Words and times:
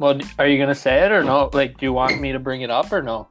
Well, 0.00 0.18
are 0.38 0.48
you 0.48 0.58
gonna 0.58 0.74
say 0.74 1.04
it 1.04 1.12
or 1.12 1.22
no? 1.22 1.50
Like, 1.52 1.76
do 1.76 1.84
you 1.84 1.92
want 1.92 2.22
me 2.22 2.32
to 2.32 2.38
bring 2.38 2.62
it 2.62 2.70
up 2.70 2.90
or 2.90 3.02
no? 3.02 3.28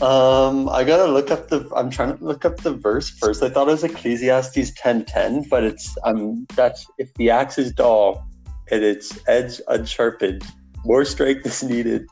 Um, 0.00 0.66
I 0.70 0.82
gotta 0.82 1.04
look 1.04 1.30
up 1.30 1.48
the. 1.48 1.70
I'm 1.76 1.90
trying 1.90 2.16
to 2.16 2.24
look 2.24 2.46
up 2.46 2.56
the 2.56 2.72
verse 2.72 3.10
first. 3.10 3.42
I 3.42 3.50
thought 3.50 3.68
it 3.68 3.72
was 3.72 3.84
Ecclesiastes 3.84 4.72
ten 4.78 5.04
ten, 5.04 5.42
but 5.50 5.62
it's 5.62 5.94
um 6.02 6.46
that's 6.56 6.86
if 6.96 7.12
the 7.14 7.28
axe 7.28 7.58
is 7.58 7.70
dull 7.70 8.26
and 8.70 8.82
its 8.82 9.18
edge 9.28 9.60
unsharpened, 9.68 10.42
more 10.86 11.04
strength 11.04 11.44
is 11.44 11.62
needed, 11.62 12.06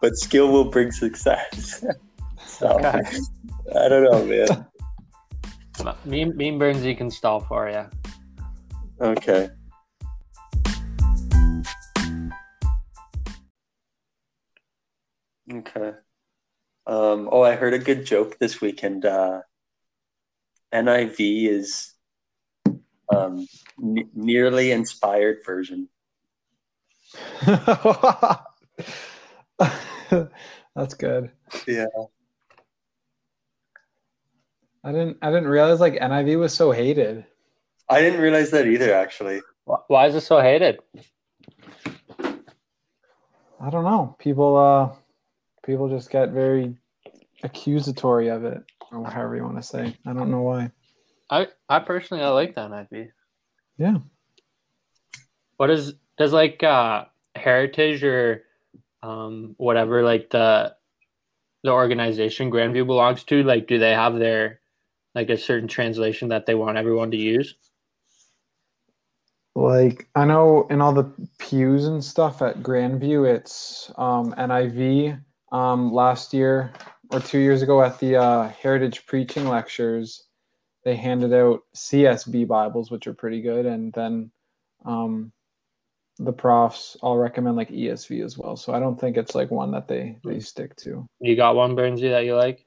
but 0.00 0.16
skill 0.16 0.50
will 0.50 0.70
bring 0.70 0.90
success. 0.90 1.84
so 2.46 2.68
Okay. 2.68 3.02
I 3.76 3.88
don't 3.90 4.04
know, 4.04 4.24
man. 4.24 4.66
Me, 6.06 6.24
me 6.24 6.48
and 6.48 6.60
Burnsy 6.60 6.96
can 6.96 7.10
stall 7.10 7.40
for 7.40 7.68
you. 7.68 7.84
Okay. 9.00 9.50
Okay. 15.54 15.92
Um, 16.86 17.28
oh, 17.30 17.42
I 17.42 17.54
heard 17.54 17.74
a 17.74 17.78
good 17.78 18.04
joke 18.04 18.38
this 18.38 18.60
weekend. 18.60 19.04
Uh, 19.04 19.42
NIV 20.72 21.48
is 21.48 21.92
um, 23.14 23.46
n- 23.80 24.10
nearly 24.14 24.72
inspired 24.72 25.38
version. 25.46 25.88
That's 30.74 30.94
good. 30.98 31.30
Yeah. 31.68 31.86
I 34.82 34.92
didn't 34.92 35.18
I 35.22 35.30
didn't 35.30 35.48
realize 35.48 35.80
like 35.80 35.94
NIV 35.94 36.38
was 36.40 36.52
so 36.52 36.72
hated. 36.72 37.24
I 37.88 38.00
didn't 38.00 38.20
realize 38.20 38.50
that 38.50 38.66
either, 38.66 38.92
actually. 38.92 39.40
Why 39.64 40.06
is 40.06 40.14
it 40.14 40.22
so 40.22 40.40
hated? 40.40 40.80
I 43.60 43.70
don't 43.70 43.84
know. 43.84 44.16
People 44.18 44.56
uh 44.56 44.90
people 45.64 45.88
just 45.88 46.10
get 46.10 46.30
very 46.30 46.76
accusatory 47.42 48.28
of 48.28 48.44
it 48.44 48.62
or 48.92 49.04
however 49.10 49.36
you 49.36 49.42
want 49.42 49.56
to 49.56 49.62
say. 49.62 49.96
I 50.06 50.12
don't 50.12 50.30
know 50.30 50.42
why. 50.42 50.70
I, 51.30 51.48
I 51.68 51.80
personally, 51.80 52.22
I 52.22 52.28
like 52.28 52.54
that 52.54 52.70
NIV. 52.70 53.08
Yeah. 53.78 53.98
What 55.56 55.70
is 55.70 55.94
does 56.16 56.32
like 56.32 56.62
uh 56.62 57.04
Heritage 57.34 58.04
or 58.04 58.44
um 59.02 59.54
whatever 59.56 60.02
like 60.02 60.30
the 60.30 60.74
the 61.62 61.70
organization 61.70 62.50
Grandview 62.50 62.86
belongs 62.86 63.24
to? 63.24 63.42
Like, 63.42 63.66
do 63.66 63.78
they 63.78 63.92
have 63.92 64.18
their 64.18 64.60
like 65.14 65.30
a 65.30 65.36
certain 65.36 65.68
translation 65.68 66.28
that 66.28 66.46
they 66.46 66.54
want 66.54 66.76
everyone 66.76 67.10
to 67.12 67.16
use? 67.16 67.54
Like 69.56 70.08
I 70.14 70.24
know 70.24 70.66
in 70.70 70.80
all 70.80 70.92
the 70.92 71.10
pews 71.38 71.86
and 71.86 72.02
stuff 72.02 72.42
at 72.42 72.62
Grandview, 72.62 73.32
it's 73.32 73.90
um, 73.96 74.34
NIV. 74.36 75.20
Um, 75.54 75.92
last 75.92 76.34
year 76.34 76.72
or 77.12 77.20
two 77.20 77.38
years 77.38 77.62
ago 77.62 77.80
at 77.80 78.00
the 78.00 78.16
uh, 78.16 78.48
Heritage 78.48 79.06
Preaching 79.06 79.48
Lectures, 79.48 80.24
they 80.82 80.96
handed 80.96 81.32
out 81.32 81.60
CSB 81.76 82.48
Bibles, 82.48 82.90
which 82.90 83.06
are 83.06 83.14
pretty 83.14 83.40
good, 83.40 83.64
and 83.64 83.92
then 83.92 84.32
um, 84.84 85.30
the 86.18 86.32
profs 86.32 86.96
all 87.02 87.18
recommend 87.18 87.54
like 87.54 87.70
ESV 87.70 88.24
as 88.24 88.36
well. 88.36 88.56
So 88.56 88.74
I 88.74 88.80
don't 88.80 89.00
think 89.00 89.16
it's 89.16 89.36
like 89.36 89.52
one 89.52 89.70
that 89.70 89.86
they 89.86 90.18
they 90.24 90.40
stick 90.40 90.74
to. 90.78 91.08
You 91.20 91.36
got 91.36 91.54
one 91.54 91.76
Burnsy 91.76 92.10
that 92.10 92.24
you 92.24 92.34
like? 92.34 92.66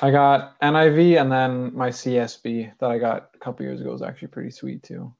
I 0.00 0.12
got 0.12 0.60
NIV 0.60 1.20
and 1.20 1.30
then 1.30 1.74
my 1.76 1.90
CSB 1.90 2.72
that 2.78 2.90
I 2.90 2.98
got 2.98 3.30
a 3.34 3.38
couple 3.38 3.66
years 3.66 3.80
ago 3.80 3.90
was 3.90 4.00
actually 4.00 4.28
pretty 4.28 4.50
sweet 4.50 4.84
too. 4.84 5.12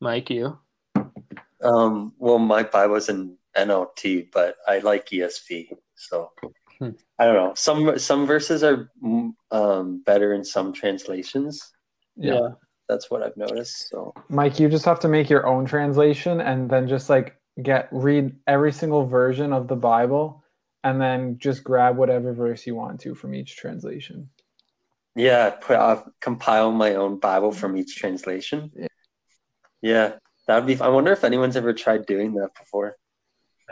Mike, 0.00 0.30
you? 0.30 0.56
Um, 1.60 2.12
well, 2.18 2.38
my 2.38 2.62
Bible's 2.62 3.08
in 3.08 3.36
NLT, 3.56 4.30
but 4.32 4.56
I 4.66 4.78
like 4.78 5.08
ESV. 5.10 5.68
So 5.94 6.30
Hmm. 6.80 6.90
I 7.20 7.24
don't 7.26 7.36
know. 7.36 7.52
Some 7.54 7.98
some 7.98 8.26
verses 8.26 8.64
are 8.64 8.90
um, 9.52 10.02
better 10.04 10.34
in 10.34 10.44
some 10.44 10.72
translations. 10.72 11.72
Yeah. 12.16 12.48
That's 12.88 13.10
what 13.10 13.22
I've 13.22 13.36
noticed. 13.36 13.88
So 13.90 14.12
Mike, 14.28 14.58
you 14.58 14.68
just 14.68 14.84
have 14.84 14.98
to 15.00 15.08
make 15.08 15.30
your 15.30 15.46
own 15.46 15.66
translation 15.66 16.40
and 16.40 16.68
then 16.68 16.88
just 16.88 17.08
like 17.08 17.36
get 17.62 17.88
read 17.92 18.34
every 18.48 18.72
single 18.72 19.06
version 19.06 19.52
of 19.52 19.68
the 19.68 19.76
Bible 19.76 20.42
and 20.82 21.00
then 21.00 21.38
just 21.38 21.62
grab 21.62 21.96
whatever 21.96 22.32
verse 22.32 22.66
you 22.66 22.74
want 22.74 23.00
to 23.02 23.14
from 23.14 23.34
each 23.34 23.56
translation. 23.56 24.28
yeah, 25.14 25.50
put 25.50 25.76
I'll 25.76 26.12
compile 26.20 26.72
my 26.72 26.96
own 26.96 27.20
Bible 27.20 27.52
from 27.52 27.76
each 27.76 27.96
translation. 27.96 28.72
Yeah. 28.74 28.86
Yeah, 29.80 30.12
that'd 30.48 30.66
be. 30.66 30.80
I 30.80 30.88
wonder 30.88 31.12
if 31.12 31.22
anyone's 31.24 31.56
ever 31.56 31.72
tried 31.72 32.06
doing 32.06 32.34
that 32.34 32.50
before. 32.58 32.96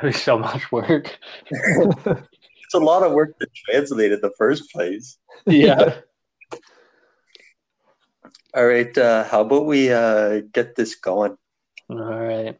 There's 0.00 0.20
so 0.20 0.38
much 0.38 0.72
work. 0.72 1.18
It's 1.50 2.74
a 2.74 2.78
lot 2.78 3.02
of 3.02 3.12
work 3.12 3.38
to 3.38 3.46
translate 3.66 4.12
in 4.12 4.20
the 4.20 4.32
first 4.38 4.72
place. 4.72 5.18
yeah. 5.46 5.96
All 8.54 8.66
right, 8.66 8.96
uh, 8.98 9.24
how 9.24 9.42
about 9.42 9.66
we 9.66 9.90
uh, 9.90 10.42
get 10.52 10.76
this 10.76 10.94
going? 10.94 11.36
All 11.88 11.96
right. 11.98 12.58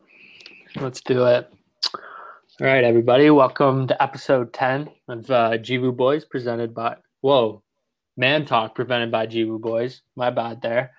Let's 0.76 1.02
do 1.02 1.26
it. 1.26 1.52
All 1.94 2.66
right, 2.66 2.84
everybody. 2.84 3.28
Welcome 3.30 3.86
to 3.88 4.02
episode 4.02 4.52
10 4.52 4.90
of 5.08 5.30
uh, 5.30 5.50
Jivu 5.52 5.94
Boys 5.94 6.24
presented 6.24 6.74
by, 6.74 6.96
whoa, 7.20 7.62
Man 8.16 8.44
Talk 8.46 8.74
presented 8.74 9.10
by 9.10 9.26
Jivu 9.26 9.60
Boys. 9.60 10.02
My 10.16 10.30
bad 10.30 10.62
there. 10.62 10.92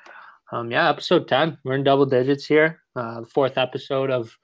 Um, 0.51 0.71
yeah, 0.71 0.89
episode 0.89 1.27
10. 1.27 1.57
We're 1.63 1.73
in 1.75 1.83
double 1.83 2.05
digits 2.05 2.45
here. 2.45 2.81
Uh, 2.95 3.21
the 3.21 3.27
fourth 3.27 3.57
episode 3.57 4.11
of 4.11 4.37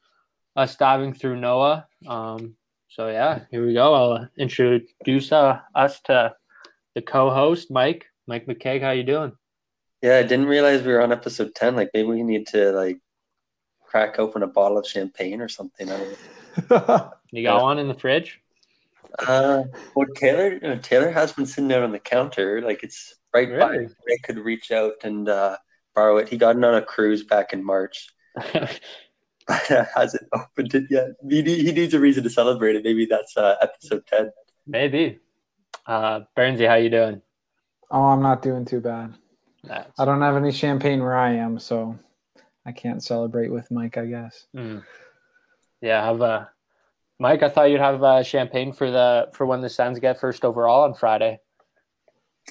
us 0.60 0.76
diving 0.76 1.14
through 1.14 1.40
Noah. 1.40 1.88
Um, 2.08 2.56
so, 2.90 3.08
yeah, 3.08 3.42
here 3.52 3.66
we 3.66 3.74
go. 3.74 3.94
I'll 3.94 4.28
introduce 4.38 5.32
uh, 5.32 5.60
us 5.74 6.00
to 6.02 6.34
the 6.96 7.02
co 7.02 7.30
host, 7.30 7.72
Mike. 7.72 8.06
Mike 8.28 8.46
McKay, 8.46 8.82
how 8.82 8.92
you 8.92 9.04
doing? 9.04 9.32
Yeah, 10.02 10.18
I 10.18 10.24
didn't 10.24 10.46
realize 10.48 10.84
we 10.84 10.92
were 10.94 11.02
on 11.02 11.12
episode 11.12 11.54
ten. 11.56 11.76
Like 11.76 11.90
maybe 11.94 12.08
we 12.08 12.24
need 12.24 12.48
to 12.48 12.72
like 12.72 13.00
crack 13.84 14.20
open 14.20 14.44
a 14.44 14.48
bottle 14.48 14.78
of 14.78 14.88
champagne 14.88 15.42
or 15.42 15.50
something. 15.50 15.90
I 15.92 15.98
don't 15.98 16.70
know. 16.70 17.12
You 17.32 17.44
got 17.44 17.58
Yeah. 17.58 17.62
one 17.62 17.80
in 17.80 17.88
the 17.88 17.94
fridge? 17.96 18.40
Uh, 19.28 19.64
well, 19.96 20.08
Taylor, 20.16 20.60
uh, 20.64 20.76
Taylor 20.82 21.10
has 21.12 21.34
been 21.34 21.46
sitting 21.46 21.74
out 21.74 21.84
on 21.84 21.92
the 21.92 22.00
counter. 22.00 22.62
Like 22.62 22.84
it's 22.84 23.16
right 23.34 23.50
by. 23.50 23.70
Really? 23.72 23.88
I 24.10 24.18
could 24.24 24.38
reach 24.38 24.72
out 24.72 24.94
and 25.04 25.28
uh, 25.28 25.58
borrow 25.96 26.18
it. 26.18 26.30
He 26.30 26.38
got 26.38 26.56
it 26.56 26.64
on 26.64 26.76
a 26.76 26.82
cruise 26.82 27.24
back 27.24 27.52
in 27.52 27.64
March, 27.64 28.10
hasn't 29.96 30.24
opened 30.34 30.76
it 30.76 30.86
yet. 30.90 31.08
He, 31.28 31.42
he 31.42 31.72
needs 31.72 31.94
a 31.94 32.00
reason 32.00 32.24
to 32.24 32.30
celebrate 32.30 32.76
it. 32.76 32.84
Maybe 32.84 33.06
that's 33.06 33.36
uh, 33.36 33.56
episode 33.62 34.06
ten. 34.08 34.32
Maybe. 34.68 35.20
Uh, 35.86 36.22
Burnsy, 36.38 36.68
how 36.68 36.76
you 36.76 36.90
doing? 36.90 37.22
oh, 37.92 38.04
I'm 38.06 38.22
not 38.22 38.44
doing 38.44 38.66
too 38.66 38.80
bad. 38.80 39.16
That's, 39.64 40.00
I 40.00 40.06
don't 40.06 40.22
have 40.22 40.36
any 40.36 40.52
champagne 40.52 41.02
where 41.02 41.18
I 41.18 41.34
am, 41.34 41.58
so 41.58 41.98
I 42.66 42.72
can't 42.72 43.04
celebrate 43.04 43.52
with 43.52 43.70
Mike, 43.72 43.98
I 43.98 44.06
guess. 44.06 44.46
Mm. 44.56 44.84
Yeah, 45.82 46.06
have 46.06 46.22
uh, 46.22 46.46
Mike. 47.20 47.42
I 47.42 47.50
thought 47.50 47.72
you'd 47.72 47.80
have 47.80 48.04
uh, 48.04 48.22
champagne 48.24 48.72
for 48.74 48.92
the 48.92 49.30
for 49.34 49.46
when 49.48 49.62
the 49.62 49.70
Sens 49.70 49.98
get 50.00 50.20
first 50.20 50.46
overall 50.46 50.84
on 50.84 50.94
Friday. 50.94 51.40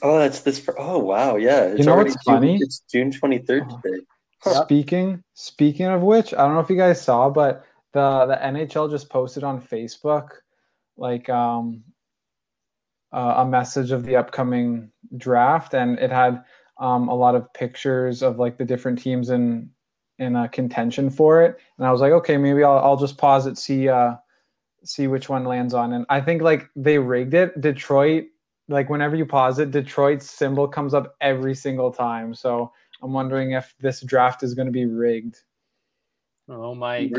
Oh, 0.03 0.19
that's 0.19 0.41
this. 0.41 0.59
For, 0.59 0.75
oh, 0.79 0.99
wow. 0.99 1.37
Yeah. 1.37 1.63
It's 1.67 1.79
You 1.81 1.87
know 1.87 1.93
already 1.93 2.11
what's 2.11 2.25
June, 2.25 2.35
funny? 2.35 2.59
It's 2.61 2.81
June 2.91 3.11
twenty 3.13 3.39
third 3.39 3.65
Oh. 3.71 3.81
today. 3.83 4.03
Speaking 4.41 5.23
speaking 5.35 5.87
of 5.87 6.03
which, 6.03 6.33
I 6.33 6.39
don't 6.39 6.55
know 6.55 6.61
if 6.61 6.71
you 6.71 6.77
guys 6.77 7.01
saw, 7.01 7.29
but 7.29 7.65
the 7.93 8.27
the 8.27 8.37
NHL 8.37 8.91
just 8.91 9.09
posted 9.09 9.45
on 9.45 9.61
Facebook 9.61 10.29
like 10.97 11.29
um 11.29 11.83
uh, 13.13 13.35
a 13.39 13.47
message 13.47 13.91
of 13.91 14.05
the 14.05 14.17
upcoming 14.17 14.91
draft, 15.17 15.75
and 15.75 15.99
it 15.99 16.11
had 16.11 16.45
um, 16.79 17.09
a 17.09 17.15
lot 17.15 17.35
of 17.35 17.53
pictures 17.55 18.23
of 18.23 18.39
like 18.39 18.59
the 18.59 18.65
different 18.65 18.99
teams 18.99 19.31
in 19.31 19.71
in 20.19 20.35
uh, 20.37 20.49
contention 20.49 21.11
for 21.11 21.43
it. 21.43 21.59
And 21.79 21.87
I 21.87 21.93
was 21.93 22.01
like, 22.01 22.13
okay, 22.13 22.37
maybe 22.37 22.65
I'll 22.65 22.79
I'll 22.79 22.97
just 22.97 23.19
pause 23.19 23.47
it, 23.47 23.59
see 23.59 23.89
uh 23.89 24.15
see 24.85 25.07
which 25.07 25.29
one 25.29 25.45
lands 25.45 25.75
on. 25.75 25.93
And 25.93 26.07
I 26.09 26.21
think 26.21 26.43
like 26.43 26.69
they 26.77 26.99
rigged 26.99 27.35
it. 27.35 27.61
Detroit, 27.61 28.25
like 28.69 28.91
whenever 28.91 29.17
you 29.17 29.27
pause 29.27 29.59
it, 29.59 29.71
Detroit's 29.71 30.31
symbol 30.31 30.69
comes 30.69 30.95
up 30.95 31.17
every 31.21 31.55
single 31.55 31.91
time. 31.91 32.35
So 32.35 32.73
I'm 33.03 33.13
wondering 33.13 33.53
if 33.53 33.75
this 33.81 34.01
draft 34.01 34.43
is 34.43 34.55
going 34.55 34.67
to 34.67 34.73
be 34.73 34.87
rigged. 34.87 35.39
Oh, 36.49 36.75
my! 36.75 37.11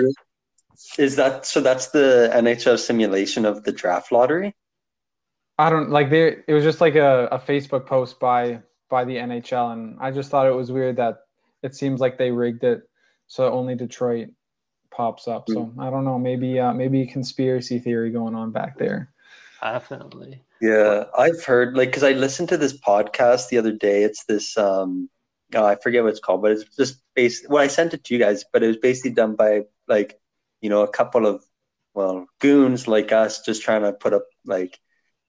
Is 0.98 1.16
that 1.18 1.46
so? 1.46 1.62
That's 1.62 1.88
the 1.88 2.32
NHL 2.34 2.80
simulation 2.80 3.46
of 3.46 3.64
the 3.64 3.72
draft 3.72 4.12
lottery. 4.12 4.56
I 5.58 5.70
don't 5.70 5.90
like 5.90 6.10
they. 6.10 6.38
It 6.48 6.54
was 6.54 6.64
just 6.64 6.82
like 6.82 6.96
a, 6.96 7.28
a 7.32 7.40
Facebook 7.40 7.86
post 7.86 8.20
by 8.20 8.62
by 8.90 9.06
the 9.06 9.16
NHL, 9.16 9.74
and 9.74 9.98
I 10.00 10.12
just 10.12 10.32
thought 10.32 10.48
it 10.48 10.56
was 10.56 10.72
weird 10.72 10.98
that 10.98 11.20
it 11.62 11.76
seems 11.76 12.00
like 12.00 12.18
they 12.18 12.32
rigged 12.32 12.64
it 12.64 12.90
so 13.30 13.52
only 13.54 13.76
Detroit 13.76 14.30
pops 14.92 15.28
up. 15.28 15.46
So 15.48 15.72
I 15.80 15.90
don't 15.90 16.04
know. 16.04 16.20
Maybe 16.20 16.60
uh, 16.60 16.74
maybe 16.74 17.04
a 17.04 17.08
conspiracy 17.08 17.80
theory 17.80 18.12
going 18.12 18.36
on 18.36 18.52
back 18.52 18.78
there. 18.78 19.12
Definitely. 19.62 20.44
Yeah, 20.62 21.06
I've 21.18 21.44
heard 21.46 21.78
like 21.78 21.90
because 21.90 22.04
I 22.04 22.12
listened 22.12 22.50
to 22.50 22.58
this 22.58 22.78
podcast 22.78 23.50
the 23.50 23.58
other 23.60 23.72
day. 23.72 24.04
It's 24.04 24.26
this 24.26 24.58
um, 24.58 25.10
oh, 25.56 25.66
I 25.66 25.76
forget 25.76 26.04
what 26.04 26.10
it's 26.10 26.20
called, 26.20 26.42
but 26.42 26.52
it's 26.52 26.64
just 26.76 27.02
based. 27.16 27.50
Well, 27.50 27.64
I 27.64 27.68
sent 27.68 27.94
it 27.94 28.04
to 28.06 28.14
you 28.14 28.20
guys, 28.20 28.46
but 28.52 28.64
it 28.64 28.68
was 28.68 28.78
basically 28.78 29.12
done 29.12 29.36
by 29.36 29.64
like, 29.88 30.20
you 30.62 30.70
know, 30.70 30.82
a 30.82 30.88
couple 30.88 31.26
of 31.26 31.44
well, 31.94 32.28
goons 32.40 32.88
like 32.88 33.12
us 33.12 33.42
just 33.42 33.62
trying 33.62 33.82
to 33.82 33.94
put 33.94 34.14
up 34.14 34.26
like, 34.46 34.80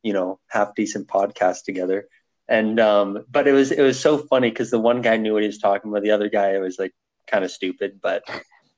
you 0.03 0.13
know, 0.13 0.39
half 0.49 0.75
decent 0.75 1.09
podcast 1.09 1.65
together. 1.65 2.07
And 2.49 2.81
um, 2.81 3.25
but 3.31 3.47
it 3.47 3.53
was 3.53 3.71
it 3.71 3.83
was 3.83 3.99
so 3.99 4.19
funny 4.19 4.51
because 4.51 4.71
the 4.71 4.79
one 4.79 5.03
guy 5.03 5.17
knew 5.17 5.33
what 5.33 5.43
he 5.43 5.49
was 5.49 5.59
talking 5.59 5.91
about, 5.91 6.03
the 6.03 6.11
other 6.11 6.29
guy 6.29 6.59
was 6.59 6.79
like 6.79 6.93
kind 7.27 7.45
of 7.45 7.51
stupid, 7.51 8.01
but 8.03 8.25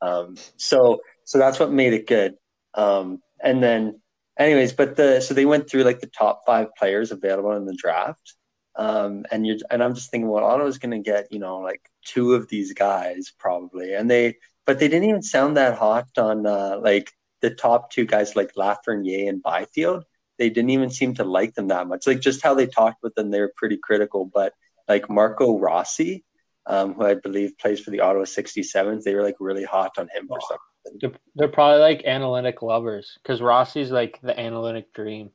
um, 0.03 0.37
so 0.56 1.00
so 1.25 1.38
that's 1.38 1.59
what 1.59 1.73
made 1.73 1.95
it 1.95 2.06
good. 2.06 2.35
Um, 2.75 3.23
and 3.43 3.62
then, 3.62 4.00
anyways, 4.38 4.75
but 4.75 4.97
the 4.97 5.21
so 5.21 5.33
they 5.35 5.47
went 5.47 5.71
through 5.71 5.85
like 5.85 6.00
the 6.00 6.06
top 6.06 6.43
five 6.45 6.75
players 6.77 7.12
available 7.12 7.53
in 7.53 7.65
the 7.65 7.75
draft, 7.75 8.35
um, 8.77 9.25
and 9.31 9.47
you 9.47 9.59
and 9.71 9.83
I'm 9.83 9.95
just 9.95 10.11
thinking, 10.11 10.29
well, 10.29 10.45
Ottawa's 10.45 10.79
going 10.79 10.93
to 11.03 11.11
get 11.11 11.33
you 11.33 11.39
know 11.39 11.59
like 11.59 11.83
two 12.05 12.35
of 12.35 12.49
these 12.49 12.73
guys 12.73 13.33
probably, 13.39 13.95
and 13.95 14.11
they 14.11 14.37
but 14.67 14.79
they 14.79 14.89
didn't 14.89 15.09
even 15.09 15.23
sound 15.23 15.57
that 15.57 15.77
hot 15.79 16.09
on 16.17 16.47
uh, 16.47 16.79
like 16.83 17.11
the 17.41 17.51
top 17.51 17.91
two 17.91 18.05
guys 18.07 18.37
like 18.37 18.55
Lafreniere 18.55 19.29
and 19.29 19.43
Byfield. 19.43 20.05
They 20.39 20.49
didn't 20.51 20.71
even 20.71 20.91
seem 20.91 21.15
to 21.15 21.25
like 21.25 21.55
them 21.55 21.69
that 21.69 21.87
much. 21.89 22.07
Like 22.07 22.21
just 22.21 22.43
how 22.43 22.55
they 22.55 22.67
talked 22.67 23.03
with 23.03 23.15
them, 23.15 23.31
they 23.31 23.41
were 23.41 23.53
pretty 23.57 23.77
critical. 23.77 24.25
But 24.33 24.53
like 24.89 25.11
Marco 25.11 25.59
Rossi, 25.59 26.25
um, 26.67 26.95
who 26.95 27.05
I 27.05 27.15
believe 27.15 27.59
plays 27.59 27.81
for 27.81 27.91
the 27.91 28.01
Ottawa 28.01 28.25
67s, 28.25 29.03
they 29.03 29.15
were 29.15 29.23
like 29.23 29.37
really 29.41 29.65
hot 29.65 29.93
on 29.99 30.09
him 30.15 30.27
for 30.29 30.39
Oh. 30.41 30.47
something. 30.49 30.99
They're, 31.01 31.13
they're 31.37 31.49
probably 31.49 31.81
like 31.81 32.05
analytic 32.07 32.61
lovers 32.63 33.17
because 33.23 33.41
Rossi's 33.41 33.91
like 33.93 34.21
the 34.23 34.39
analytic 34.39 34.93
dream. 34.93 35.31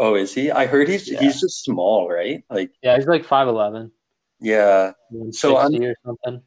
Oh, 0.00 0.14
is 0.14 0.32
he? 0.34 0.50
I 0.50 0.64
heard 0.66 0.88
he's 0.88 1.06
Yeah. 1.10 1.20
he's 1.20 1.40
just 1.40 1.62
small, 1.62 2.08
right? 2.10 2.42
Like, 2.48 2.70
Yeah, 2.82 2.96
he's 2.96 3.06
like 3.06 3.22
5'11, 3.24 3.92
yeah, 4.40 4.92
So 5.30 5.56
I'm- 5.58 5.74
or 5.84 5.94
something. 6.04 6.42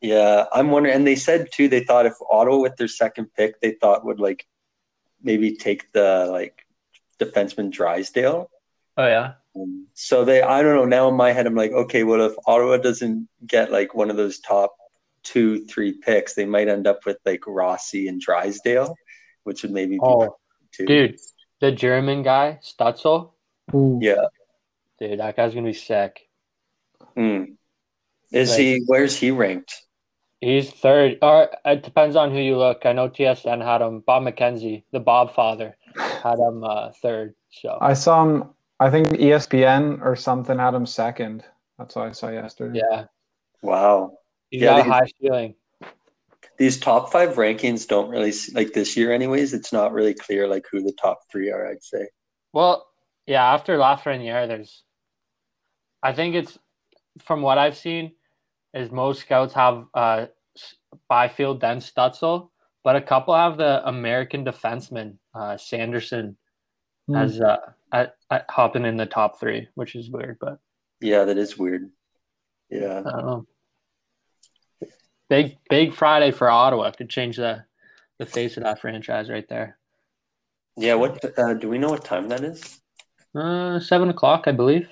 yeah. 0.00 0.46
I'm 0.50 0.70
wondering, 0.70 0.94
and 0.96 1.06
they 1.06 1.14
said 1.14 1.52
too, 1.52 1.68
they 1.68 1.84
thought 1.84 2.06
if 2.06 2.14
Ottawa 2.30 2.56
with 2.56 2.76
their 2.76 2.88
second 2.88 3.26
pick, 3.34 3.60
they 3.60 3.72
thought 3.72 4.06
would 4.06 4.18
like 4.18 4.46
maybe 5.22 5.54
take 5.56 5.92
the 5.92 6.26
like 6.30 6.66
defenseman 7.20 7.70
Drysdale. 7.70 8.50
Oh, 8.96 9.06
yeah. 9.06 9.34
Um, 9.54 9.88
so 9.92 10.24
they, 10.24 10.40
I 10.40 10.62
don't 10.62 10.74
know. 10.76 10.84
Now 10.86 11.08
in 11.08 11.14
my 11.16 11.32
head, 11.32 11.46
I'm 11.46 11.54
like, 11.54 11.72
okay, 11.72 12.02
well, 12.02 12.22
if 12.22 12.34
Ottawa 12.46 12.78
doesn't 12.78 13.28
get 13.46 13.70
like 13.70 13.94
one 13.94 14.08
of 14.10 14.16
those 14.16 14.38
top 14.40 14.74
two, 15.22 15.66
three 15.66 15.92
picks, 15.92 16.32
they 16.34 16.46
might 16.46 16.68
end 16.68 16.86
up 16.86 17.04
with 17.04 17.18
like 17.26 17.46
Rossi 17.46 18.08
and 18.08 18.20
Drysdale, 18.20 18.94
which 19.44 19.62
would 19.62 19.72
maybe 19.72 19.96
be 19.96 20.00
Oh, 20.02 20.34
dude, 20.78 21.18
the 21.60 21.72
German 21.72 22.22
guy, 22.22 22.58
Stützle, 22.62 23.30
Ooh. 23.74 23.98
Yeah. 24.02 24.26
dude, 24.98 25.18
that 25.20 25.36
guy's 25.36 25.52
going 25.54 25.64
to 25.64 25.70
be 25.70 25.74
sick. 25.74 26.28
Hmm. 27.14 27.44
Is 28.32 28.50
Like- 28.50 28.58
he? 28.58 28.82
Where's 28.86 29.16
he 29.18 29.30
ranked? 29.30 29.82
He's 30.42 30.70
third, 30.70 31.18
or 31.22 31.48
it 31.64 31.82
depends 31.82 32.14
on 32.14 32.30
who 32.30 32.38
you 32.38 32.58
look. 32.58 32.84
I 32.84 32.92
know 32.92 33.08
TSN 33.08 33.64
had 33.64 33.80
him, 33.80 34.00
Bob 34.00 34.22
McKenzie, 34.22 34.84
the 34.92 35.00
Bob 35.00 35.34
father, 35.34 35.76
had 35.96 36.38
him 36.38 36.62
uh, 36.62 36.92
third. 37.00 37.34
So, 37.50 37.78
I 37.80 37.94
saw 37.94 38.22
him. 38.22 38.50
I 38.78 38.90
think 38.90 39.08
ESPN 39.08 40.02
or 40.02 40.14
something 40.14 40.58
had 40.58 40.74
him 40.74 40.84
second. 40.84 41.42
That's 41.78 41.96
what 41.96 42.08
I 42.08 42.12
saw 42.12 42.28
yesterday. 42.28 42.80
yeah, 42.90 43.04
Wow. 43.62 44.18
he's 44.50 44.60
Yeah, 44.60 44.76
got 44.76 44.86
a 44.86 44.90
high 44.90 45.06
ceiling. 45.20 45.54
These 46.58 46.78
top 46.78 47.12
five 47.12 47.34
rankings 47.34 47.86
don't 47.86 48.08
really 48.08 48.32
like 48.54 48.72
this 48.72 48.96
year, 48.96 49.12
anyways. 49.12 49.52
It's 49.52 49.72
not 49.72 49.92
really 49.92 50.14
clear 50.14 50.48
like 50.48 50.66
who 50.70 50.80
the 50.80 50.92
top 50.92 51.20
three 51.30 51.50
are. 51.50 51.68
I'd 51.68 51.82
say. 51.82 52.08
Well, 52.52 52.86
yeah, 53.26 53.52
after 53.52 53.76
Lafreniere, 53.76 54.48
there's, 54.48 54.82
I 56.02 56.12
think 56.12 56.34
it's, 56.34 56.58
from 57.20 57.42
what 57.42 57.58
I've 57.58 57.76
seen, 57.76 58.12
is 58.72 58.90
most 58.90 59.20
scouts 59.20 59.52
have 59.54 59.84
uh, 59.94 60.26
Byfield 61.08 61.60
then 61.60 61.78
Stützle, 61.78 62.50
but 62.84 62.96
a 62.96 63.02
couple 63.02 63.34
have 63.34 63.56
the 63.56 63.86
American 63.86 64.44
defenseman 64.44 65.18
uh, 65.34 65.56
Sanderson 65.56 66.36
Hmm. 67.08 67.16
as 67.16 67.40
uh, 67.40 67.58
at, 67.92 68.16
at 68.32 68.46
hopping 68.50 68.84
in 68.84 68.96
the 68.96 69.06
top 69.06 69.38
three, 69.38 69.68
which 69.76 69.94
is 69.94 70.10
weird, 70.10 70.38
but 70.40 70.58
Yeah, 71.00 71.24
that 71.24 71.38
is 71.38 71.56
weird. 71.56 71.90
Yeah. 72.68 73.02
I 75.30 75.34
don't 75.34 75.42
know. 75.42 75.48
Big 75.48 75.58
big 75.68 75.94
Friday 75.94 76.30
for 76.30 76.48
Ottawa 76.48 76.90
could 76.90 77.10
change 77.10 77.36
the 77.36 77.64
the 78.18 78.26
face 78.26 78.56
of 78.56 78.62
that 78.64 78.80
franchise 78.80 79.28
right 79.30 79.48
there. 79.48 79.78
Yeah. 80.76 80.94
What 80.94 81.24
uh, 81.38 81.54
do 81.54 81.68
we 81.68 81.78
know? 81.78 81.90
What 81.90 82.04
time 82.04 82.28
that 82.28 82.42
is? 82.44 82.80
Uh, 83.34 83.78
seven 83.80 84.08
o'clock, 84.08 84.44
I 84.46 84.52
believe. 84.52 84.88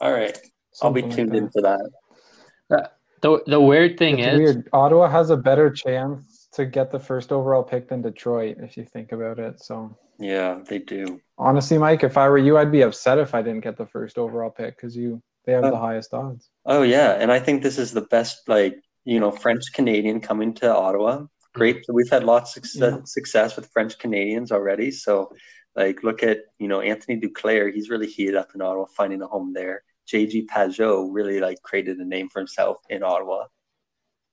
All 0.00 0.12
right. 0.12 0.36
I'll 0.82 0.90
be 0.90 1.02
Something 1.02 1.08
like 1.08 1.16
tuned 1.16 1.30
that. 1.32 1.36
in 1.36 1.50
for 1.50 1.62
that. 1.62 2.92
The 3.20 3.40
the 3.46 3.60
weird 3.60 3.98
thing 3.98 4.18
It's 4.18 4.32
is, 4.34 4.38
weird. 4.38 4.68
Ottawa 4.72 5.08
has 5.08 5.30
a 5.30 5.36
better 5.36 5.70
chance 5.70 6.48
to 6.54 6.66
get 6.66 6.90
the 6.90 6.98
first 6.98 7.30
overall 7.30 7.62
pick 7.62 7.88
than 7.88 8.02
Detroit, 8.02 8.56
if 8.60 8.76
you 8.76 8.84
think 8.84 9.12
about 9.12 9.38
it. 9.38 9.60
So 9.62 9.96
Yeah, 10.18 10.58
they 10.66 10.80
do. 10.80 11.20
honestly, 11.38 11.78
Mike, 11.78 12.02
if 12.02 12.16
I 12.18 12.28
were 12.28 12.38
you, 12.38 12.58
I'd 12.58 12.72
be 12.72 12.82
upset 12.82 13.18
if 13.18 13.32
I 13.34 13.40
didn't 13.42 13.60
get 13.62 13.76
the 13.76 13.86
first 13.86 14.18
overall 14.18 14.50
pick 14.50 14.76
because 14.76 14.96
you 14.96 15.22
they 15.44 15.52
have 15.52 15.64
Oh. 15.64 15.70
the 15.70 15.76
highest 15.78 16.14
odds. 16.14 16.50
Oh 16.64 16.82
yeah, 16.82 17.12
and 17.12 17.30
I 17.32 17.38
think 17.40 17.62
this 17.62 17.78
is 17.78 17.92
the 17.92 18.02
best 18.16 18.48
like 18.48 18.80
you 19.04 19.18
know 19.20 19.30
French 19.30 19.72
Canadian 19.72 20.20
coming 20.20 20.54
to 20.54 20.74
Ottawa. 20.74 21.26
Great, 21.54 21.84
we've 21.92 22.08
had 22.10 22.24
lots 22.24 22.56
of 22.56 22.62
success, 22.64 22.92
Yeah. 22.98 23.04
success 23.04 23.56
with 23.56 23.70
French 23.72 23.98
Canadians 23.98 24.52
already. 24.52 24.90
So, 24.90 25.32
like, 25.76 26.02
look 26.02 26.22
at 26.22 26.38
you 26.58 26.68
know 26.68 26.80
Anthony 26.80 27.20
Duclair. 27.20 27.72
He's 27.72 27.90
really 27.90 28.06
heated 28.06 28.36
up 28.36 28.54
in 28.54 28.62
Ottawa, 28.62 28.86
finding 28.86 29.20
a 29.22 29.26
home 29.26 29.52
there. 29.52 29.82
JG 30.10 30.46
Pageau 30.46 31.08
really 31.10 31.40
like 31.40 31.60
created 31.62 31.98
a 31.98 32.04
name 32.04 32.28
for 32.28 32.38
himself 32.40 32.78
in 32.88 33.02
Ottawa. 33.02 33.46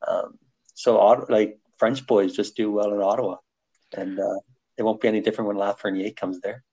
Um, 0.08 0.38
so, 0.76 0.98
like 1.30 1.60
French 1.78 2.06
boys 2.08 2.36
just 2.36 2.56
do 2.56 2.72
well 2.72 2.94
in 2.94 3.02
Ottawa, 3.02 3.38
and 3.98 4.20
uh, 4.20 4.40
it 4.78 4.84
won't 4.84 5.02
be 5.02 5.08
any 5.10 5.20
different 5.22 5.48
when 5.50 5.58
Lafreniere 5.58 6.16
comes 6.16 6.40
there. 6.40 6.64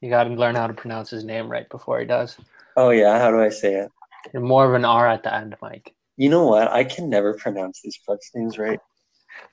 you 0.00 0.08
got 0.10 0.24
to 0.24 0.30
learn 0.30 0.54
how 0.54 0.66
to 0.68 0.74
pronounce 0.74 1.10
his 1.10 1.24
name 1.24 1.50
right 1.50 1.68
before 1.68 1.98
he 2.00 2.06
does. 2.06 2.36
Oh 2.78 2.90
yeah, 2.90 3.18
how 3.18 3.32
do 3.32 3.42
I 3.42 3.48
say 3.48 3.74
it? 3.74 3.90
And 4.32 4.44
more 4.44 4.64
of 4.64 4.74
an 4.74 4.84
R 4.84 5.08
at 5.08 5.24
the 5.24 5.34
end, 5.34 5.56
Mike. 5.60 5.96
You 6.16 6.28
know 6.28 6.46
what? 6.46 6.70
I 6.70 6.84
can 6.84 7.10
never 7.10 7.34
pronounce 7.34 7.80
these 7.82 7.98
French 8.06 8.22
names 8.36 8.56
right. 8.56 8.78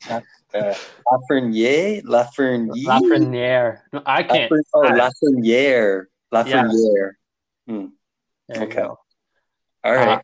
Uh, 0.08 0.22
Lafreniere, 0.54 2.04
Lafreniere, 2.04 2.86
Lafreniere. 2.86 3.80
No, 3.92 4.04
I 4.06 4.22
can't. 4.22 4.52
Lafren- 4.52 4.64
oh, 4.76 4.82
Lafreniere, 4.84 6.04
Lafreniere. 6.32 7.14
There 8.48 8.58
you 8.60 8.64
okay. 8.68 8.76
go. 8.76 9.00
All 9.84 9.96
right. 9.96 10.22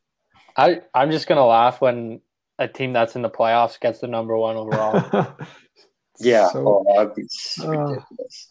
I 0.56 0.82
I'm 0.94 1.10
just 1.10 1.26
gonna 1.26 1.46
laugh 1.46 1.82
when 1.82 2.22
a 2.60 2.68
team 2.68 2.94
that's 2.94 3.16
in 3.16 3.24
the 3.24 3.32
playoffs 3.32 3.80
gets 3.80 3.98
the 3.98 4.08
number 4.08 4.38
one 4.38 4.58
overall. 4.58 5.36
yeah. 6.20 6.50
So, 6.50 6.68
oh, 6.68 6.96
that'd 6.96 7.16
be 7.16 7.28
uh, 7.64 7.68
ridiculous. 7.68 8.51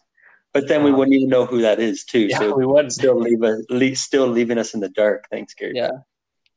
But 0.53 0.67
then 0.67 0.83
we 0.83 0.91
uh, 0.91 0.95
wouldn't 0.95 1.15
even 1.15 1.29
know 1.29 1.45
who 1.45 1.61
that 1.61 1.79
is, 1.79 2.03
too. 2.03 2.27
yeah, 2.27 2.39
so 2.39 2.55
we 2.55 2.65
wouldn't. 2.65 2.91
still 2.93 3.17
leave 3.17 3.41
us, 3.41 3.61
le- 3.69 3.95
still 3.95 4.27
leaving 4.27 4.57
us 4.57 4.73
in 4.73 4.79
the 4.81 4.89
dark. 4.89 5.25
Thanks, 5.31 5.53
Gary. 5.53 5.73
Yeah. 5.75 5.91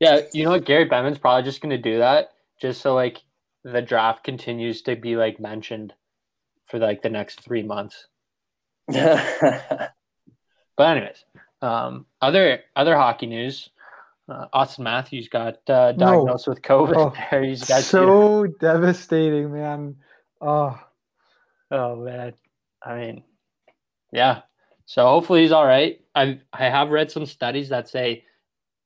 Yeah, 0.00 0.20
you 0.32 0.44
know 0.44 0.50
what? 0.50 0.64
Gary 0.64 0.88
Bettman's 0.88 1.18
probably 1.18 1.44
just 1.44 1.60
gonna 1.60 1.78
do 1.78 1.98
that 1.98 2.30
just 2.60 2.80
so 2.80 2.94
like 2.94 3.22
the 3.62 3.80
draft 3.80 4.24
continues 4.24 4.82
to 4.82 4.96
be 4.96 5.16
like 5.16 5.38
mentioned 5.38 5.94
for 6.66 6.78
like 6.78 7.02
the 7.02 7.08
next 7.10 7.40
three 7.42 7.62
months. 7.62 8.08
But 10.76 10.96
anyways, 10.96 11.24
um, 11.62 12.06
other 12.20 12.60
other 12.74 12.96
hockey 12.96 13.26
news. 13.26 13.70
Uh, 14.28 14.46
Auston 14.54 14.80
Matthews 14.80 15.28
got 15.28 15.58
uh, 15.68 15.92
No. 15.96 16.06
diagnosed 16.06 16.48
with 16.48 16.62
COVID. 16.62 16.94
Oh, 16.96 17.12
There 17.30 17.42
he's 17.48 17.64
got 17.64 17.82
so 17.84 18.46
devastating, 18.46 19.52
man. 19.52 19.96
Oh, 20.40 20.78
Oh 21.70 21.96
man, 21.96 22.34
I 22.82 22.98
mean, 22.98 23.24
yeah. 24.14 24.42
So 24.86 25.06
hopefully 25.06 25.42
he's 25.42 25.52
all 25.52 25.66
right. 25.66 26.00
I 26.14 26.40
I 26.52 26.68
have 26.70 26.90
read 26.90 27.10
some 27.10 27.26
studies 27.26 27.68
that 27.70 27.88
say 27.88 28.24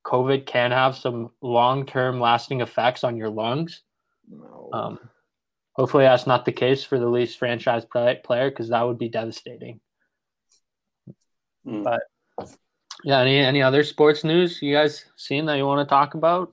COVID 0.06 0.47
can 0.47 0.70
have 0.70 0.97
some 0.97 1.30
long 1.42 1.85
term 1.85 2.18
lasting 2.18 2.61
effects 2.61 3.04
on 3.04 3.16
your 3.16 3.28
lungs. 3.28 3.82
no. 4.28 4.70
Um, 4.73 4.99
hopefully 5.73 6.04
that's 6.04 6.26
not 6.26 6.44
the 6.44 6.52
case 6.52 6.82
for 6.82 6.99
the 6.99 7.06
Leafs 7.06 7.35
franchise 7.35 7.85
play, 7.85 8.20
player 8.25 8.50
because 8.50 8.70
that 8.70 8.82
would 8.82 8.99
be 8.99 9.08
devastating. 9.08 9.80
Mm. 11.66 11.85
But 11.85 12.00
yeah, 13.04 13.20
any 13.20 13.38
any 13.38 13.62
other 13.62 13.85
sports 13.85 14.25
news 14.25 14.62
you 14.62 14.75
guys 14.75 15.04
seen 15.16 15.47
that 15.47 15.56
you 15.56 15.66
want 15.66 15.87
to 15.87 15.90
talk 15.90 16.14
about? 16.14 16.52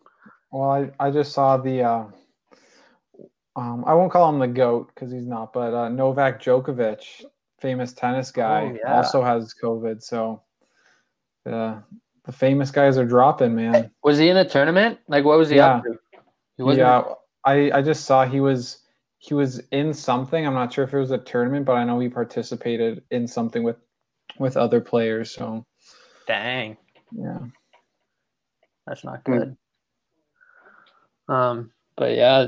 Well, 0.52 0.70
I, 0.70 1.08
I 1.08 1.12
just 1.12 1.32
saw 1.32 1.58
the 1.58 1.82
uh, 1.82 2.06
um, 3.56 3.86
I 3.88 3.94
won't 3.94 4.12
call 4.12 4.30
him 4.30 4.40
the 4.40 4.48
goat 4.48 4.92
because 4.94 5.12
he's 5.12 5.28
not, 5.28 5.54
but 5.54 5.74
uh, 5.74 5.90
Novak 5.90 6.42
Djokovic, 6.42 7.24
famous 7.66 7.94
tennis 7.94 8.32
guy, 8.32 8.72
Oh, 8.72 8.78
yeah. 8.84 8.94
also 8.94 9.24
has 9.24 9.56
COVID. 9.62 10.04
So 10.04 10.44
the 11.46 11.82
the 12.26 12.32
famous 12.32 12.70
guys 12.70 12.98
are 13.00 13.06
dropping, 13.06 13.56
man. 13.56 13.90
Was 14.04 14.20
he 14.20 14.30
in 14.30 14.38
a 14.38 14.48
tournament? 14.48 15.00
Like 15.08 15.26
what 15.26 15.40
was 15.40 15.50
he 15.50 15.60
up 15.60 15.84
to? 15.84 15.98
He 16.58 16.64
wasn't. 16.64 16.86
Yeah, 16.86 17.04
I 17.44 17.72
I 17.72 17.82
just 17.82 18.06
saw 18.06 18.24
he 18.24 18.40
was 18.40 18.84
he 19.18 19.34
was 19.34 19.60
in 19.72 19.94
something. 19.96 20.46
I'm 20.46 20.54
not 20.54 20.72
sure 20.72 20.84
if 20.84 20.94
it 20.94 21.00
was 21.00 21.10
a 21.10 21.18
tournament, 21.18 21.66
but 21.66 21.74
I 21.74 21.84
know 21.84 22.00
he 22.00 22.08
participated 22.08 23.04
in 23.10 23.28
something 23.28 23.64
with 23.64 23.78
with 24.38 24.58
other 24.58 24.80
players. 24.80 25.32
So 25.32 25.66
Dang. 26.28 26.78
yeah, 27.12 27.40
That's 28.86 29.04
not 29.04 29.22
Hmm. 29.26 29.34
good. 29.34 29.58
Um, 31.28 31.72
but 31.98 32.16
yeah, 32.16 32.48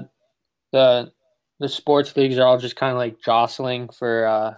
the 0.71 1.11
the 1.59 1.69
sports 1.69 2.15
leagues 2.15 2.37
are 2.37 2.45
all 2.45 2.59
just 2.59 2.75
kind 2.75 2.91
of 2.91 2.97
like 2.99 3.19
jostling 3.19 3.89
for 3.89 4.27
uh, 4.27 4.55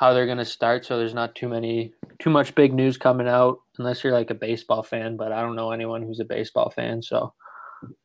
how 0.00 0.14
they're 0.14 0.26
gonna 0.26 0.46
start. 0.46 0.86
So 0.86 0.96
there's 0.96 1.12
not 1.12 1.34
too 1.34 1.46
many, 1.46 1.92
too 2.18 2.30
much 2.30 2.54
big 2.54 2.72
news 2.72 2.96
coming 2.96 3.28
out 3.28 3.58
unless 3.78 4.02
you're 4.02 4.14
like 4.14 4.30
a 4.30 4.34
baseball 4.34 4.82
fan. 4.82 5.18
But 5.18 5.30
I 5.30 5.42
don't 5.42 5.54
know 5.54 5.72
anyone 5.72 6.00
who's 6.02 6.20
a 6.20 6.24
baseball 6.24 6.70
fan. 6.70 7.02
So, 7.02 7.34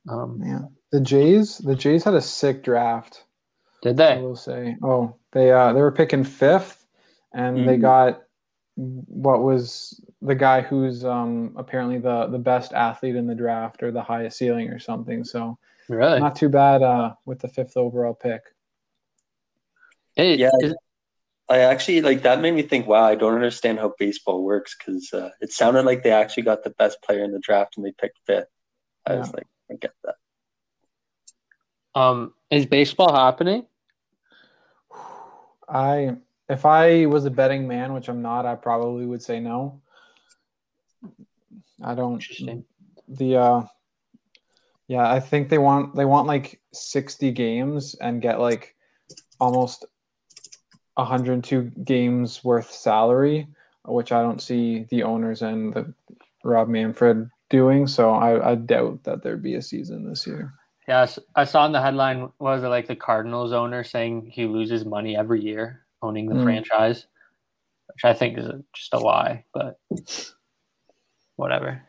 um, 0.09 0.41
Yeah, 0.45 0.63
the 0.91 0.99
Jays. 0.99 1.57
The 1.59 1.73
Jays 1.73 2.03
had 2.03 2.13
a 2.13 2.21
sick 2.21 2.63
draft. 2.63 3.23
did 3.81 3.97
I 4.01 4.15
they? 4.15 4.21
will 4.21 4.35
say. 4.35 4.75
Oh, 4.83 5.15
they 5.31 5.51
uh 5.51 5.71
they 5.71 5.81
were 5.81 5.91
picking 5.91 6.25
fifth, 6.25 6.85
and 7.33 7.65
they 7.65 7.77
Mhm. 7.77 7.81
got 7.81 8.21
what 8.75 9.41
was 9.41 10.03
the 10.21 10.35
guy 10.35 10.59
who's 10.59 11.05
um 11.05 11.53
apparently 11.55 11.97
the 11.97 12.27
the 12.27 12.37
best 12.39 12.73
athlete 12.73 13.15
in 13.15 13.25
the 13.25 13.35
draft 13.35 13.81
or 13.81 13.91
the 13.93 14.03
highest 14.03 14.37
ceiling 14.37 14.69
or 14.69 14.79
something. 14.79 15.23
So 15.23 15.57
Really? 15.87 16.19
not 16.19 16.35
too 16.35 16.49
bad 16.49 16.81
uh 16.83 17.13
with 17.25 17.39
the 17.39 17.47
fifth 17.47 17.77
overall 17.77 18.13
pick. 18.13 18.41
Hey, 20.17 20.35
Yeah. 20.35 20.51
is- 20.59 20.75
I 21.47 21.59
actually 21.59 22.01
like 22.01 22.23
that 22.23 22.41
made 22.41 22.55
me 22.55 22.63
think. 22.63 22.87
Wow, 22.87 23.03
I 23.03 23.15
don't 23.15 23.35
understand 23.35 23.79
how 23.79 23.93
baseball 23.99 24.43
works 24.43 24.75
because 24.77 25.13
uh, 25.13 25.29
it 25.41 25.51
sounded 25.51 25.85
like 25.85 26.01
they 26.01 26.11
actually 26.11 26.43
got 26.43 26.63
the 26.63 26.71
best 26.71 27.01
player 27.03 27.23
in 27.23 27.31
the 27.31 27.39
draft 27.39 27.77
and 27.77 27.85
they 27.85 27.91
picked 27.91 28.19
fifth. 28.25 28.47
I 29.05 29.15
was 29.15 29.31
like, 29.31 29.45
I 29.69 29.75
get 29.75 29.93
that. 30.03 30.15
um, 31.93 32.33
is 32.49 32.65
baseball 32.65 33.13
happening? 33.13 33.67
I 35.69 36.17
if 36.49 36.65
I 36.65 37.05
was 37.05 37.25
a 37.25 37.31
betting 37.31 37.67
man, 37.67 37.93
which 37.93 38.09
I'm 38.09 38.21
not, 38.21 38.45
I 38.45 38.55
probably 38.55 39.05
would 39.05 39.21
say 39.21 39.39
no. 39.39 39.81
I 41.83 41.93
don't 41.93 42.13
Interesting. 42.13 42.65
the 43.07 43.35
uh 43.35 43.61
yeah 44.87 45.11
i 45.11 45.19
think 45.19 45.49
they 45.49 45.57
want 45.57 45.95
they 45.95 46.05
want 46.05 46.27
like 46.27 46.61
60 46.73 47.31
games 47.31 47.95
and 47.95 48.21
get 48.21 48.39
like 48.39 48.75
almost 49.39 49.85
102 50.95 51.61
games 51.83 52.43
worth 52.43 52.71
salary 52.71 53.47
which 53.85 54.11
i 54.11 54.21
don't 54.21 54.41
see 54.41 54.85
the 54.89 55.03
owners 55.03 55.41
and 55.41 55.73
the 55.73 55.93
rob 56.43 56.67
manfred 56.67 57.29
doing 57.49 57.85
so 57.87 58.11
i, 58.11 58.51
I 58.51 58.55
doubt 58.55 59.03
that 59.03 59.21
there'd 59.23 59.43
be 59.43 59.55
a 59.55 59.61
season 59.61 60.07
this 60.09 60.25
year 60.25 60.53
Yes, 60.87 61.17
I 61.35 61.45
saw 61.45 61.65
in 61.65 61.71
the 61.71 61.81
headline 61.81 62.29
was 62.37 62.61
it 62.63 62.67
like 62.67 62.85
the 62.85 62.95
Cardinals 62.95 63.51
owner 63.51 63.83
saying 63.83 64.29
he 64.31 64.45
loses 64.45 64.85
money 64.85 65.17
every 65.17 65.41
year 65.41 65.83
owning 66.03 66.27
the 66.29 66.35
Mm. 66.35 66.43
franchise, 66.43 67.07
which 67.87 68.05
I 68.05 68.13
think 68.13 68.37
is 68.37 68.45
just 68.71 68.93
a 68.93 68.99
lie, 68.99 69.45
but 69.51 69.79
whatever. 71.37 71.81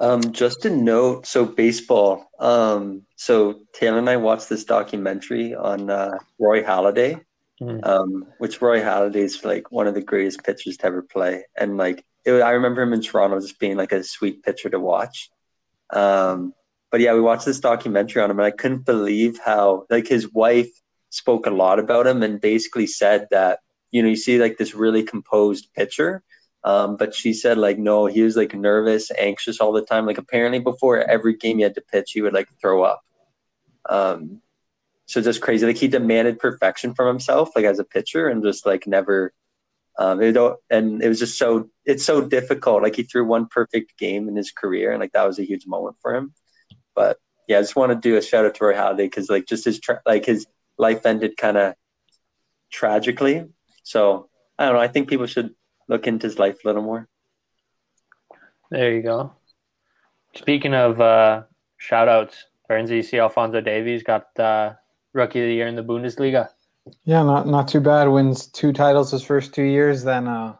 Um, 0.00 0.32
just 0.32 0.64
a 0.64 0.70
note. 0.70 1.26
So 1.26 1.44
baseball. 1.44 2.26
Um, 2.38 3.02
so 3.16 3.60
Taylor 3.74 3.98
and 3.98 4.08
I 4.08 4.16
watched 4.16 4.48
this 4.48 4.64
documentary 4.64 5.54
on 5.54 5.90
uh, 5.90 6.18
Roy 6.38 6.62
Halladay, 6.62 7.20
Mhm. 7.60 7.86
um, 7.86 8.26
which 8.38 8.62
Roy 8.62 8.80
Halladay 8.80 9.16
is 9.16 9.44
like 9.44 9.70
one 9.70 9.86
of 9.86 9.92
the 9.94 10.00
greatest 10.00 10.42
pitchers 10.42 10.78
to 10.78 10.86
ever 10.86 11.02
play, 11.02 11.44
and 11.54 11.76
like 11.76 12.02
it, 12.24 12.32
I 12.40 12.52
remember 12.52 12.80
him 12.80 12.94
in 12.94 13.02
Toronto 13.02 13.38
just 13.40 13.58
being 13.60 13.76
like 13.76 13.92
a 13.92 14.02
sweet 14.02 14.42
pitcher 14.42 14.70
to 14.70 14.80
watch. 14.80 15.30
Um, 15.92 16.54
but 16.90 17.00
yeah, 17.00 17.12
we 17.12 17.20
watched 17.20 17.44
this 17.44 17.60
documentary 17.60 18.22
on 18.22 18.30
him, 18.30 18.38
and 18.38 18.46
I 18.46 18.50
couldn't 18.52 18.86
believe 18.86 19.38
how 19.44 19.84
like 19.90 20.08
his 20.08 20.32
wife 20.32 20.70
spoke 21.10 21.46
a 21.46 21.50
lot 21.50 21.78
about 21.78 22.06
him 22.06 22.22
and 22.22 22.40
basically 22.40 22.86
said 22.86 23.28
that 23.30 23.58
you 23.90 24.02
know 24.02 24.08
you 24.08 24.16
see 24.16 24.38
like 24.38 24.56
this 24.56 24.74
really 24.74 25.02
composed 25.02 25.68
pitcher 25.74 26.22
um, 26.62 26.96
but 26.96 27.14
she 27.14 27.32
said 27.32 27.58
like 27.58 27.78
no, 27.78 28.06
he 28.06 28.22
was 28.22 28.36
like 28.36 28.54
nervous, 28.54 29.10
anxious 29.18 29.60
all 29.60 29.72
the 29.72 29.84
time. 29.84 30.06
Like 30.06 30.18
apparently 30.18 30.58
before 30.58 30.98
every 30.98 31.36
game 31.36 31.58
he 31.58 31.62
had 31.62 31.74
to 31.76 31.80
pitch, 31.80 32.12
he 32.12 32.20
would 32.22 32.34
like 32.34 32.48
throw 32.60 32.82
up. 32.82 33.02
Um, 33.88 34.42
so 35.06 35.20
just 35.20 35.40
crazy. 35.40 35.66
Like 35.66 35.76
he 35.76 35.88
demanded 35.88 36.38
perfection 36.38 36.94
from 36.94 37.08
himself, 37.08 37.50
like 37.56 37.64
as 37.64 37.78
a 37.78 37.84
pitcher, 37.84 38.28
and 38.28 38.42
just 38.42 38.66
like 38.66 38.86
never. 38.86 39.32
Um, 39.98 40.22
it, 40.22 40.36
and 40.70 41.02
it 41.02 41.08
was 41.08 41.18
just 41.18 41.36
so 41.36 41.68
it's 41.84 42.04
so 42.04 42.20
difficult. 42.20 42.82
Like 42.82 42.96
he 42.96 43.02
threw 43.02 43.24
one 43.24 43.46
perfect 43.46 43.98
game 43.98 44.28
in 44.28 44.36
his 44.36 44.50
career, 44.50 44.92
and 44.92 45.00
like 45.00 45.12
that 45.12 45.26
was 45.26 45.38
a 45.38 45.46
huge 45.46 45.66
moment 45.66 45.96
for 46.00 46.14
him. 46.14 46.34
But 46.94 47.18
yeah, 47.48 47.58
I 47.58 47.62
just 47.62 47.76
want 47.76 47.90
to 47.90 47.96
do 47.96 48.16
a 48.16 48.22
shout 48.22 48.44
out 48.44 48.54
to 48.54 48.64
Roy 48.64 48.74
Halladay 48.74 48.98
because 48.98 49.28
like 49.28 49.46
just 49.46 49.64
his 49.64 49.80
tra- 49.80 50.02
like 50.06 50.26
his 50.26 50.46
life 50.78 51.04
ended 51.06 51.36
kind 51.36 51.56
of 51.56 51.74
tragically. 52.70 53.46
So 53.82 54.28
I 54.58 54.66
don't 54.66 54.74
know. 54.74 54.80
I 54.80 54.88
think 54.88 55.08
people 55.08 55.26
should 55.26 55.54
look 55.90 56.06
into 56.06 56.26
his 56.26 56.38
life 56.38 56.58
a 56.64 56.68
little 56.68 56.82
more. 56.82 57.06
There 58.70 58.92
you 58.92 59.02
go. 59.02 59.32
Speaking 60.36 60.74
of 60.74 61.00
uh, 61.00 61.42
shout 61.78 62.08
outs, 62.08 62.46
Burnsy, 62.70 62.96
you 62.96 63.02
see 63.02 63.18
Alfonso 63.18 63.60
Davies 63.60 64.02
got 64.04 64.26
uh, 64.38 64.74
rookie 65.12 65.40
of 65.40 65.46
the 65.48 65.54
year 65.54 65.66
in 65.66 65.74
the 65.76 65.82
Bundesliga. 65.82 66.48
yeah 67.04 67.22
not 67.22 67.46
not 67.46 67.68
too 67.68 67.80
bad 67.80 68.08
wins 68.08 68.46
two 68.46 68.72
titles 68.72 69.10
his 69.10 69.22
first 69.22 69.52
two 69.52 69.64
years 69.64 70.02
then 70.02 70.26
uh 70.26 70.54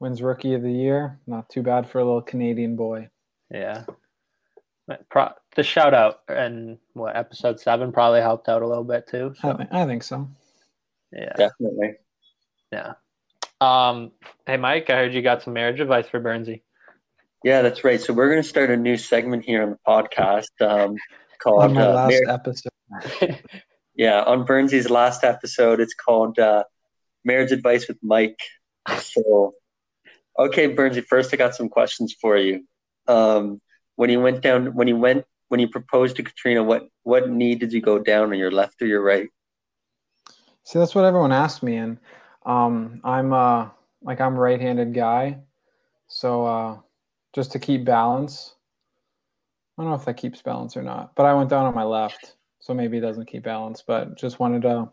wins 0.00 0.22
rookie 0.22 0.54
of 0.54 0.62
the 0.62 0.72
year 0.72 1.18
not 1.26 1.48
too 1.50 1.62
bad 1.62 1.86
for 1.86 1.98
a 2.00 2.04
little 2.04 2.22
canadian 2.22 2.74
boy 2.74 3.06
Yeah. 3.52 3.84
Pro- 5.10 5.34
the 5.56 5.62
shout 5.62 5.92
out 5.92 6.20
and 6.28 6.78
what 6.94 7.16
episode 7.16 7.60
seven 7.60 7.92
probably 7.92 8.20
helped 8.22 8.48
out 8.48 8.62
a 8.62 8.66
little 8.66 8.84
bit 8.84 9.06
too. 9.08 9.34
I, 9.42 9.42
So 9.42 9.56
think, 9.58 9.72
I 9.72 9.84
think 9.86 10.02
so 10.02 10.28
yeah. 11.12 11.32
Definitely. 11.36 11.90
Yeah. 12.72 12.92
Um, 13.60 14.12
hey 14.46 14.56
Mike, 14.56 14.88
I 14.90 14.94
heard 14.94 15.14
you 15.14 15.22
got 15.22 15.42
some 15.42 15.52
marriage 15.52 15.80
advice 15.80 16.08
for 16.08 16.20
Burnsy. 16.20 16.62
Yeah, 17.42 17.62
that's 17.62 17.82
right. 17.84 18.00
So 18.00 18.12
we're 18.12 18.30
going 18.30 18.42
to 18.42 18.48
start 18.48 18.70
a 18.70 18.76
new 18.76 18.96
segment 18.96 19.44
here 19.44 19.62
on 19.62 19.70
the 19.70 19.78
podcast 19.86 20.50
um, 20.60 20.92
on 20.92 20.96
called 21.40 21.72
my 21.74 21.82
uh, 21.82 21.94
last 21.94 22.22
Mar- 22.24 22.34
episode 22.34 22.72
yeah 23.96 24.22
on 24.22 24.46
Burnsy's 24.46 24.90
last 24.90 25.24
episode. 25.24 25.80
It's 25.80 25.94
called 25.94 26.38
uh, 26.38 26.64
Marriage 27.24 27.52
Advice 27.52 27.88
with 27.88 27.98
Mike. 28.02 28.38
So, 29.00 29.54
okay, 30.38 30.74
Burnsy. 30.74 31.04
First, 31.04 31.34
I 31.34 31.36
got 31.36 31.54
some 31.54 31.68
questions 31.68 32.14
for 32.20 32.36
you. 32.36 32.64
Um, 33.06 33.60
when 33.96 34.10
you 34.10 34.20
went 34.20 34.40
down, 34.40 34.74
when 34.74 34.86
you 34.86 34.96
went, 34.96 35.24
when 35.48 35.60
you 35.60 35.68
proposed 35.68 36.16
to 36.16 36.22
Katrina, 36.22 36.62
what 36.62 36.88
what 37.02 37.28
knee 37.28 37.56
did 37.56 37.72
you 37.72 37.80
go 37.80 37.98
down 37.98 38.30
on 38.30 38.38
your 38.38 38.52
left 38.52 38.80
or 38.80 38.86
your 38.86 39.02
right? 39.02 39.28
See, 40.64 40.78
that's 40.78 40.94
what 40.94 41.04
everyone 41.04 41.32
asked 41.32 41.62
me, 41.62 41.76
and 41.76 41.98
um, 42.48 43.00
I'm 43.04 43.32
uh, 43.32 43.68
like 44.02 44.20
I'm 44.20 44.34
right-handed 44.34 44.94
guy, 44.94 45.38
so 46.08 46.46
uh, 46.46 46.78
just 47.34 47.52
to 47.52 47.58
keep 47.58 47.84
balance. 47.84 48.54
I 49.76 49.82
don't 49.82 49.90
know 49.90 49.96
if 49.96 50.06
that 50.06 50.16
keeps 50.16 50.42
balance 50.42 50.76
or 50.76 50.82
not, 50.82 51.14
but 51.14 51.26
I 51.26 51.34
went 51.34 51.50
down 51.50 51.66
on 51.66 51.74
my 51.74 51.84
left, 51.84 52.36
so 52.58 52.74
maybe 52.74 52.98
it 52.98 53.02
doesn't 53.02 53.26
keep 53.26 53.44
balance. 53.44 53.84
But 53.86 54.16
just 54.16 54.40
wanted 54.40 54.64
a 54.64 54.90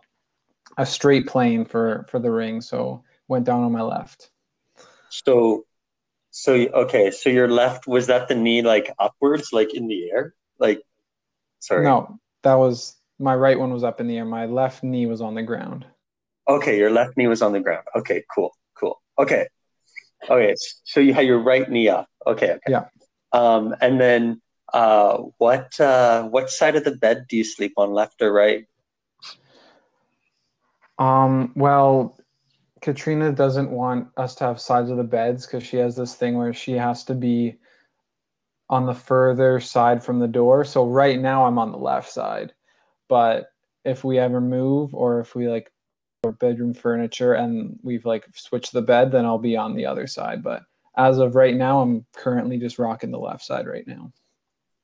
a 0.77 0.85
straight 0.85 1.27
plane 1.27 1.65
for 1.65 2.05
for 2.09 2.19
the 2.19 2.29
ring, 2.29 2.59
so 2.61 3.03
went 3.29 3.45
down 3.45 3.63
on 3.63 3.71
my 3.71 3.81
left. 3.81 4.31
So, 5.09 5.65
so 6.31 6.53
okay, 6.53 7.09
so 7.09 7.29
your 7.29 7.47
left 7.47 7.87
was 7.87 8.07
that 8.07 8.27
the 8.27 8.35
knee 8.35 8.61
like 8.61 8.93
upwards, 8.99 9.53
like 9.53 9.73
in 9.73 9.87
the 9.87 10.11
air, 10.11 10.33
like? 10.59 10.81
Sorry. 11.59 11.83
No, 11.83 12.19
that 12.43 12.55
was 12.55 12.97
my 13.17 13.33
right 13.33 13.57
one 13.57 13.71
was 13.71 13.85
up 13.85 14.01
in 14.01 14.07
the 14.07 14.17
air. 14.17 14.25
My 14.25 14.45
left 14.45 14.83
knee 14.83 15.05
was 15.05 15.21
on 15.21 15.35
the 15.35 15.41
ground. 15.41 15.85
Okay, 16.47 16.77
your 16.77 16.91
left 16.91 17.17
knee 17.17 17.27
was 17.27 17.41
on 17.41 17.53
the 17.53 17.59
ground. 17.59 17.85
Okay, 17.95 18.23
cool, 18.33 18.55
cool. 18.75 19.01
Okay, 19.17 19.47
okay. 20.29 20.55
So 20.83 20.99
you 20.99 21.13
had 21.13 21.25
your 21.25 21.39
right 21.39 21.69
knee 21.69 21.89
up. 21.89 22.07
Okay, 22.27 22.51
okay. 22.51 22.59
Yeah. 22.67 22.85
Um, 23.31 23.75
and 23.81 23.99
then 23.99 24.41
uh, 24.73 25.17
what 25.37 25.79
uh, 25.79 26.23
what 26.23 26.49
side 26.49 26.75
of 26.75 26.83
the 26.83 26.95
bed 26.95 27.25
do 27.29 27.37
you 27.37 27.43
sleep 27.43 27.73
on, 27.77 27.91
left 27.91 28.21
or 28.21 28.31
right? 28.31 28.65
Um, 30.97 31.51
well, 31.55 32.17
Katrina 32.81 33.31
doesn't 33.31 33.71
want 33.71 34.09
us 34.17 34.35
to 34.35 34.45
have 34.45 34.61
sides 34.61 34.89
of 34.89 34.97
the 34.97 35.03
beds 35.03 35.45
because 35.45 35.63
she 35.63 35.77
has 35.77 35.95
this 35.95 36.15
thing 36.15 36.37
where 36.37 36.53
she 36.53 36.73
has 36.73 37.03
to 37.05 37.15
be 37.15 37.57
on 38.69 38.85
the 38.85 38.93
further 38.93 39.59
side 39.59 40.03
from 40.03 40.19
the 40.19 40.27
door. 40.27 40.63
So 40.63 40.85
right 40.85 41.19
now 41.19 41.45
I'm 41.45 41.59
on 41.59 41.71
the 41.71 41.77
left 41.77 42.09
side, 42.09 42.53
but 43.07 43.47
if 43.83 44.03
we 44.03 44.17
ever 44.17 44.41
move 44.41 44.95
or 44.95 45.19
if 45.19 45.35
we 45.35 45.47
like 45.47 45.71
bedroom 46.31 46.73
furniture 46.73 47.33
and 47.33 47.79
we've 47.83 48.05
like 48.05 48.25
switched 48.33 48.73
the 48.73 48.81
bed, 48.81 49.11
then 49.11 49.25
I'll 49.25 49.37
be 49.37 49.57
on 49.57 49.75
the 49.75 49.85
other 49.85 50.07
side. 50.07 50.43
But 50.43 50.63
as 50.97 51.17
of 51.17 51.35
right 51.35 51.55
now, 51.55 51.81
I'm 51.81 52.05
currently 52.13 52.57
just 52.57 52.79
rocking 52.79 53.11
the 53.11 53.19
left 53.19 53.43
side 53.43 53.67
right 53.67 53.87
now. 53.87 54.11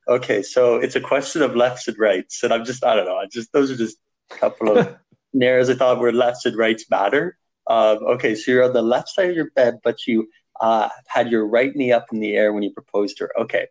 Okay, 0.08 0.42
so 0.42 0.76
it's 0.76 0.96
a 0.96 1.02
question 1.02 1.42
of 1.42 1.56
lefts 1.56 1.88
and 1.88 1.98
rights, 1.98 2.44
and 2.44 2.52
I'm 2.52 2.66
just 2.66 2.84
I 2.84 2.96
don't 2.96 3.06
know. 3.06 3.18
I 3.18 3.28
just 3.28 3.54
those 3.54 3.70
are 3.72 3.78
just 3.78 3.98
a 4.32 4.36
couple 4.36 4.78
of 4.78 4.96
narrows 5.34 5.70
I 5.70 5.76
thought 5.76 6.00
where 6.00 6.12
lefts 6.12 6.46
and 6.46 6.58
rights 6.58 6.90
matter. 6.90 7.38
Um, 7.68 8.00
okay, 8.04 8.36
so 8.36 8.52
you're 8.52 8.64
on 8.64 8.74
the 8.74 8.82
left 8.82 9.10
side 9.10 9.30
of 9.30 9.36
your 9.36 9.52
bed, 9.52 9.80
but 9.84 10.08
you 10.08 10.28
uh, 10.60 10.90
had 11.08 11.32
your 11.32 11.48
right 11.48 11.76
knee 11.76 11.92
up 11.92 12.08
in 12.12 12.20
the 12.20 12.36
air 12.36 12.52
when 12.52 12.64
you 12.64 12.72
proposed 12.72 13.18
to 13.18 13.26
her. 13.26 13.42
Okay, 13.42 13.68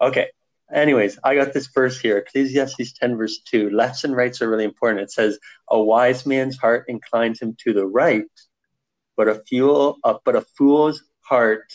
okay. 0.00 0.28
Anyways, 0.72 1.18
I 1.24 1.34
got 1.34 1.52
this 1.52 1.66
verse 1.66 1.98
here, 1.98 2.18
Ecclesiastes 2.18 2.92
10 2.92 3.16
verse 3.16 3.40
2. 3.40 3.70
Lefts 3.70 4.04
and 4.04 4.14
rights 4.14 4.40
are 4.40 4.48
really 4.48 4.64
important. 4.64 5.00
It 5.00 5.10
says, 5.10 5.38
"A 5.68 5.82
wise 5.82 6.24
man's 6.26 6.56
heart 6.56 6.84
inclines 6.88 7.42
him 7.42 7.56
to 7.64 7.72
the 7.72 7.86
right, 7.86 8.24
but 9.16 9.28
a 9.28 9.42
uh, 10.04 10.14
but 10.24 10.36
a 10.36 10.42
fool's 10.56 11.02
heart 11.22 11.72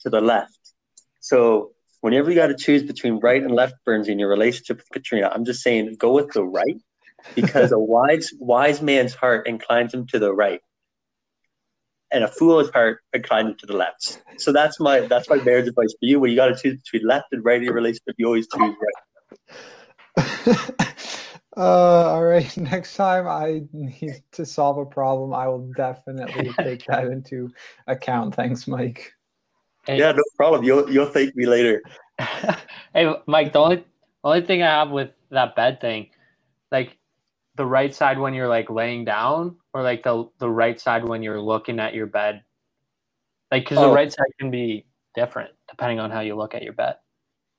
to 0.00 0.10
the 0.10 0.20
left." 0.20 0.72
So 1.20 1.72
whenever 2.00 2.30
you 2.30 2.36
got 2.36 2.48
to 2.48 2.56
choose 2.56 2.82
between 2.82 3.18
right 3.20 3.42
and 3.42 3.54
left, 3.54 3.74
Burns, 3.84 4.08
in 4.08 4.18
your 4.18 4.28
relationship 4.28 4.78
with 4.78 4.90
Katrina, 4.90 5.30
I'm 5.32 5.44
just 5.44 5.62
saying 5.62 5.96
go 5.98 6.12
with 6.12 6.32
the 6.32 6.44
right 6.44 6.80
because 7.34 7.72
a 7.72 7.78
wise 7.94 8.32
wise 8.38 8.80
man's 8.80 9.14
heart 9.14 9.46
inclines 9.46 9.92
him 9.92 10.06
to 10.08 10.18
the 10.18 10.32
right, 10.32 10.60
and 12.12 12.24
a 12.24 12.28
fool's 12.28 12.70
heart 12.70 13.00
inclines 13.12 13.50
him 13.50 13.56
to 13.58 13.66
the 13.66 13.76
left. 13.76 14.22
So 14.38 14.52
that's 14.52 14.80
my 14.80 15.00
that's 15.00 15.28
my 15.28 15.36
marriage 15.42 15.68
advice 15.68 15.92
for 15.92 16.06
you. 16.06 16.20
When 16.20 16.30
you 16.30 16.36
got 16.36 16.46
to 16.48 16.56
choose 16.56 16.80
between 16.82 17.06
left 17.06 17.26
and 17.32 17.44
right 17.44 17.58
in 17.58 17.64
your 17.64 17.74
relationship, 17.74 18.14
you 18.18 18.26
always 18.26 18.48
choose 18.48 18.74
right. 18.80 18.94
uh, 21.56 21.60
all 21.60 22.24
right. 22.24 22.56
Next 22.56 22.96
time 22.96 23.28
I 23.28 23.62
need 23.72 24.22
to 24.32 24.46
solve 24.46 24.78
a 24.78 24.86
problem, 24.86 25.34
I 25.34 25.48
will 25.48 25.70
definitely 25.76 26.50
take 26.62 26.84
that 26.86 27.06
into 27.06 27.50
account. 27.86 28.34
Thanks, 28.34 28.66
Mike. 28.66 29.12
Hey, 29.86 29.98
yeah, 29.98 30.12
no 30.12 30.22
problem. 30.36 30.64
You'll 30.64 30.90
you'll 30.90 31.06
thank 31.06 31.34
me 31.36 31.46
later. 31.46 31.82
hey, 32.94 33.14
Mike. 33.26 33.52
The 33.52 33.58
only 33.58 33.84
only 34.24 34.42
thing 34.42 34.62
I 34.62 34.66
have 34.66 34.90
with 34.90 35.14
that 35.30 35.56
bed 35.56 35.80
thing, 35.80 36.10
like 36.70 36.96
the 37.56 37.66
right 37.66 37.94
side 37.94 38.18
when 38.18 38.34
you're 38.34 38.48
like 38.48 38.70
laying 38.70 39.04
down, 39.04 39.56
or 39.72 39.82
like 39.82 40.02
the 40.02 40.28
the 40.38 40.48
right 40.48 40.80
side 40.80 41.04
when 41.04 41.22
you're 41.22 41.40
looking 41.40 41.80
at 41.80 41.94
your 41.94 42.06
bed. 42.06 42.42
Like, 43.50 43.64
because 43.64 43.78
oh. 43.78 43.88
the 43.88 43.94
right 43.94 44.12
side 44.12 44.32
can 44.38 44.50
be 44.50 44.86
different 45.14 45.50
depending 45.68 45.98
on 45.98 46.10
how 46.10 46.20
you 46.20 46.36
look 46.36 46.54
at 46.54 46.62
your 46.62 46.72
bed. 46.72 46.96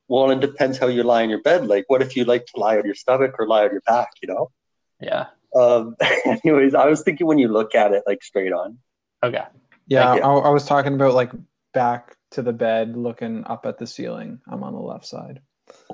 Well, 0.07 0.29
it 0.31 0.39
depends 0.39 0.77
how 0.77 0.87
you 0.87 1.03
lie 1.03 1.21
in 1.21 1.29
your 1.29 1.41
bed. 1.41 1.67
Like, 1.67 1.85
what 1.87 2.01
if 2.01 2.15
you 2.15 2.25
like 2.25 2.45
to 2.47 2.59
lie 2.59 2.77
on 2.77 2.85
your 2.85 2.95
stomach 2.95 3.35
or 3.39 3.47
lie 3.47 3.63
on 3.63 3.71
your 3.71 3.81
back? 3.81 4.09
You 4.21 4.33
know. 4.33 4.51
Yeah. 4.99 5.27
Um. 5.55 5.95
anyways, 6.25 6.75
I 6.75 6.87
was 6.87 7.01
thinking 7.03 7.27
when 7.27 7.37
you 7.37 7.47
look 7.47 7.75
at 7.75 7.93
it 7.93 8.03
like 8.05 8.23
straight 8.23 8.53
on. 8.53 8.77
Okay. 9.23 9.43
Yeah, 9.87 10.11
I, 10.11 10.17
I 10.17 10.49
was 10.49 10.65
talking 10.65 10.93
about 10.93 11.13
like 11.13 11.31
back 11.73 12.15
to 12.31 12.41
the 12.41 12.53
bed, 12.53 12.95
looking 12.95 13.43
up 13.45 13.65
at 13.65 13.77
the 13.77 13.87
ceiling. 13.87 14.39
I'm 14.47 14.63
on 14.63 14.73
the 14.73 14.79
left 14.79 15.05
side. 15.05 15.41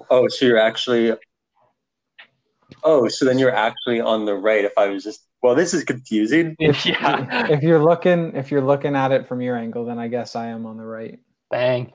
Oh, 0.09 0.27
so 0.27 0.45
you're 0.45 0.59
actually. 0.59 1.13
Oh, 2.83 3.07
so 3.07 3.25
then 3.25 3.39
you're 3.39 3.53
actually 3.53 3.99
on 3.99 4.25
the 4.25 4.35
right. 4.35 4.65
If 4.65 4.73
I 4.77 4.87
was 4.87 5.03
just 5.03 5.27
well, 5.41 5.55
this 5.55 5.73
is 5.73 5.83
confusing. 5.83 6.55
If, 6.59 6.85
yeah. 6.85 7.47
if 7.49 7.63
you're 7.63 7.83
looking, 7.83 8.35
if 8.35 8.51
you're 8.51 8.61
looking 8.61 8.95
at 8.95 9.11
it 9.11 9.27
from 9.27 9.41
your 9.41 9.55
angle, 9.55 9.85
then 9.85 9.99
I 9.99 10.07
guess 10.07 10.35
I 10.35 10.47
am 10.47 10.65
on 10.65 10.77
the 10.77 10.85
right. 10.85 11.19
Bang, 11.49 11.93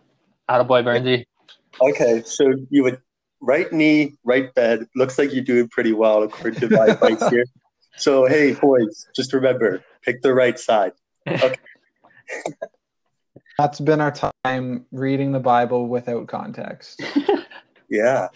out 0.48 0.60
of 0.60 0.68
boy 0.68 0.82
Burnsy. 0.82 1.24
Okay, 1.80 2.22
so 2.24 2.54
you 2.70 2.82
would 2.84 3.00
right 3.40 3.70
knee, 3.72 4.14
right 4.24 4.54
bed. 4.54 4.86
Looks 4.94 5.18
like 5.18 5.32
you're 5.32 5.44
doing 5.44 5.68
pretty 5.68 5.92
well 5.92 6.22
according 6.22 6.60
to 6.60 6.76
my 6.76 6.86
advice 6.92 7.28
here. 7.28 7.44
So 7.96 8.26
hey, 8.26 8.54
boys, 8.54 9.08
just 9.14 9.32
remember, 9.32 9.84
pick 10.02 10.22
the 10.22 10.32
right 10.32 10.58
side. 10.58 10.92
Okay. 11.28 11.56
That's 13.58 13.80
been 13.80 14.00
our 14.00 14.14
time 14.44 14.86
reading 14.92 15.32
the 15.32 15.40
Bible 15.40 15.86
without 15.88 16.26
context. 16.26 17.02
yeah. 17.90 18.28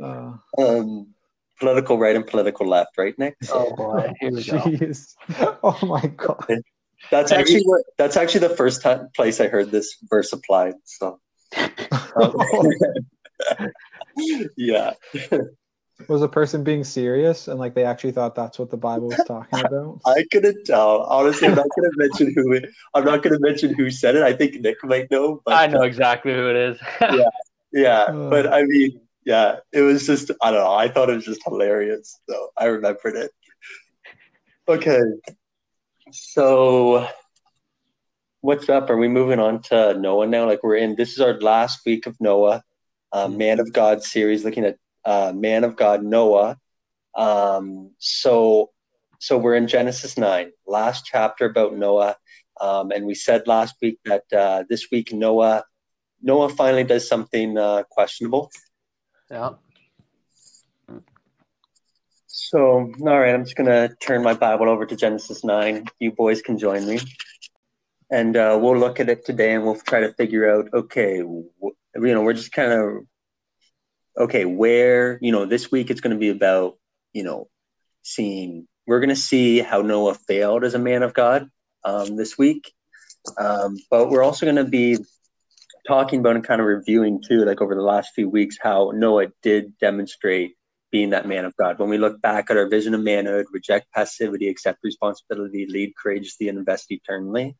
Uh, 0.00 0.32
um, 0.58 1.06
political 1.60 1.98
right 1.98 2.16
and 2.16 2.26
political 2.26 2.66
left, 2.66 2.98
right, 2.98 3.16
Nick? 3.18 3.36
Oh 3.50 3.74
boy, 3.76 4.12
here 4.20 4.32
we 4.32 4.42
Jeez. 4.42 5.14
go. 5.38 5.58
Oh 5.62 5.78
my 5.86 6.06
god. 6.16 6.62
That's 7.10 7.32
actually 7.32 7.62
what. 7.62 7.82
That's 7.98 8.16
actually 8.16 8.46
the 8.48 8.56
first 8.56 8.82
time 8.82 9.08
place 9.14 9.40
I 9.40 9.48
heard 9.48 9.70
this 9.70 9.96
verse 10.08 10.32
applied. 10.32 10.74
So. 10.84 11.20
yeah 14.56 14.92
was 16.08 16.22
a 16.22 16.28
person 16.28 16.64
being 16.64 16.84
serious 16.84 17.48
and 17.48 17.58
like 17.58 17.74
they 17.74 17.84
actually 17.84 18.12
thought 18.12 18.34
that's 18.34 18.58
what 18.58 18.70
the 18.70 18.76
Bible 18.76 19.08
was 19.08 19.22
talking 19.26 19.60
about? 19.60 20.00
I 20.06 20.24
couldn't 20.30 20.64
tell. 20.64 21.02
Honestly, 21.02 21.48
I'm 21.48 21.54
not 21.54 21.66
going 21.76 21.90
to 21.90 21.96
mention 21.96 22.32
who 22.34 22.52
it. 22.52 22.70
I'm 22.94 23.04
not 23.04 23.22
going 23.22 23.34
to 23.34 23.40
mention 23.40 23.74
who 23.74 23.90
said 23.90 24.16
it. 24.16 24.22
I 24.22 24.32
think 24.32 24.60
Nick 24.60 24.82
might 24.84 25.10
know. 25.10 25.42
But, 25.44 25.54
I 25.54 25.66
know 25.66 25.82
exactly 25.82 26.32
who 26.32 26.48
it 26.48 26.56
is. 26.56 26.78
yeah, 27.00 27.24
yeah. 27.72 28.00
Uh, 28.02 28.30
but 28.30 28.52
I 28.52 28.62
mean, 28.64 29.00
yeah, 29.30 29.56
it 29.72 29.82
was 29.82 30.06
just 30.06 30.32
I 30.42 30.50
don't 30.50 30.64
know. 30.64 30.74
I 30.74 30.88
thought 30.88 31.08
it 31.08 31.14
was 31.14 31.24
just 31.24 31.44
hilarious, 31.44 32.18
so 32.28 32.48
I 32.56 32.64
remembered 32.64 33.14
it. 33.14 33.30
Okay, 34.66 34.98
so 36.10 37.06
what's 38.40 38.68
up? 38.68 38.90
Are 38.90 38.96
we 38.96 39.06
moving 39.06 39.38
on 39.38 39.62
to 39.70 39.94
Noah 39.94 40.26
now? 40.26 40.48
Like 40.48 40.64
we're 40.64 40.78
in. 40.78 40.96
This 40.96 41.12
is 41.12 41.20
our 41.20 41.34
last 41.34 41.82
week 41.86 42.06
of 42.06 42.20
Noah, 42.20 42.64
uh, 43.12 43.28
Man 43.28 43.60
of 43.60 43.72
God 43.72 44.02
series, 44.02 44.44
looking 44.44 44.64
at 44.64 44.78
uh, 45.04 45.32
man 45.32 45.62
of 45.62 45.76
God 45.76 46.02
Noah. 46.02 46.58
Um, 47.14 47.92
so, 47.98 48.70
so 49.20 49.38
we're 49.38 49.54
in 49.54 49.68
Genesis 49.68 50.18
nine, 50.18 50.50
last 50.66 51.04
chapter 51.06 51.44
about 51.44 51.76
Noah, 51.76 52.16
um, 52.60 52.90
and 52.90 53.06
we 53.06 53.14
said 53.14 53.46
last 53.46 53.76
week 53.80 54.00
that 54.06 54.24
uh, 54.36 54.64
this 54.68 54.88
week 54.90 55.12
Noah 55.12 55.62
Noah 56.20 56.48
finally 56.48 56.84
does 56.84 57.08
something 57.08 57.56
uh, 57.56 57.84
questionable. 57.90 58.50
Yeah. 59.30 59.50
So, 62.26 62.92
all 63.00 63.20
right, 63.20 63.34
I'm 63.34 63.44
just 63.44 63.56
gonna 63.56 63.94
turn 64.00 64.22
my 64.22 64.34
Bible 64.34 64.68
over 64.68 64.86
to 64.86 64.96
Genesis 64.96 65.44
nine. 65.44 65.86
You 65.98 66.10
boys 66.12 66.42
can 66.42 66.58
join 66.58 66.86
me, 66.86 67.00
and 68.10 68.36
uh, 68.36 68.58
we'll 68.60 68.78
look 68.78 68.98
at 68.98 69.08
it 69.08 69.24
today, 69.24 69.54
and 69.54 69.64
we'll 69.64 69.76
try 69.76 70.00
to 70.00 70.12
figure 70.14 70.50
out. 70.50 70.68
Okay, 70.72 71.18
you 71.18 71.44
know, 71.94 72.22
we're 72.22 72.32
just 72.32 72.52
kind 72.52 72.72
of 72.72 73.04
okay, 74.20 74.44
where, 74.44 75.18
you 75.22 75.32
know, 75.32 75.46
this 75.46 75.70
week 75.70 75.90
it's 75.90 76.00
going 76.00 76.14
to 76.14 76.20
be 76.20 76.28
about, 76.28 76.76
you 77.12 77.22
know, 77.22 77.48
seeing, 78.02 78.66
we're 78.86 79.00
going 79.00 79.10
to 79.10 79.16
see 79.16 79.60
how 79.60 79.82
Noah 79.82 80.14
failed 80.14 80.64
as 80.64 80.74
a 80.74 80.78
man 80.78 81.02
of 81.02 81.14
God 81.14 81.48
um, 81.84 82.16
this 82.16 82.36
week. 82.36 82.72
Um, 83.38 83.76
but 83.90 84.10
we're 84.10 84.22
also 84.22 84.46
going 84.46 84.56
to 84.56 84.64
be 84.64 84.98
talking 85.90 86.20
about 86.20 86.36
and 86.36 86.46
kind 86.46 86.60
of 86.60 86.68
reviewing 86.68 87.20
too, 87.20 87.44
like 87.44 87.60
over 87.60 87.74
the 87.74 87.82
last 87.82 88.12
few 88.14 88.28
weeks, 88.28 88.56
how 88.62 88.92
Noah 88.94 89.26
did 89.42 89.76
demonstrate 89.78 90.54
being 90.92 91.10
that 91.10 91.26
man 91.26 91.44
of 91.44 91.56
God. 91.56 91.80
When 91.80 91.88
we 91.88 91.98
look 91.98 92.22
back 92.22 92.48
at 92.48 92.56
our 92.56 92.68
vision 92.68 92.94
of 92.94 93.00
manhood, 93.00 93.46
reject 93.52 93.92
passivity, 93.92 94.48
accept 94.48 94.78
responsibility, 94.84 95.66
lead 95.66 95.94
courageously, 96.00 96.48
and 96.48 96.58
invest 96.58 96.86
eternally. 96.90 97.56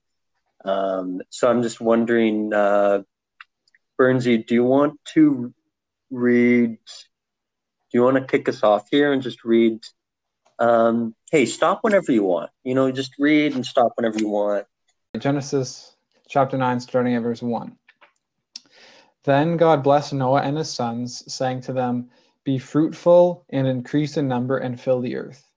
Um, 0.64 1.20
so 1.30 1.50
I'm 1.50 1.62
just 1.62 1.80
wondering, 1.80 2.54
uh, 2.54 3.02
Burnsy, 4.00 4.46
do 4.46 4.54
you 4.54 4.64
want 4.64 5.00
to 5.14 5.52
read. 6.10 6.78
Do 6.78 7.98
you 7.98 8.02
want 8.04 8.16
to 8.16 8.24
kick 8.24 8.48
us 8.48 8.62
off 8.62 8.86
here 8.92 9.12
and 9.12 9.22
just 9.22 9.44
read? 9.44 9.80
Um, 10.60 11.16
hey, 11.32 11.46
stop 11.46 11.80
whenever 11.82 12.12
you 12.12 12.22
want. 12.22 12.50
You 12.62 12.76
know, 12.76 12.92
just 12.92 13.14
read 13.18 13.56
and 13.56 13.66
stop 13.66 13.92
whenever 13.96 14.18
you 14.20 14.28
want. 14.28 14.66
Genesis 15.18 15.96
chapter 16.28 16.56
9, 16.56 16.78
starting 16.78 17.16
at 17.16 17.22
verse 17.22 17.42
1. 17.42 17.76
Then 19.24 19.58
God 19.58 19.82
blessed 19.82 20.14
Noah 20.14 20.40
and 20.40 20.56
his 20.56 20.70
sons, 20.70 21.22
saying 21.32 21.60
to 21.62 21.74
them, 21.74 22.08
Be 22.42 22.58
fruitful 22.58 23.44
and 23.50 23.66
increase 23.66 24.16
in 24.16 24.26
number 24.26 24.56
and 24.56 24.80
fill 24.80 25.00
the 25.00 25.16
earth. 25.16 25.50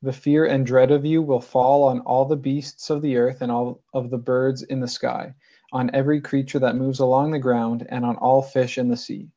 The 0.00 0.12
fear 0.12 0.46
and 0.46 0.64
dread 0.64 0.90
of 0.90 1.04
you 1.04 1.20
will 1.20 1.40
fall 1.40 1.82
on 1.82 2.00
all 2.00 2.24
the 2.24 2.36
beasts 2.36 2.88
of 2.88 3.02
the 3.02 3.16
earth 3.16 3.42
and 3.42 3.52
all 3.52 3.82
of 3.92 4.10
the 4.10 4.18
birds 4.18 4.62
in 4.62 4.80
the 4.80 4.88
sky, 4.88 5.34
on 5.72 5.90
every 5.94 6.20
creature 6.20 6.58
that 6.58 6.76
moves 6.76 7.00
along 7.00 7.32
the 7.32 7.38
ground, 7.38 7.86
and 7.90 8.04
on 8.04 8.16
all 8.16 8.40
fish 8.40 8.78
in 8.78 8.88
the 8.88 8.96
sea. 8.96 9.30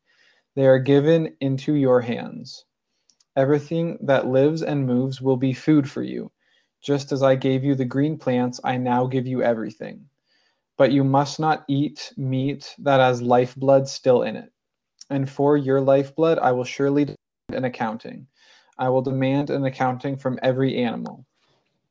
They 0.55 0.65
are 0.65 0.79
given 0.79 1.35
into 1.41 1.73
your 1.73 2.01
hands. 2.01 2.65
Everything 3.35 3.97
that 4.01 4.27
lives 4.27 4.61
and 4.61 4.85
moves 4.85 5.21
will 5.21 5.37
be 5.37 5.53
food 5.53 5.89
for 5.89 6.03
you. 6.03 6.31
Just 6.81 7.11
as 7.11 7.23
I 7.23 7.35
gave 7.35 7.63
you 7.63 7.75
the 7.75 7.85
green 7.85 8.17
plants, 8.17 8.59
I 8.63 8.77
now 8.77 9.05
give 9.05 9.27
you 9.27 9.43
everything. 9.43 10.09
But 10.79 10.93
you 10.93 11.03
must 11.03 11.41
not 11.41 11.65
eat 11.67 12.13
meat 12.15 12.73
that 12.79 13.01
has 13.01 13.21
lifeblood 13.21 13.85
still 13.85 14.23
in 14.23 14.37
it. 14.37 14.49
And 15.09 15.29
for 15.29 15.57
your 15.57 15.81
lifeblood, 15.81 16.39
I 16.39 16.53
will 16.53 16.63
surely 16.63 17.03
demand 17.03 17.17
an 17.49 17.65
accounting. 17.65 18.27
I 18.77 18.87
will 18.87 19.01
demand 19.01 19.49
an 19.49 19.65
accounting 19.65 20.15
from 20.15 20.39
every 20.41 20.77
animal, 20.77 21.25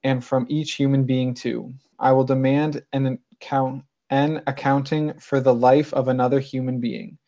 and 0.05 0.25
from 0.25 0.47
each 0.49 0.73
human 0.73 1.05
being 1.05 1.35
too. 1.35 1.75
I 1.99 2.13
will 2.13 2.25
demand 2.25 2.83
an 2.95 3.19
account 3.35 3.85
an 4.09 4.43
accounting 4.47 5.13
for 5.19 5.39
the 5.39 5.55
life 5.55 5.93
of 5.93 6.09
another 6.09 6.41
human 6.41 6.81
being. 6.81 7.19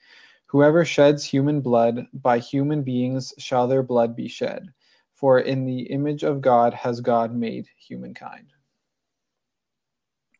Whoever 0.46 0.82
sheds 0.82 1.26
human 1.26 1.60
blood, 1.60 2.06
by 2.14 2.38
human 2.38 2.82
beings 2.82 3.34
shall 3.36 3.68
their 3.68 3.82
blood 3.82 4.16
be 4.16 4.28
shed. 4.28 4.72
For 5.12 5.40
in 5.40 5.66
the 5.66 5.82
image 5.82 6.22
of 6.22 6.40
God 6.40 6.72
has 6.72 7.02
God 7.02 7.34
made 7.34 7.68
humankind. 7.76 8.46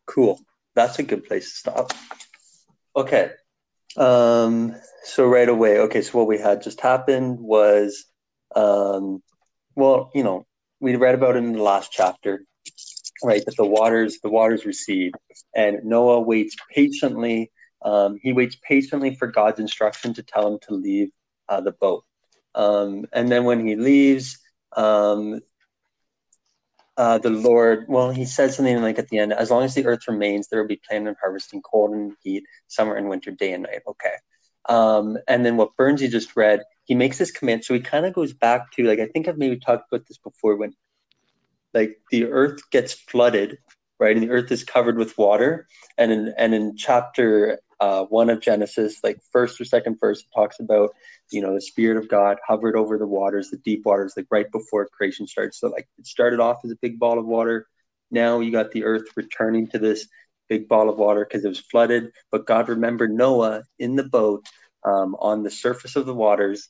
Cool. 0.06 0.40
That's 0.74 0.98
a 0.98 1.02
good 1.02 1.24
place 1.24 1.50
to 1.50 1.56
stop. 1.56 1.92
Okay. 2.96 3.30
Um, 3.96 4.76
so 5.04 5.26
right 5.26 5.48
away, 5.48 5.78
okay, 5.78 6.02
so 6.02 6.18
what 6.18 6.28
we 6.28 6.38
had 6.38 6.62
just 6.62 6.80
happened 6.80 7.38
was 7.40 8.04
um, 8.54 9.22
well, 9.74 10.10
you 10.14 10.22
know, 10.22 10.46
we 10.80 10.96
read 10.96 11.14
about 11.14 11.36
it 11.36 11.40
in 11.40 11.52
the 11.52 11.62
last 11.62 11.92
chapter, 11.92 12.44
right? 13.22 13.44
That 13.44 13.56
the 13.56 13.66
waters, 13.66 14.18
the 14.22 14.30
waters 14.30 14.64
recede, 14.64 15.14
and 15.54 15.84
Noah 15.84 16.20
waits 16.20 16.56
patiently 16.74 17.50
um, 17.82 18.18
he 18.22 18.32
waits 18.32 18.56
patiently 18.62 19.14
for 19.14 19.26
God's 19.28 19.60
instruction 19.60 20.14
to 20.14 20.22
tell 20.22 20.46
him 20.52 20.58
to 20.68 20.74
leave 20.74 21.10
uh, 21.48 21.60
the 21.60 21.72
boat. 21.72 22.04
Um, 22.54 23.06
and 23.12 23.30
then 23.30 23.44
when 23.44 23.66
he 23.66 23.76
leaves, 23.76 24.38
um, 24.76 25.40
uh, 27.00 27.16
the 27.16 27.30
Lord, 27.30 27.86
well, 27.88 28.10
he 28.10 28.26
says 28.26 28.56
something 28.56 28.82
like 28.82 28.98
at 28.98 29.08
the 29.08 29.16
end, 29.16 29.32
as 29.32 29.50
long 29.50 29.62
as 29.62 29.74
the 29.74 29.86
earth 29.86 30.06
remains, 30.06 30.48
there 30.48 30.60
will 30.60 30.68
be 30.68 30.82
planting 30.86 31.08
and 31.08 31.16
harvesting, 31.18 31.62
cold 31.62 31.92
and 31.92 32.12
heat, 32.22 32.44
summer 32.68 32.94
and 32.94 33.08
winter, 33.08 33.30
day 33.30 33.54
and 33.54 33.62
night. 33.62 33.80
Okay. 33.88 34.16
Um, 34.68 35.16
and 35.26 35.46
then 35.46 35.56
what 35.56 35.74
Burns, 35.78 36.02
Burnsy 36.02 36.10
just 36.10 36.36
read, 36.36 36.60
he 36.84 36.94
makes 36.94 37.16
this 37.16 37.30
command. 37.30 37.64
So 37.64 37.72
he 37.72 37.80
kind 37.80 38.04
of 38.04 38.12
goes 38.12 38.34
back 38.34 38.70
to 38.72 38.82
like 38.84 38.98
I 39.00 39.06
think 39.06 39.28
I've 39.28 39.38
maybe 39.38 39.58
talked 39.58 39.90
about 39.90 40.06
this 40.08 40.18
before 40.18 40.56
when 40.56 40.74
like 41.72 41.96
the 42.10 42.26
earth 42.26 42.60
gets 42.70 42.92
flooded, 42.92 43.56
right, 43.98 44.14
and 44.14 44.22
the 44.22 44.30
earth 44.30 44.52
is 44.52 44.62
covered 44.62 44.98
with 44.98 45.16
water. 45.16 45.68
And 45.96 46.12
in 46.12 46.34
and 46.36 46.54
in 46.54 46.76
chapter 46.76 47.60
uh, 47.80 48.04
one 48.04 48.28
of 48.28 48.40
Genesis, 48.40 49.00
like 49.02 49.18
first 49.32 49.60
or 49.60 49.64
second 49.64 49.98
verse, 49.98 50.22
talks 50.34 50.60
about 50.60 50.90
you 51.30 51.40
know 51.40 51.54
the 51.54 51.60
Spirit 51.60 51.96
of 51.96 52.08
God 52.08 52.36
hovered 52.46 52.76
over 52.76 52.98
the 52.98 53.06
waters, 53.06 53.50
the 53.50 53.56
deep 53.58 53.86
waters, 53.86 54.14
like 54.16 54.26
right 54.30 54.50
before 54.52 54.86
creation 54.88 55.26
starts. 55.26 55.58
So 55.58 55.68
like 55.68 55.88
it 55.98 56.06
started 56.06 56.40
off 56.40 56.58
as 56.64 56.70
a 56.70 56.76
big 56.76 56.98
ball 56.98 57.18
of 57.18 57.26
water. 57.26 57.66
Now 58.10 58.40
you 58.40 58.52
got 58.52 58.72
the 58.72 58.84
earth 58.84 59.06
returning 59.16 59.66
to 59.68 59.78
this 59.78 60.06
big 60.48 60.68
ball 60.68 60.90
of 60.90 60.98
water 60.98 61.24
because 61.24 61.44
it 61.44 61.48
was 61.48 61.60
flooded. 61.60 62.10
But 62.30 62.46
God 62.46 62.68
remembered 62.68 63.12
Noah 63.12 63.62
in 63.78 63.96
the 63.96 64.04
boat 64.04 64.44
um, 64.84 65.16
on 65.18 65.42
the 65.42 65.50
surface 65.50 65.96
of 65.96 66.04
the 66.04 66.14
waters, 66.14 66.68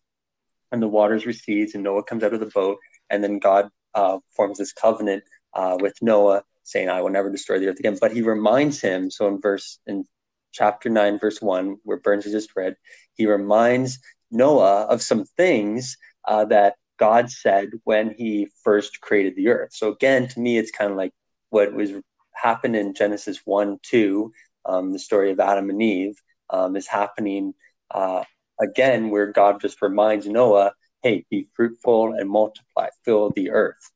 and 0.70 0.80
the 0.80 0.88
waters 0.88 1.26
recedes, 1.26 1.74
and 1.74 1.82
Noah 1.82 2.04
comes 2.04 2.22
out 2.22 2.34
of 2.34 2.40
the 2.40 2.46
boat, 2.46 2.78
and 3.08 3.24
then 3.24 3.40
God 3.40 3.68
uh, 3.94 4.18
forms 4.36 4.58
this 4.58 4.72
covenant 4.72 5.24
uh, 5.54 5.76
with 5.80 5.94
Noah, 6.00 6.44
saying, 6.62 6.88
"I 6.88 7.02
will 7.02 7.10
never 7.10 7.30
destroy 7.30 7.58
the 7.58 7.66
earth 7.66 7.80
again." 7.80 7.98
But 8.00 8.12
He 8.12 8.22
reminds 8.22 8.80
him. 8.80 9.10
So 9.10 9.26
in 9.26 9.40
verse 9.40 9.80
in 9.88 10.04
chapter 10.52 10.88
nine, 10.88 11.18
verse 11.18 11.40
one, 11.40 11.76
where 11.84 11.98
Burns 11.98 12.24
has 12.24 12.32
just 12.32 12.56
read, 12.56 12.76
He 13.14 13.26
reminds 13.26 13.98
Noah 14.30 14.84
of 14.84 15.02
some 15.02 15.24
things 15.36 15.96
uh, 16.26 16.44
that 16.46 16.74
God 16.98 17.30
said 17.30 17.70
when 17.84 18.14
He 18.16 18.48
first 18.62 19.00
created 19.00 19.36
the 19.36 19.48
earth. 19.48 19.70
So 19.72 19.92
again, 19.92 20.28
to 20.28 20.40
me, 20.40 20.58
it's 20.58 20.70
kind 20.70 20.90
of 20.90 20.96
like 20.96 21.12
what 21.50 21.72
was 21.72 21.92
happened 22.34 22.76
in 22.76 22.94
Genesis 22.94 23.40
one, 23.44 23.78
two, 23.82 24.32
um, 24.64 24.92
the 24.92 24.98
story 24.98 25.30
of 25.30 25.40
Adam 25.40 25.70
and 25.70 25.82
Eve, 25.82 26.16
um, 26.50 26.76
is 26.76 26.86
happening 26.86 27.54
uh, 27.90 28.24
again, 28.60 29.10
where 29.10 29.32
God 29.32 29.60
just 29.60 29.82
reminds 29.82 30.26
Noah, 30.26 30.72
hey, 31.02 31.24
be 31.30 31.48
fruitful 31.54 32.12
and 32.12 32.28
multiply, 32.28 32.88
fill 33.04 33.30
the 33.30 33.50
earth. 33.50 33.90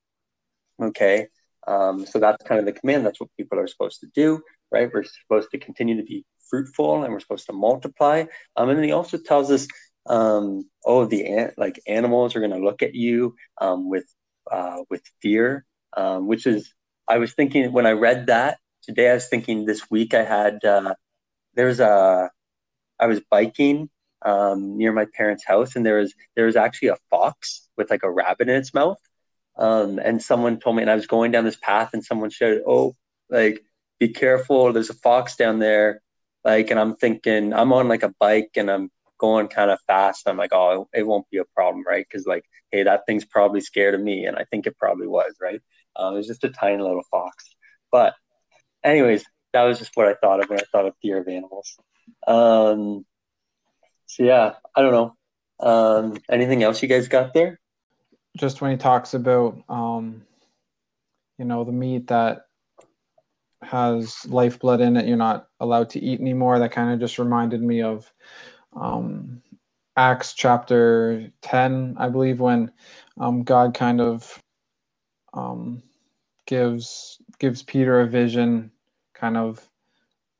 Okay. 0.82 1.28
Um, 1.66 2.04
so 2.06 2.18
that's 2.18 2.44
kind 2.44 2.58
of 2.58 2.66
the 2.66 2.72
command. 2.72 3.06
That's 3.06 3.20
what 3.20 3.30
people 3.36 3.58
are 3.58 3.66
supposed 3.66 4.00
to 4.00 4.08
do, 4.14 4.42
right? 4.70 4.90
We're 4.92 5.04
supposed 5.04 5.50
to 5.52 5.58
continue 5.58 5.96
to 5.96 6.02
be 6.02 6.24
fruitful 6.48 7.02
and 7.04 7.12
we're 7.12 7.20
supposed 7.20 7.46
to 7.46 7.52
multiply. 7.52 8.24
Um, 8.56 8.68
and 8.68 8.78
then 8.78 8.84
he 8.84 8.92
also 8.92 9.18
tells 9.18 9.50
us, 9.50 9.66
um, 10.06 10.68
oh, 10.84 11.06
the 11.06 11.26
an- 11.26 11.52
like 11.56 11.80
animals 11.86 12.36
are 12.36 12.40
going 12.40 12.52
to 12.52 12.58
look 12.64 12.82
at 12.82 12.94
you 12.94 13.36
um, 13.60 13.88
with 13.88 14.06
uh, 14.50 14.82
with 14.90 15.02
fear, 15.22 15.64
um, 15.96 16.26
which 16.26 16.46
is 16.46 16.72
I 17.08 17.18
was 17.18 17.32
thinking 17.32 17.72
when 17.72 17.86
I 17.86 17.92
read 17.92 18.26
that 18.26 18.58
today. 18.82 19.10
I 19.10 19.14
was 19.14 19.28
thinking 19.28 19.64
this 19.64 19.90
week 19.90 20.14
I 20.14 20.24
had 20.24 20.64
uh, 20.64 20.94
there's 21.54 21.80
a 21.80 22.30
I 22.98 23.06
was 23.06 23.20
biking 23.30 23.90
um, 24.22 24.76
near 24.76 24.92
my 24.92 25.06
parents' 25.16 25.44
house, 25.46 25.76
and 25.76 25.84
there 25.84 25.98
was 25.98 26.14
there 26.36 26.46
was 26.46 26.56
actually 26.56 26.88
a 26.88 26.96
fox 27.10 27.68
with 27.76 27.90
like 27.90 28.02
a 28.02 28.10
rabbit 28.10 28.48
in 28.48 28.56
its 28.56 28.74
mouth. 28.74 28.98
Um, 29.56 29.98
and 30.00 30.22
someone 30.22 30.58
told 30.58 30.76
me, 30.76 30.82
and 30.82 30.90
I 30.90 30.96
was 30.96 31.06
going 31.06 31.30
down 31.30 31.44
this 31.44 31.56
path, 31.56 31.90
and 31.92 32.04
someone 32.04 32.30
shouted, 32.30 32.62
"Oh, 32.66 32.96
like 33.30 33.62
be 34.00 34.08
careful! 34.08 34.72
There's 34.72 34.90
a 34.90 34.94
fox 34.94 35.36
down 35.36 35.58
there!" 35.58 36.00
Like, 36.44 36.70
and 36.70 36.78
I'm 36.78 36.96
thinking, 36.96 37.52
I'm 37.54 37.72
on 37.72 37.88
like 37.88 38.02
a 38.02 38.14
bike, 38.20 38.50
and 38.56 38.70
I'm 38.70 38.90
going 39.18 39.48
kind 39.48 39.70
of 39.70 39.78
fast. 39.86 40.28
I'm 40.28 40.36
like, 40.36 40.52
oh, 40.52 40.88
it 40.92 41.06
won't 41.06 41.30
be 41.30 41.38
a 41.38 41.44
problem, 41.54 41.84
right? 41.86 42.06
Because 42.08 42.26
like, 42.26 42.44
hey, 42.70 42.82
that 42.82 43.02
thing's 43.06 43.24
probably 43.24 43.60
scared 43.60 43.94
of 43.94 44.00
me, 44.00 44.26
and 44.26 44.36
I 44.36 44.44
think 44.44 44.66
it 44.66 44.76
probably 44.78 45.06
was, 45.06 45.34
right? 45.40 45.60
Uh, 45.98 46.10
it 46.12 46.16
was 46.16 46.26
just 46.26 46.44
a 46.44 46.50
tiny 46.50 46.82
little 46.82 47.04
fox. 47.10 47.54
But, 47.90 48.14
anyways, 48.82 49.24
that 49.52 49.62
was 49.62 49.78
just 49.78 49.92
what 49.94 50.08
I 50.08 50.14
thought 50.14 50.42
of 50.42 50.50
when 50.50 50.58
I 50.58 50.64
thought 50.70 50.86
of 50.86 50.94
fear 51.00 51.18
of 51.18 51.28
animals. 51.28 51.76
Um, 52.26 53.06
so 54.06 54.24
yeah, 54.24 54.54
I 54.74 54.82
don't 54.82 54.92
know. 54.92 55.16
Um, 55.60 56.18
anything 56.28 56.62
else 56.62 56.82
you 56.82 56.88
guys 56.88 57.08
got 57.08 57.32
there? 57.32 57.60
Just 58.36 58.60
when 58.60 58.72
he 58.72 58.76
talks 58.76 59.14
about, 59.14 59.62
um, 59.68 60.22
you 61.38 61.44
know, 61.44 61.64
the 61.64 61.72
meat 61.72 62.08
that 62.08 62.46
has 63.64 64.26
lifeblood 64.26 64.80
in 64.80 64.96
it, 64.96 65.06
you're 65.08 65.16
not 65.16 65.48
allowed 65.60 65.90
to 65.90 66.00
eat 66.02 66.20
anymore. 66.20 66.58
That 66.58 66.72
kind 66.72 66.92
of 66.92 67.00
just 67.00 67.18
reminded 67.18 67.62
me 67.62 67.82
of 67.82 68.12
um, 68.76 69.42
Acts 69.96 70.34
chapter 70.34 71.30
10, 71.42 71.96
I 71.98 72.08
believe, 72.08 72.40
when 72.40 72.72
um, 73.20 73.44
God 73.44 73.74
kind 73.74 74.00
of 74.00 74.42
um, 75.34 75.82
gives 76.46 77.18
gives 77.38 77.62
Peter 77.62 78.00
a 78.00 78.08
vision, 78.08 78.70
kind 79.14 79.36
of 79.36 79.68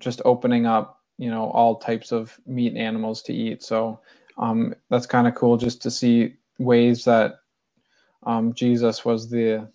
just 0.01 0.23
opening 0.25 0.67
up 0.67 1.01
you 1.19 1.31
know 1.31 1.51
all 1.51 1.77
types 1.77 2.13
of 2.13 2.39
meat 2.47 2.77
animals 2.77 3.23
to 3.23 3.35
eat. 3.35 3.63
So 3.63 4.01
um, 4.39 4.75
that's 4.91 5.07
kind 5.07 5.29
of 5.29 5.35
cool 5.35 5.57
just 5.57 5.83
to 5.83 5.91
see 5.91 6.35
ways 6.59 7.05
that 7.05 7.37
um, 8.25 8.55
Jesus 8.55 9.05
was 9.05 9.31
the 9.31 9.69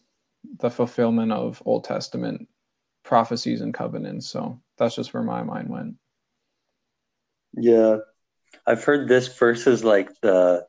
the 0.60 0.70
fulfillment 0.72 1.32
of 1.32 1.62
Old 1.66 1.86
Testament 1.86 2.48
prophecies 3.10 3.62
and 3.62 3.74
covenants. 3.74 4.30
So 4.30 4.62
that's 4.78 4.96
just 4.96 5.16
where 5.16 5.24
my 5.24 5.42
mind 5.42 5.68
went. 5.68 5.96
Yeah, 7.54 7.98
I've 8.68 8.84
heard 8.84 9.08
this 9.08 9.28
verse 9.28 9.66
is 9.66 9.84
like 9.84 10.12
the 10.22 10.66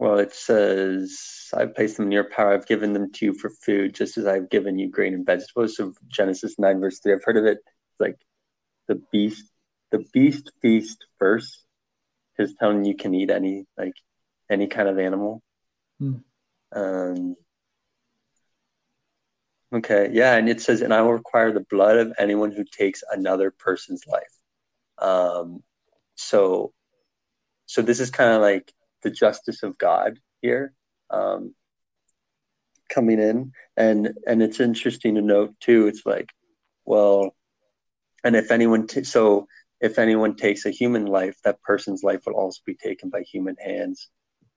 well, 0.00 0.18
it 0.18 0.34
says, 0.34 1.16
I've 1.54 1.76
placed 1.76 1.96
them 1.96 2.06
in 2.06 2.12
your 2.12 2.28
power. 2.28 2.52
I've 2.52 2.66
given 2.66 2.92
them 2.92 3.12
to 3.12 3.26
you 3.26 3.34
for 3.34 3.50
food, 3.50 3.94
just 3.94 4.18
as 4.18 4.26
I've 4.26 4.50
given 4.50 4.76
you 4.76 4.90
grain 4.90 5.14
and 5.14 5.24
vegetables. 5.24 5.76
So 5.76 5.92
Genesis 6.08 6.58
9, 6.58 6.80
verse 6.80 6.98
3. 6.98 7.12
I've 7.12 7.24
heard 7.24 7.36
of 7.36 7.44
it. 7.44 7.58
It's 7.58 8.00
like 8.00 8.16
the 8.88 9.00
beast 9.12 9.44
the 9.92 10.04
beast 10.12 10.50
feast 10.60 11.06
first 11.18 11.64
is 12.38 12.54
telling 12.58 12.84
you 12.84 12.96
can 12.96 13.14
eat 13.14 13.30
any 13.30 13.66
like 13.78 13.92
any 14.50 14.66
kind 14.66 14.88
of 14.88 14.98
animal. 14.98 15.42
Hmm. 16.00 16.14
Um, 16.74 17.36
okay, 19.72 20.10
yeah, 20.12 20.36
and 20.36 20.48
it 20.48 20.60
says, 20.60 20.82
and 20.82 20.92
I 20.92 21.02
will 21.02 21.12
require 21.12 21.52
the 21.52 21.66
blood 21.70 21.96
of 21.96 22.12
anyone 22.18 22.52
who 22.52 22.64
takes 22.64 23.02
another 23.10 23.50
person's 23.50 24.06
life. 24.06 24.38
Um, 24.98 25.62
so, 26.14 26.72
so 27.66 27.82
this 27.82 28.00
is 28.00 28.10
kind 28.10 28.32
of 28.32 28.42
like 28.42 28.72
the 29.02 29.10
justice 29.10 29.62
of 29.62 29.78
God 29.78 30.18
here 30.42 30.74
um, 31.10 31.54
coming 32.88 33.20
in, 33.20 33.52
and 33.76 34.14
and 34.26 34.42
it's 34.42 34.60
interesting 34.60 35.14
to 35.16 35.22
note 35.22 35.54
too. 35.60 35.86
It's 35.86 36.06
like, 36.06 36.30
well, 36.84 37.34
and 38.24 38.36
if 38.36 38.50
anyone 38.50 38.86
t- 38.86 39.04
so 39.04 39.46
if 39.80 39.98
anyone 39.98 40.36
takes 40.36 40.64
a 40.64 40.70
human 40.70 41.06
life 41.06 41.36
that 41.44 41.62
person's 41.62 42.02
life 42.02 42.22
will 42.26 42.34
also 42.34 42.60
be 42.64 42.74
taken 42.74 43.10
by 43.10 43.22
human 43.22 43.56
hands 43.56 44.10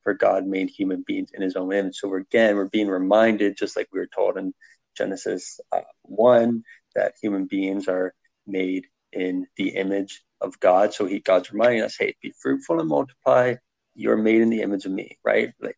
for 0.04 0.14
god 0.14 0.46
made 0.46 0.70
human 0.70 1.04
beings 1.08 1.30
in 1.34 1.42
his 1.42 1.56
own 1.56 1.74
image 1.74 1.96
so 1.96 2.14
again 2.16 2.56
we're 2.56 2.66
being 2.66 2.88
reminded 2.88 3.58
just 3.58 3.76
like 3.76 3.88
we 3.92 4.00
were 4.00 4.10
told 4.16 4.38
in 4.38 4.54
genesis 4.96 5.60
uh, 5.72 5.82
1 6.04 6.64
that 6.96 7.14
human 7.22 7.46
beings 7.46 7.88
are 7.88 8.14
made 8.48 8.88
in 9.12 9.48
the 9.58 9.70
image 9.70 10.24
of 10.42 10.60
god. 10.60 10.94
So 10.94 11.06
he 11.06 11.20
god's 11.20 11.52
reminding 11.52 11.82
us 11.82 11.96
hey 11.98 12.16
be 12.22 12.34
fruitful 12.42 12.80
and 12.80 12.90
multiply. 12.90 13.56
You're 13.96 14.18
made 14.18 14.42
in 14.42 14.50
the 14.50 14.62
image 14.62 14.86
of 14.86 14.92
me 14.92 15.18
right? 15.24 15.52
Like 15.60 15.78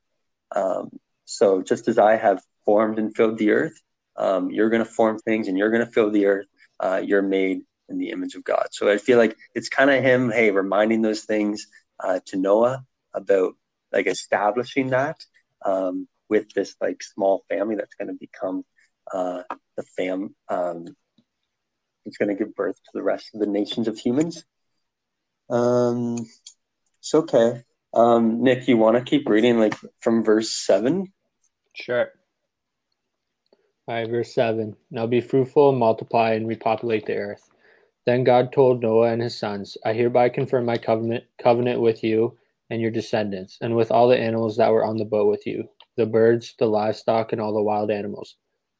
um, 0.55 0.89
so 1.25 1.61
just 1.61 1.87
as 1.87 1.97
i 1.97 2.15
have 2.15 2.41
formed 2.65 2.99
and 2.99 3.15
filled 3.15 3.37
the 3.37 3.51
earth 3.51 3.77
um, 4.17 4.49
you're 4.49 4.69
going 4.69 4.83
to 4.83 4.89
form 4.89 5.19
things 5.19 5.47
and 5.47 5.57
you're 5.57 5.69
going 5.69 5.85
to 5.85 5.91
fill 5.91 6.09
the 6.09 6.25
earth. 6.25 6.47
Uh, 6.79 7.01
you're 7.03 7.21
made 7.21 7.61
in 7.89 7.97
the 7.97 8.09
image 8.09 8.35
of 8.35 8.43
God. 8.43 8.67
So 8.71 8.89
I 8.91 8.97
feel 8.97 9.17
like 9.17 9.37
it's 9.55 9.69
kind 9.69 9.89
of 9.89 10.03
him, 10.03 10.31
hey, 10.31 10.51
reminding 10.51 11.01
those 11.01 11.23
things 11.23 11.67
uh, 12.03 12.19
to 12.25 12.37
Noah 12.37 12.83
about 13.13 13.53
like 13.91 14.07
establishing 14.07 14.89
that 14.89 15.17
um, 15.65 16.07
with 16.29 16.51
this 16.53 16.75
like 16.81 17.01
small 17.01 17.43
family 17.47 17.75
that's 17.75 17.95
going 17.95 18.09
to 18.09 18.17
become 18.19 18.63
uh, 19.13 19.43
the 19.75 19.83
fam. 19.95 20.35
Um, 20.49 20.85
it's 22.05 22.17
going 22.17 22.29
to 22.29 22.35
give 22.35 22.55
birth 22.55 22.75
to 22.75 22.91
the 22.93 23.03
rest 23.03 23.31
of 23.33 23.39
the 23.39 23.47
nations 23.47 23.87
of 23.87 23.97
humans. 23.97 24.45
Um, 25.49 26.17
it's 26.99 27.13
okay. 27.13 27.63
Um, 27.93 28.43
Nick, 28.43 28.67
you 28.67 28.77
want 28.77 28.97
to 28.97 29.03
keep 29.03 29.27
reading 29.27 29.59
like 29.59 29.75
from 30.01 30.23
verse 30.23 30.51
seven? 30.51 31.13
Sure. 31.73 32.09
All 33.87 33.95
right, 33.95 34.09
verse 34.09 34.33
7. 34.33 34.75
Now 34.91 35.07
be 35.07 35.21
fruitful 35.21 35.69
and 35.69 35.79
multiply 35.79 36.31
and 36.31 36.45
repopulate 36.45 37.05
the 37.05 37.15
earth. 37.15 37.49
Then 38.05 38.25
God 38.25 38.51
told 38.51 38.81
Noah 38.81 39.13
and 39.13 39.21
his 39.21 39.37
sons, 39.37 39.77
I 39.85 39.93
hereby 39.93 40.27
confirm 40.27 40.65
my 40.65 40.77
covenant, 40.77 41.23
covenant 41.41 41.79
with 41.79 42.03
you 42.03 42.37
and 42.69 42.81
your 42.81 42.91
descendants, 42.91 43.57
and 43.61 43.77
with 43.77 43.89
all 43.91 44.09
the 44.09 44.19
animals 44.19 44.57
that 44.57 44.71
were 44.71 44.83
on 44.83 44.97
the 44.97 45.05
boat 45.05 45.29
with 45.29 45.47
you 45.47 45.69
the 45.95 46.05
birds, 46.05 46.53
the 46.59 46.65
livestock, 46.65 47.31
and 47.31 47.41
all 47.41 47.53
the 47.53 47.61
wild 47.61 47.89
animals, 47.89 48.35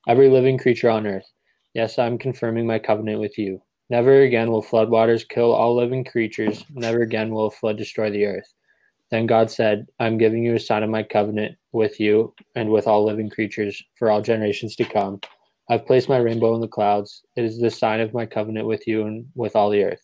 every 0.08 0.30
living 0.30 0.58
creature 0.58 0.89
on 0.89 1.06
earth. 1.06 1.30
Yes, 1.74 2.00
I 2.00 2.06
am 2.06 2.17
confirming 2.17 2.65
my 2.65 2.80
covenant 2.80 3.20
with 3.20 3.38
you. 3.38 3.62
Never 3.89 4.22
again 4.22 4.50
will 4.50 4.63
floodwaters 4.63 5.28
kill 5.28 5.52
all 5.52 5.76
living 5.76 6.06
creatures. 6.06 6.63
Never 6.74 7.02
again 7.02 7.30
will 7.30 7.48
a 7.48 7.52
flood 7.52 7.78
destroy 7.78 8.10
the 8.10 8.26
earth. 8.26 8.54
Then 9.12 9.26
God 9.26 9.52
said, 9.52 9.86
I 10.00 10.08
am 10.08 10.17
giving 10.17 10.43
you 10.43 10.56
a 10.56 10.60
sign 10.60 10.84
of 10.84 10.89
my 10.89 11.04
covenant 11.04 11.58
with 11.74 12.00
you 12.00 12.34
and 12.56 12.70
with 12.70 12.88
all 12.88 13.06
living 13.06 13.30
creatures 13.30 13.82
for 14.00 14.10
all 14.10 14.22
generations 14.22 14.78
to 14.78 14.86
come. 14.86 15.20
I've 15.70 15.86
placed 15.86 16.08
my 16.08 16.17
rainbow 16.17 16.56
in 16.56 16.62
the 16.62 16.67
clouds. 16.70 17.24
It 17.36 17.43
is 17.43 17.60
the 17.60 17.70
sign 17.70 18.00
of 18.00 18.13
my 18.13 18.26
covenant 18.26 18.65
with 18.65 18.88
you 18.88 19.06
and 19.06 19.26
with 19.36 19.58
all 19.58 19.70
the 19.70 19.84
earth. 19.84 20.02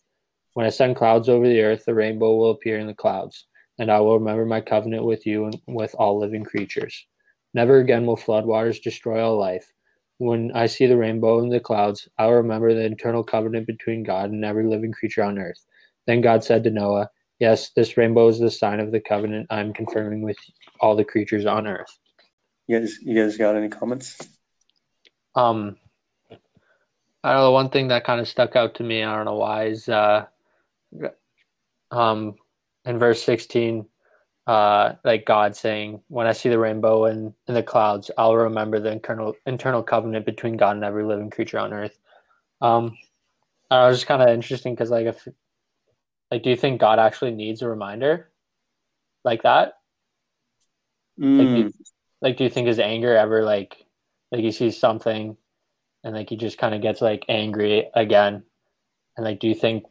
When 0.53 0.65
I 0.65 0.69
send 0.69 0.97
clouds 0.97 1.29
over 1.29 1.47
the 1.47 1.61
earth, 1.61 1.85
the 1.85 1.93
rainbow 1.93 2.35
will 2.35 2.51
appear 2.51 2.77
in 2.77 2.87
the 2.87 2.93
clouds, 2.93 3.47
and 3.79 3.89
I 3.89 4.01
will 4.01 4.19
remember 4.19 4.45
my 4.45 4.59
covenant 4.59 5.05
with 5.05 5.25
you 5.25 5.45
and 5.45 5.57
with 5.67 5.95
all 5.95 6.19
living 6.19 6.43
creatures. 6.43 7.07
Never 7.53 7.77
again 7.77 8.05
will 8.05 8.17
floodwaters 8.17 8.81
destroy 8.81 9.23
all 9.23 9.37
life. 9.37 9.71
When 10.19 10.51
I 10.53 10.67
see 10.67 10.85
the 10.85 10.97
rainbow 10.97 11.39
in 11.39 11.49
the 11.49 11.59
clouds, 11.59 12.07
I 12.17 12.27
will 12.27 12.35
remember 12.35 12.73
the 12.73 12.85
eternal 12.85 13.23
covenant 13.23 13.67
between 13.67 14.03
God 14.03 14.31
and 14.31 14.45
every 14.45 14.65
living 14.65 14.91
creature 14.91 15.23
on 15.23 15.39
earth. 15.39 15.65
Then 16.07 16.21
God 16.21 16.43
said 16.43 16.63
to 16.63 16.69
Noah, 16.69 17.09
Yes, 17.39 17.71
this 17.75 17.97
rainbow 17.97 18.27
is 18.27 18.39
the 18.39 18.51
sign 18.51 18.79
of 18.79 18.91
the 18.91 19.01
covenant 19.01 19.47
I'm 19.49 19.73
confirming 19.73 20.21
with 20.21 20.37
all 20.79 20.95
the 20.95 21.03
creatures 21.03 21.45
on 21.45 21.67
earth. 21.67 21.97
You 22.67 22.79
guys, 22.79 22.97
you 23.01 23.15
guys 23.15 23.37
got 23.37 23.55
any 23.55 23.69
comments? 23.69 24.17
Um, 25.35 25.77
I 27.23 27.33
don't 27.33 27.41
know. 27.41 27.51
One 27.51 27.69
thing 27.69 27.89
that 27.89 28.05
kind 28.05 28.21
of 28.21 28.27
stuck 28.27 28.55
out 28.55 28.75
to 28.75 28.83
me, 28.83 29.03
I 29.03 29.15
don't 29.15 29.25
know 29.25 29.35
why, 29.35 29.65
is 29.65 29.89
uh, 29.89 30.25
um, 31.91 32.35
in 32.85 32.99
verse 32.99 33.21
16, 33.23 33.85
uh, 34.45 34.93
like 35.03 35.25
God 35.25 35.55
saying, 35.55 36.01
"When 36.07 36.27
I 36.27 36.33
see 36.33 36.49
the 36.49 36.59
rainbow 36.59 37.05
in, 37.05 37.33
in 37.47 37.53
the 37.53 37.63
clouds, 37.63 38.11
I'll 38.17 38.35
remember 38.35 38.79
the 38.79 38.91
internal 38.91 39.35
internal 39.45 39.83
covenant 39.83 40.25
between 40.25 40.57
God 40.57 40.75
and 40.75 40.83
every 40.83 41.03
living 41.03 41.29
creature 41.29 41.59
on 41.59 41.73
earth." 41.73 41.97
Um, 42.61 42.97
I 43.71 43.87
was 43.87 43.97
just 43.97 44.07
kind 44.07 44.21
of 44.21 44.29
interesting 44.29 44.75
because, 44.75 44.91
like, 44.91 45.05
if 45.07 45.27
like, 46.29 46.43
do 46.43 46.49
you 46.49 46.55
think 46.55 46.81
God 46.81 46.99
actually 46.99 47.31
needs 47.31 47.61
a 47.61 47.69
reminder 47.69 48.29
like 49.23 49.43
that? 49.43 49.73
Mm. 51.19 51.37
Like, 51.37 51.47
do 51.47 51.57
you, 51.57 51.73
like, 52.21 52.37
do 52.37 52.43
you 52.43 52.49
think 52.49 52.67
his 52.67 52.79
anger 52.79 53.15
ever 53.15 53.43
like 53.43 53.85
like 54.31 54.41
he 54.41 54.51
sees 54.51 54.77
something 54.77 55.37
and 56.03 56.15
like 56.15 56.29
he 56.29 56.35
just 56.35 56.57
kind 56.57 56.75
of 56.75 56.81
gets 56.81 57.01
like 57.01 57.23
angry 57.29 57.87
again, 57.95 58.43
and 59.15 59.25
like, 59.25 59.39
do 59.39 59.47
you 59.47 59.55
think 59.55 59.85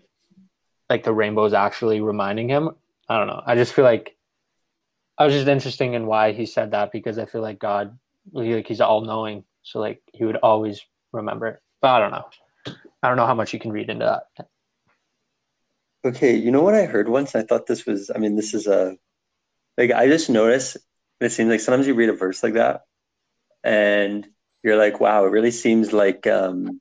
like 0.90 1.04
the 1.04 1.12
rainbow 1.12 1.44
is 1.44 1.54
actually 1.54 2.00
reminding 2.02 2.48
him? 2.48 2.70
I 3.08 3.18
don't 3.18 3.28
know. 3.28 3.42
I 3.46 3.54
just 3.54 3.72
feel 3.72 3.84
like 3.84 4.16
I 5.18 5.24
was 5.26 5.34
just 5.34 5.48
interesting 5.48 5.94
in 5.94 6.06
why 6.06 6.32
he 6.32 6.46
said 6.46 6.70
that 6.70 6.92
because 6.92 7.18
I 7.18 7.26
feel 7.26 7.42
like 7.42 7.58
God, 7.58 7.98
like 8.32 8.66
he's 8.66 8.80
all 8.80 9.02
knowing, 9.02 9.44
so 9.62 9.78
like 9.78 10.02
he 10.12 10.24
would 10.24 10.36
always 10.36 10.80
remember. 11.12 11.46
It. 11.48 11.60
But 11.80 11.88
I 11.88 11.98
don't 12.00 12.10
know. 12.12 12.74
I 13.02 13.08
don't 13.08 13.16
know 13.16 13.26
how 13.26 13.34
much 13.34 13.52
you 13.52 13.58
can 13.58 13.72
read 13.72 13.90
into 13.90 14.04
that. 14.06 14.46
Okay, 16.04 16.34
you 16.34 16.50
know 16.50 16.62
what 16.62 16.74
I 16.74 16.84
heard 16.84 17.08
once? 17.08 17.34
I 17.34 17.42
thought 17.42 17.66
this 17.66 17.86
was. 17.86 18.10
I 18.14 18.18
mean, 18.18 18.36
this 18.36 18.54
is 18.54 18.66
a 18.66 18.96
like 19.78 19.90
I 19.90 20.06
just 20.08 20.30
noticed. 20.30 20.76
It 21.20 21.30
seems 21.30 21.50
like 21.50 21.60
sometimes 21.60 21.86
you 21.86 21.94
read 21.94 22.08
a 22.08 22.14
verse 22.14 22.42
like 22.42 22.54
that, 22.54 22.82
and 23.62 24.26
you're 24.64 24.76
like, 24.76 25.00
"Wow, 25.00 25.24
it 25.24 25.30
really 25.30 25.50
seems 25.50 25.92
like 25.92 26.26
um, 26.26 26.80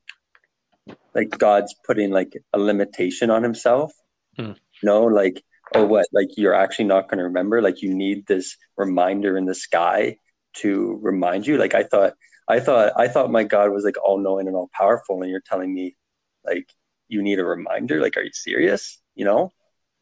like 1.14 1.30
God's 1.38 1.74
putting 1.86 2.10
like 2.10 2.36
a 2.52 2.58
limitation 2.58 3.30
on 3.30 3.42
Himself." 3.42 3.92
Hmm. 4.36 4.52
You 4.52 4.84
know, 4.84 5.04
like 5.04 5.44
oh, 5.74 5.86
what? 5.86 6.06
Like 6.12 6.28
you're 6.36 6.54
actually 6.54 6.86
not 6.86 7.08
going 7.08 7.18
to 7.18 7.24
remember? 7.24 7.62
Like 7.62 7.82
you 7.82 7.94
need 7.94 8.26
this 8.26 8.56
reminder 8.76 9.36
in 9.36 9.46
the 9.46 9.54
sky 9.54 10.16
to 10.54 10.98
remind 11.02 11.46
you? 11.46 11.58
Like 11.58 11.74
I 11.74 11.82
thought, 11.82 12.14
I 12.48 12.60
thought, 12.60 12.92
I 12.96 13.08
thought 13.08 13.30
my 13.30 13.44
God 13.44 13.70
was 13.70 13.84
like 13.84 13.96
all 14.02 14.18
knowing 14.18 14.46
and 14.46 14.56
all 14.56 14.70
powerful, 14.74 15.22
and 15.22 15.30
you're 15.30 15.40
telling 15.40 15.72
me 15.72 15.96
like 16.44 16.68
you 17.08 17.22
need 17.22 17.38
a 17.38 17.44
reminder? 17.44 18.00
Like, 18.00 18.16
are 18.16 18.22
you 18.22 18.32
serious? 18.32 19.00
You 19.14 19.24
know? 19.24 19.52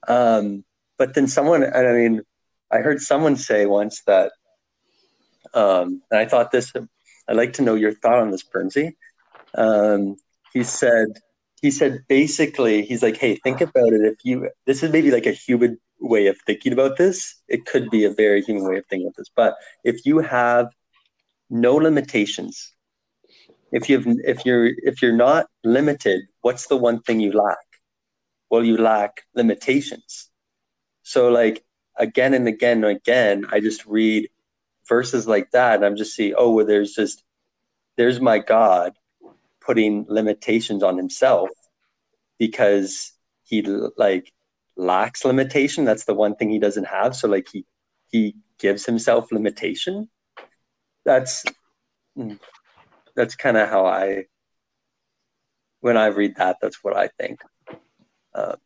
Um, 0.08 0.64
but 0.96 1.14
then 1.14 1.26
someone, 1.26 1.62
and 1.62 1.88
I 1.88 1.92
mean, 1.92 2.22
I 2.70 2.78
heard 2.78 3.00
someone 3.00 3.36
say 3.36 3.66
once 3.66 4.02
that, 4.06 4.32
um, 5.52 6.02
and 6.10 6.20
I 6.20 6.26
thought 6.26 6.52
this, 6.52 6.72
I'd 7.28 7.36
like 7.36 7.54
to 7.54 7.62
know 7.62 7.74
your 7.74 7.92
thought 7.92 8.18
on 8.18 8.30
this, 8.30 8.44
Burnsy. 8.44 8.92
Um, 9.54 10.16
he 10.52 10.62
said, 10.62 11.06
he 11.62 11.70
said 11.70 12.04
basically, 12.08 12.82
he's 12.82 13.02
like, 13.02 13.16
hey, 13.16 13.36
think 13.36 13.60
about 13.60 13.92
it. 13.92 14.00
If 14.02 14.24
you, 14.24 14.50
this 14.66 14.82
is 14.82 14.92
maybe 14.92 15.10
like 15.10 15.26
a 15.26 15.32
human 15.32 15.78
way 16.00 16.26
of 16.26 16.38
thinking 16.46 16.72
about 16.72 16.96
this. 16.96 17.34
It 17.48 17.66
could 17.66 17.90
be 17.90 18.04
a 18.04 18.10
very 18.10 18.42
human 18.42 18.64
way 18.64 18.78
of 18.78 18.86
thinking 18.86 19.08
about 19.08 19.16
this. 19.16 19.30
But 19.34 19.56
if 19.84 20.06
you 20.06 20.18
have 20.18 20.68
no 21.50 21.76
limitations, 21.76 22.72
if 23.72 23.88
you've 23.88 24.06
if 24.24 24.44
you're 24.44 24.70
if 24.82 25.00
you're 25.02 25.16
not 25.16 25.46
limited, 25.62 26.22
what's 26.40 26.66
the 26.66 26.76
one 26.76 27.00
thing 27.02 27.20
you 27.20 27.32
lack? 27.32 27.58
Well, 28.50 28.64
you 28.64 28.76
lack 28.76 29.22
limitations. 29.34 30.28
So 31.02 31.28
like 31.28 31.64
again 31.96 32.34
and 32.34 32.48
again 32.48 32.84
and 32.84 32.96
again, 32.96 33.44
I 33.52 33.60
just 33.60 33.86
read 33.86 34.28
verses 34.88 35.28
like 35.28 35.50
that 35.52 35.76
and 35.76 35.84
I'm 35.84 35.96
just 35.96 36.16
see, 36.16 36.34
oh 36.34 36.50
well 36.50 36.66
there's 36.66 36.94
just 36.94 37.22
there's 37.96 38.20
my 38.20 38.38
God 38.38 38.92
putting 39.70 40.04
limitations 40.09 40.83
on 40.83 40.96
himself 40.96 41.48
because 42.40 43.12
he 43.44 43.62
like 43.96 44.33
lacks 44.76 45.24
limitation. 45.24 45.85
That's 45.85 46.06
the 46.06 46.14
one 46.14 46.35
thing 46.35 46.50
he 46.50 46.59
doesn't 46.59 46.87
have. 46.87 47.14
So 47.14 47.28
like 47.28 47.46
he 47.52 47.64
he 48.09 48.35
gives 48.59 48.85
himself 48.85 49.30
limitation. 49.30 50.11
That's 51.04 51.44
that's 53.14 53.37
kind 53.37 53.56
of 53.56 53.68
how 53.68 53.87
I 53.87 54.24
when 55.83 55.96
I 55.96 56.06
read 56.06 56.35
that. 56.38 56.56
That's 56.61 56.83
what 56.83 56.96
I 56.96 57.06
think. 57.20 57.38
Uh, 58.35 58.56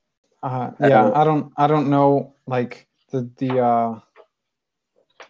uh, 0.43 0.71
yeah, 0.81 1.11
I 1.15 1.25
don't 1.25 1.53
I 1.59 1.67
don't 1.67 1.91
know 1.91 2.35
like 2.47 2.89
the 3.11 3.31
the 3.37 3.59
uh, 3.61 4.01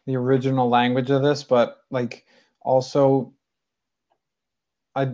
the 0.06 0.14
original 0.14 0.68
language 0.68 1.10
of 1.10 1.22
this, 1.22 1.42
but 1.42 1.78
like 1.90 2.24
also 2.62 3.34
I 4.94 5.08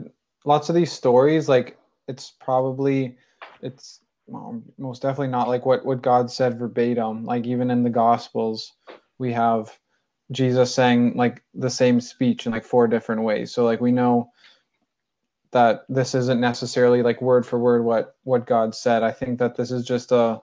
lots 0.45 0.69
of 0.69 0.75
these 0.75 0.93
stories 0.93 1.49
like 1.49 1.79
it's 2.09 2.33
probably 2.41 3.17
it's 3.63 4.01
well, 4.27 4.63
most 4.79 5.03
definitely 5.03 5.29
not 5.29 5.49
like 5.49 5.67
what 5.67 5.85
what 5.85 6.03
God 6.03 6.31
said 6.31 6.59
verbatim. 6.59 7.25
Like 7.25 7.47
even 7.47 7.71
in 7.71 7.83
the 7.83 7.91
Gospels, 7.91 8.73
we 9.19 9.33
have 9.33 9.77
Jesus 10.31 10.75
saying 10.75 11.17
like 11.17 11.43
the 11.55 11.71
same 11.71 12.01
speech 12.01 12.47
in 12.47 12.53
like 12.53 12.65
four 12.65 12.87
different 12.87 13.23
ways. 13.23 13.53
So 13.53 13.65
like 13.65 13.81
we 13.81 13.93
know 13.93 14.31
that 15.53 15.85
this 15.89 16.15
isn't 16.15 16.41
necessarily 16.41 17.03
like 17.03 17.21
word 17.21 17.45
for 17.45 17.59
word 17.59 17.85
what 17.85 18.17
what 18.23 18.47
God 18.47 18.75
said. 18.75 19.03
I 19.03 19.11
think 19.11 19.39
that 19.41 19.57
this 19.57 19.71
is 19.71 19.85
just 19.85 20.13
a 20.13 20.41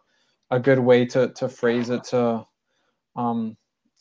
a 0.51 0.59
good 0.59 0.79
way 0.79 1.05
to 1.05 1.29
to 1.29 1.47
phrase 1.47 1.89
it 1.89 2.03
to 2.05 2.45
um 3.15 3.55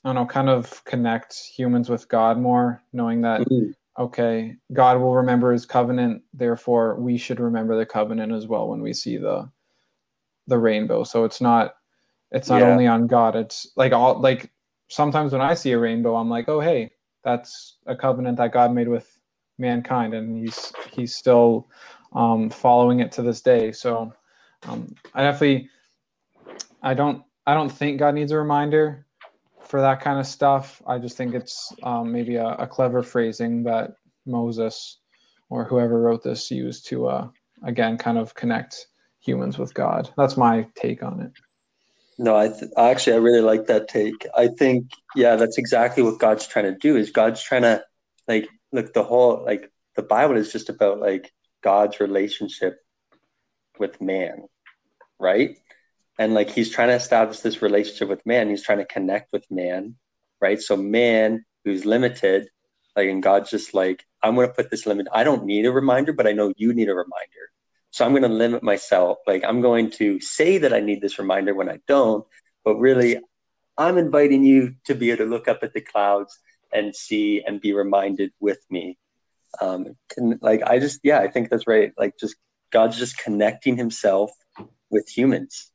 I 0.05 0.09
don't 0.09 0.17
know 0.17 0.27
kind 0.27 0.49
of 0.49 0.85
connect 0.85 1.35
humans 1.35 1.89
with 1.89 2.09
God 2.09 2.39
more, 2.39 2.83
knowing 2.93 3.21
that 3.23 3.43
mm-hmm. 3.43 3.71
Okay, 3.99 4.57
God 4.73 5.01
will 5.01 5.15
remember 5.15 5.53
his 5.53 5.67
covenant, 5.67 6.23
therefore 6.33 6.97
we 7.01 7.17
should 7.17 7.41
remember 7.41 7.77
the 7.77 7.87
covenant 7.87 8.33
as 8.33 8.47
well 8.47 8.69
when 8.69 8.81
we 8.81 8.93
see 8.93 9.17
the 9.17 9.51
the 10.47 10.59
rainbow. 10.59 11.05
So 11.05 11.25
it's 11.25 11.41
not 11.41 11.75
it's 12.31 12.49
not 12.49 12.61
yeah. 12.61 12.71
only 12.71 12.87
on 12.87 13.07
God, 13.07 13.37
it's 13.37 13.69
like 13.77 13.93
all 13.93 14.21
like 14.21 14.51
sometimes 14.89 15.33
when 15.33 15.41
I 15.41 15.55
see 15.55 15.73
a 15.73 15.79
rainbow, 15.79 16.17
I'm 16.17 16.31
like, 16.31 16.49
oh 16.49 16.61
hey, 16.61 16.91
that's 17.25 17.79
a 17.87 17.97
covenant 17.97 18.39
that 18.39 18.53
God 18.53 18.73
made 18.73 18.89
with 18.89 19.19
mankind, 19.59 20.15
and 20.15 20.37
he's 20.37 20.73
he's 20.93 21.15
still 21.15 21.69
um, 22.13 22.51
following 22.51 23.01
it 23.01 23.13
to 23.13 23.23
this 23.23 23.41
day. 23.41 23.73
So 23.73 24.13
um, 24.69 24.95
I 25.15 25.23
definitely 25.23 25.69
I 26.83 26.95
don't 26.95 27.23
I 27.47 27.55
don't 27.55 27.71
think 27.71 27.99
God 27.99 28.15
needs 28.15 28.33
a 28.33 28.39
reminder 28.39 29.06
for 29.67 29.81
that 29.81 30.01
kind 30.01 30.19
of 30.19 30.27
stuff. 30.27 30.83
I 30.87 30.99
just 30.99 31.17
think 31.17 31.35
it's 31.35 31.73
um, 31.83 32.13
maybe 32.13 32.37
a, 32.37 32.47
a, 32.47 32.67
clever 32.67 33.03
phrasing 33.03 33.65
that 33.65 33.93
Moses 34.25 34.99
or 35.51 35.65
whoever 35.65 36.01
wrote 36.01 36.23
this 36.23 36.51
used 36.51 36.87
to 36.89 37.07
uh, 37.09 37.29
again 37.65 37.99
kind 37.99 38.19
of 38.19 38.35
connect 38.35 38.87
humans 39.21 39.59
with 39.59 39.75
God. 39.75 40.11
That's 40.17 40.37
my 40.37 40.67
take 40.77 41.03
on 41.03 41.21
it. 41.21 41.33
No, 42.19 42.37
I 42.37 42.49
th- 42.49 42.71
actually 42.77 43.15
I 43.15 43.19
really 43.19 43.41
like 43.41 43.67
that 43.67 43.89
take. 43.89 44.27
I 44.37 44.49
think 44.49 44.91
yeah, 45.15 45.37
that's 45.37 45.59
exactly 45.59 46.03
what 46.03 46.19
God's 46.19 46.47
trying 46.47 46.67
to 46.67 46.79
do. 46.79 46.97
Is 46.97 47.11
God's 47.11 47.43
trying 47.43 47.63
to 47.63 47.85
like 48.27 48.49
look 48.73 48.95
the 48.95 49.05
whole 49.05 49.45
like 49.45 49.71
the 49.97 50.03
Bible 50.03 50.37
is 50.37 50.53
just 50.53 50.69
about 50.69 51.01
like 51.01 51.33
God's 51.63 52.01
relationship 52.01 52.79
with 53.79 54.01
man, 54.01 54.45
right? 55.19 55.57
And 56.19 56.35
like 56.35 56.51
he's 56.51 56.71
trying 56.71 56.89
to 56.89 56.95
establish 56.95 57.41
this 57.41 57.63
relationship 57.63 58.09
with 58.09 58.25
man. 58.25 58.49
He's 58.49 58.63
trying 58.63 58.79
to 58.79 58.87
connect 58.87 59.33
with 59.33 59.45
man, 59.51 59.97
right? 60.41 60.61
So 60.61 60.77
man 60.77 61.45
who's 61.65 61.85
limited, 61.85 62.49
like 62.95 63.09
and 63.09 63.23
God's 63.23 63.51
just 63.51 63.75
like 63.75 64.05
I'm 64.23 64.35
going 64.35 64.49
to 64.49 64.55
put 64.55 64.71
this 64.71 64.87
limit. 64.87 65.07
I 65.13 65.25
don't 65.25 65.45
need 65.45 65.67
a 65.67 65.73
reminder, 65.73 66.13
but 66.13 66.27
I 66.27 66.33
know 66.33 66.53
you 66.57 66.73
need 66.73 66.89
a 66.89 66.95
reminder. 66.95 67.51
So 67.91 68.05
I'm 68.05 68.13
going 68.13 68.23
to 68.23 68.29
limit 68.29 68.63
myself. 68.63 69.19
Like 69.27 69.45
I'm 69.45 69.61
going 69.61 69.91
to 69.93 70.21
say 70.21 70.59
that 70.59 70.73
I 70.73 70.81
need 70.81 71.01
this 71.01 71.19
reminder 71.19 71.55
when 71.55 71.69
I 71.69 71.79
don't, 71.87 72.25
but 72.65 72.77
really 72.77 73.19
I'm 73.79 73.99
inviting 73.99 74.45
you 74.45 74.75
to 74.85 74.95
be 74.95 75.11
able 75.11 75.25
to 75.25 75.31
look 75.31 75.49
up 75.49 75.61
at 75.63 75.75
the 75.75 75.81
clouds 75.81 76.39
and 76.73 76.95
see 76.95 77.43
and 77.47 77.61
be 77.61 77.73
reminded 77.73 78.33
with 78.41 78.59
me. 78.71 78.99
Um, 79.61 79.97
can, 80.11 80.39
like 80.43 80.63
I 80.63 80.79
just, 80.79 81.01
yeah, 81.03 81.21
I 81.21 81.29
think 81.29 81.51
that's 81.51 81.67
right. 81.67 81.93
Like 81.99 82.15
just 82.19 82.37
God's 82.71 82.99
just 82.99 83.19
connecting 83.19 83.77
himself 83.77 84.31
with 84.91 85.09
humans. 85.09 85.71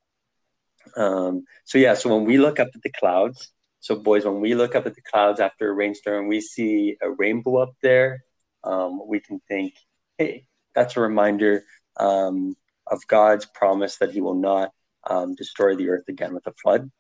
Um, 0.96 1.46
so 1.66 1.78
yeah, 1.78 1.94
so 1.94 2.16
when 2.16 2.26
we 2.26 2.38
look 2.38 2.60
up 2.60 2.70
at 2.74 2.82
the 2.82 2.92
clouds, 2.92 3.52
so 3.80 3.96
boys, 3.96 4.26
when 4.26 4.42
we 4.42 4.54
look 4.54 4.76
up 4.76 4.86
at 4.86 4.96
the 4.96 5.02
clouds 5.02 5.40
after 5.40 5.70
a 5.70 5.74
rainstorm, 5.74 6.28
we 6.28 6.42
see 6.42 6.98
a 7.02 7.10
rainbow 7.10 7.58
up 7.58 7.74
there. 7.82 8.24
Um, 8.64 9.02
we 9.08 9.20
can 9.20 9.40
think, 9.48 9.74
hey, 10.18 10.46
that's 10.76 10.98
a 10.98 11.02
reminder 11.02 11.64
um, 11.98 12.56
of 12.88 13.06
God's 13.08 13.46
promise 13.46 13.98
that 13.98 14.12
He 14.12 14.22
will 14.22 14.36
not 14.36 14.72
um, 15.10 15.34
destroy 15.36 15.76
the 15.76 15.90
earth 15.90 16.08
again 16.08 16.34
with 16.34 16.46
a 16.46 16.54
flood. 16.62 16.92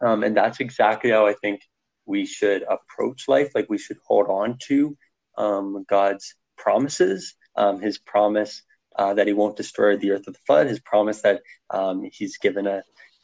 Um, 0.00 0.24
and 0.24 0.34
that's 0.34 0.60
exactly 0.60 1.10
how 1.10 1.26
I 1.26 1.34
think 1.34 1.60
we 2.06 2.24
should 2.24 2.62
approach 2.62 3.28
life. 3.28 3.50
Like 3.54 3.68
we 3.68 3.76
should 3.76 3.98
hold 4.06 4.28
on 4.28 4.56
to 4.68 4.96
um, 5.36 5.84
God's 5.86 6.34
promises, 6.56 7.34
His 7.82 7.98
promise 7.98 8.62
uh, 8.96 9.14
that 9.14 9.26
He 9.26 9.32
won't 9.32 9.56
destroy 9.56 9.96
the 9.96 10.12
earth 10.12 10.24
with 10.26 10.34
the 10.36 10.42
flood, 10.46 10.66
His 10.66 10.80
promise 10.80 11.22
that 11.22 11.42
um, 11.70 12.08
He's 12.12 12.38
given 12.38 12.66
a 12.66 12.82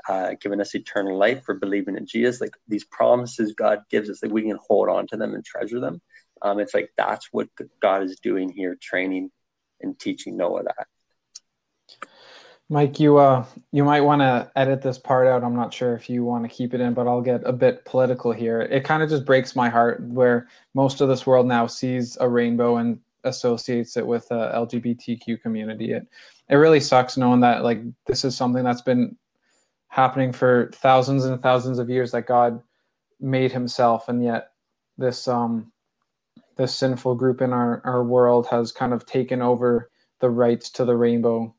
uh, 0.09 0.35
given 0.40 0.61
us 0.61 0.74
eternal 0.74 1.18
life 1.18 1.42
for 1.44 1.55
believing 1.55 1.96
in 1.96 2.07
Jesus. 2.07 2.40
Like 2.40 2.57
these 2.68 2.85
promises 2.85 3.55
God 3.55 3.81
gives 3.90 4.09
us, 4.09 4.22
like 4.22 4.33
we 4.33 4.42
can 4.42 4.59
hold 4.68 4.88
on 4.88 5.07
to 5.09 5.16
them 5.16 5.35
and 5.35 5.44
treasure 5.44 5.81
them. 5.81 6.00
Um, 6.42 6.61
it's 6.61 6.74
like 6.74 6.90
that's 6.96 7.29
what 7.33 7.48
God 7.81 8.02
is 8.02 8.16
doing 8.22 8.50
here, 8.50 8.76
training 8.81 9.31
and 9.81 9.98
teaching 9.98 10.37
Noah 10.37 10.64
that. 10.64 10.87
Mike, 12.68 12.98
you 12.98 13.18
uh, 13.18 13.44
you 13.70 13.85
might 13.85 14.00
want 14.00 14.22
to 14.22 14.50
edit 14.57 14.83
this 14.83 14.98
part 14.98 15.29
out. 15.29 15.44
I'm 15.44 15.55
not 15.55 15.72
sure 15.72 15.94
if 15.94 16.11
you 16.11 16.24
want 16.24 16.42
to 16.44 16.55
keep 16.55 16.74
it 16.74 16.81
in, 16.81 16.94
but 16.94 17.07
I'll 17.07 17.20
get 17.20 17.42
a 17.44 17.52
bit 17.52 17.85
political 17.85 18.33
here. 18.33 18.61
It 18.61 18.85
kind 18.85 19.05
of 19.05 19.09
just 19.09 19.24
breaks 19.24 19.55
my 19.55 19.68
heart 19.68 20.00
where 20.02 20.48
most 20.74 21.00
of 21.00 21.09
this 21.09 21.26
world 21.26 21.46
now 21.46 21.68
sees 21.68 22.16
a 22.20 22.29
rainbow 22.29 22.79
and 22.79 22.98
associates 23.24 23.96
it 23.96 24.07
with 24.07 24.31
a 24.31 24.52
LGBTQ 24.55 25.40
community. 25.40 25.92
It 25.92 26.07
it 26.48 26.57
really 26.57 26.81
sucks 26.81 27.16
knowing 27.16 27.40
that 27.40 27.64
like 27.64 27.81
this 28.07 28.24
is 28.24 28.37
something 28.37 28.64
that's 28.64 28.83
been 28.83 29.16
happening 29.88 30.33
for 30.33 30.70
thousands 30.74 31.24
and 31.24 31.42
thousands 31.42 31.79
of 31.79 31.90
years 31.90 32.12
that 32.12 32.26
God 32.26 32.62
made 33.20 33.52
Himself, 33.52 34.09
and 34.09 34.22
yet 34.22 34.52
this 34.98 35.29
um 35.29 35.72
this 36.57 36.74
sinful 36.74 37.14
group 37.14 37.40
in 37.40 37.52
our 37.52 37.83
our 37.85 38.05
world 38.05 38.46
has 38.48 38.72
kind 38.72 38.92
of 38.92 39.07
taken 39.07 39.42
over 39.42 39.90
the 40.20 40.31
rights 40.31 40.70
to 40.70 40.85
the 40.85 40.96
rainbow 40.96 41.55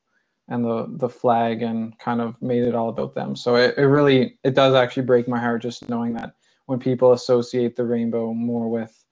and 0.49 0.63
the 0.63 0.87
the 0.97 1.09
flag 1.09 1.61
and 1.61 1.97
kind 1.99 2.21
of 2.21 2.41
made 2.41 2.63
it 2.63 2.75
all 2.75 2.89
about 2.89 3.13
them. 3.13 3.35
So 3.35 3.55
it, 3.55 3.77
it 3.77 3.85
really 3.85 4.37
it 4.43 4.55
does 4.55 4.73
actually 4.73 5.03
break 5.03 5.27
my 5.27 5.39
heart 5.39 5.61
just 5.61 5.89
knowing 5.89 6.13
that 6.13 6.33
when 6.65 6.79
people 6.79 7.13
associate 7.13 7.75
the 7.75 7.85
rainbow 7.85 8.33
more 8.33 8.69
with 8.69 9.03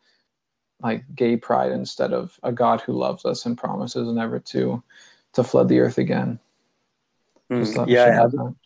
like 0.81 1.03
gay 1.15 1.37
pride 1.37 1.71
instead 1.71 2.13
of 2.13 2.39
a 2.43 2.51
God 2.51 2.81
who 2.81 2.93
loves 2.93 3.25
us 3.25 3.45
and 3.45 3.57
promises 3.57 4.11
never 4.11 4.39
to 4.39 4.83
to 5.33 5.43
flood 5.43 5.69
the 5.69 5.79
earth 5.79 5.97
again. 5.97 6.39
Mm, 7.51 7.87
yeah, 7.87 8.05
I 8.05 8.11
haven't, 8.11 8.57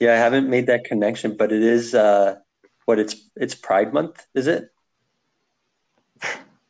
yeah, 0.00 0.14
I 0.14 0.16
haven't 0.16 0.48
made 0.48 0.66
that 0.66 0.84
connection, 0.84 1.36
but 1.36 1.52
it 1.52 1.62
is 1.62 1.94
uh, 1.94 2.36
what 2.84 2.98
it's 2.98 3.28
it's 3.36 3.54
Pride 3.54 3.92
Month, 3.92 4.26
is 4.34 4.46
it? 4.46 4.70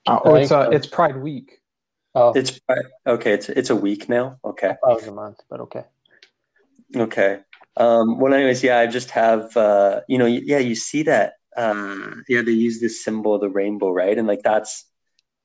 Uh, 0.07 0.19
oh, 0.25 0.35
it's 0.37 0.53
uh, 0.53 0.69
it's 0.71 0.87
Pride 0.87 1.17
Week. 1.17 1.61
Oh, 2.15 2.33
it's 2.35 2.61
okay. 3.07 3.33
It's 3.33 3.49
it's 3.49 3.71
a 3.71 3.77
week 3.77 4.09
now. 4.09 4.39
Okay, 4.45 4.69
that 4.69 4.79
was 4.83 5.07
a 5.07 5.13
month, 5.13 5.41
but 5.49 5.61
okay. 5.61 5.85
Okay. 6.95 7.41
Um, 7.77 8.19
well, 8.21 8.35
anyways, 8.35 8.63
yeah, 8.63 8.79
I 8.79 8.87
just 8.87 9.11
have 9.11 9.57
uh, 9.57 10.03
you 10.09 10.19
know, 10.19 10.27
yeah, 10.27 10.59
you 10.59 10.75
see 10.75 11.03
that. 11.05 11.35
Um, 11.57 12.25
yeah, 12.29 12.43
they 12.43 12.53
use 12.53 12.81
this 12.81 13.05
symbol 13.05 13.35
of 13.35 13.41
the 13.41 13.49
rainbow, 13.49 13.91
right? 13.91 14.17
And 14.17 14.27
like 14.27 14.43
that's, 14.43 14.87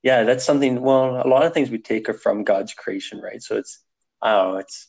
yeah, 0.04 0.24
that's 0.24 0.46
something. 0.46 0.82
Well, 0.82 1.22
a 1.22 1.28
lot 1.28 1.46
of 1.46 1.54
things 1.54 1.70
we 1.70 1.80
take 1.80 2.08
are 2.10 2.14
from 2.14 2.44
God's 2.44 2.74
creation, 2.74 3.20
right? 3.20 3.42
So 3.42 3.58
it's, 3.58 3.84
know, 4.24 4.58
it's 4.58 4.88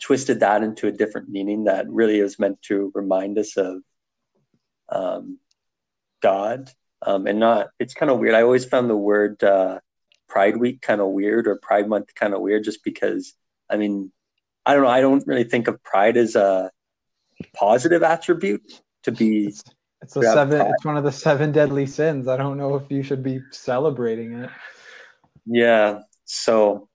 twisted 0.00 0.40
that 0.40 0.62
into 0.62 0.88
a 0.88 0.92
different 0.92 1.28
meaning 1.28 1.64
that 1.64 1.88
really 1.88 2.18
is 2.18 2.38
meant 2.38 2.60
to 2.62 2.90
remind 2.94 3.38
us 3.38 3.56
of 3.56 3.82
um, 4.88 5.38
God, 6.20 6.70
um, 7.02 7.26
and 7.26 7.38
not. 7.38 7.68
It's 7.78 7.94
kind 7.94 8.10
of 8.10 8.18
weird. 8.18 8.34
I 8.34 8.42
always 8.42 8.64
found 8.64 8.90
the 8.90 8.96
word. 8.96 9.42
Uh, 9.42 9.78
Pride 10.26 10.56
Week 10.56 10.80
kind 10.80 11.00
of 11.00 11.08
weird 11.08 11.46
or 11.46 11.56
Pride 11.56 11.88
Month 11.88 12.12
kind 12.16 12.34
of 12.34 12.40
weird 12.40 12.64
just 12.64 12.82
because, 12.82 13.34
I 13.70 13.76
mean, 13.76 14.10
I 14.66 14.74
don't 14.74 14.82
know. 14.82 14.88
I 14.88 15.00
don't 15.00 15.24
really 15.28 15.44
think 15.44 15.68
of 15.68 15.80
pride 15.84 16.16
as 16.16 16.34
a 16.34 16.72
positive 17.54 18.02
attribute 18.02 18.82
to 19.04 19.12
be. 19.12 19.54
It's, 20.04 20.16
a 20.16 20.22
seven. 20.22 20.60
It's 20.60 20.84
one 20.84 20.98
of 20.98 21.04
the 21.04 21.12
seven 21.12 21.50
deadly 21.50 21.86
sins. 21.86 22.28
I 22.28 22.36
don't 22.36 22.58
know 22.58 22.76
if 22.76 22.90
you 22.90 23.02
should 23.02 23.22
be 23.22 23.40
celebrating 23.50 24.34
it. 24.34 24.50
Yeah. 25.46 26.00
So, 26.26 26.90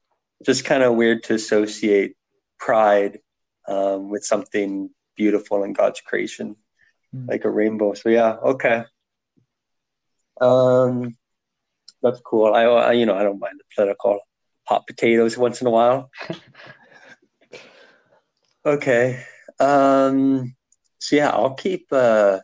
just 0.46 0.64
kind 0.64 0.84
of 0.84 0.94
weird 0.94 1.24
to 1.24 1.34
associate 1.34 2.16
pride 2.60 3.20
um, 3.68 4.10
with 4.10 4.24
something 4.24 4.92
beautiful 5.16 5.64
in 5.64 5.74
God's 5.74 6.02
creation, 6.02 6.56
mm. 7.16 7.28
like 7.28 7.46
a 7.46 7.50
rainbow. 7.50 7.96
So 7.96 8.10
yeah. 8.10 8.36
Okay. 8.44 8.84
Um, 10.40 11.18
that's 12.04 12.22
cool. 12.22 12.54
I, 12.54 12.66
I, 12.66 12.92
you 12.92 13.08
know, 13.08 13.16
I 13.16 13.24
don't 13.24 13.40
mind 13.40 13.56
the 13.58 13.64
political 13.76 14.20
hot 14.66 14.86
potatoes 14.86 15.36
once 15.36 15.62
in 15.62 15.68
a 15.68 15.72
while. 15.72 16.12
okay. 18.66 19.24
Um, 19.60 20.56
so 21.00 21.16
yeah, 21.16 21.30
I'll 21.30 21.56
keep 21.56 21.88
uh, 21.92 22.40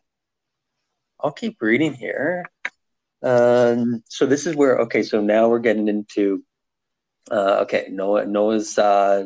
I'll 1.20 1.32
keep 1.32 1.62
reading 1.62 1.94
here. 1.94 2.46
Um, 3.24 4.04
so 4.10 4.26
this 4.26 4.46
is 4.46 4.56
where 4.56 4.80
okay. 4.82 5.04
So 5.04 5.22
now 5.22 5.50
we're 5.50 5.60
getting 5.60 5.88
into 5.88 6.44
uh, 7.32 7.60
okay. 7.64 7.88
Noah 7.90 8.26
Noah's 8.26 8.78
uh, 8.78 9.26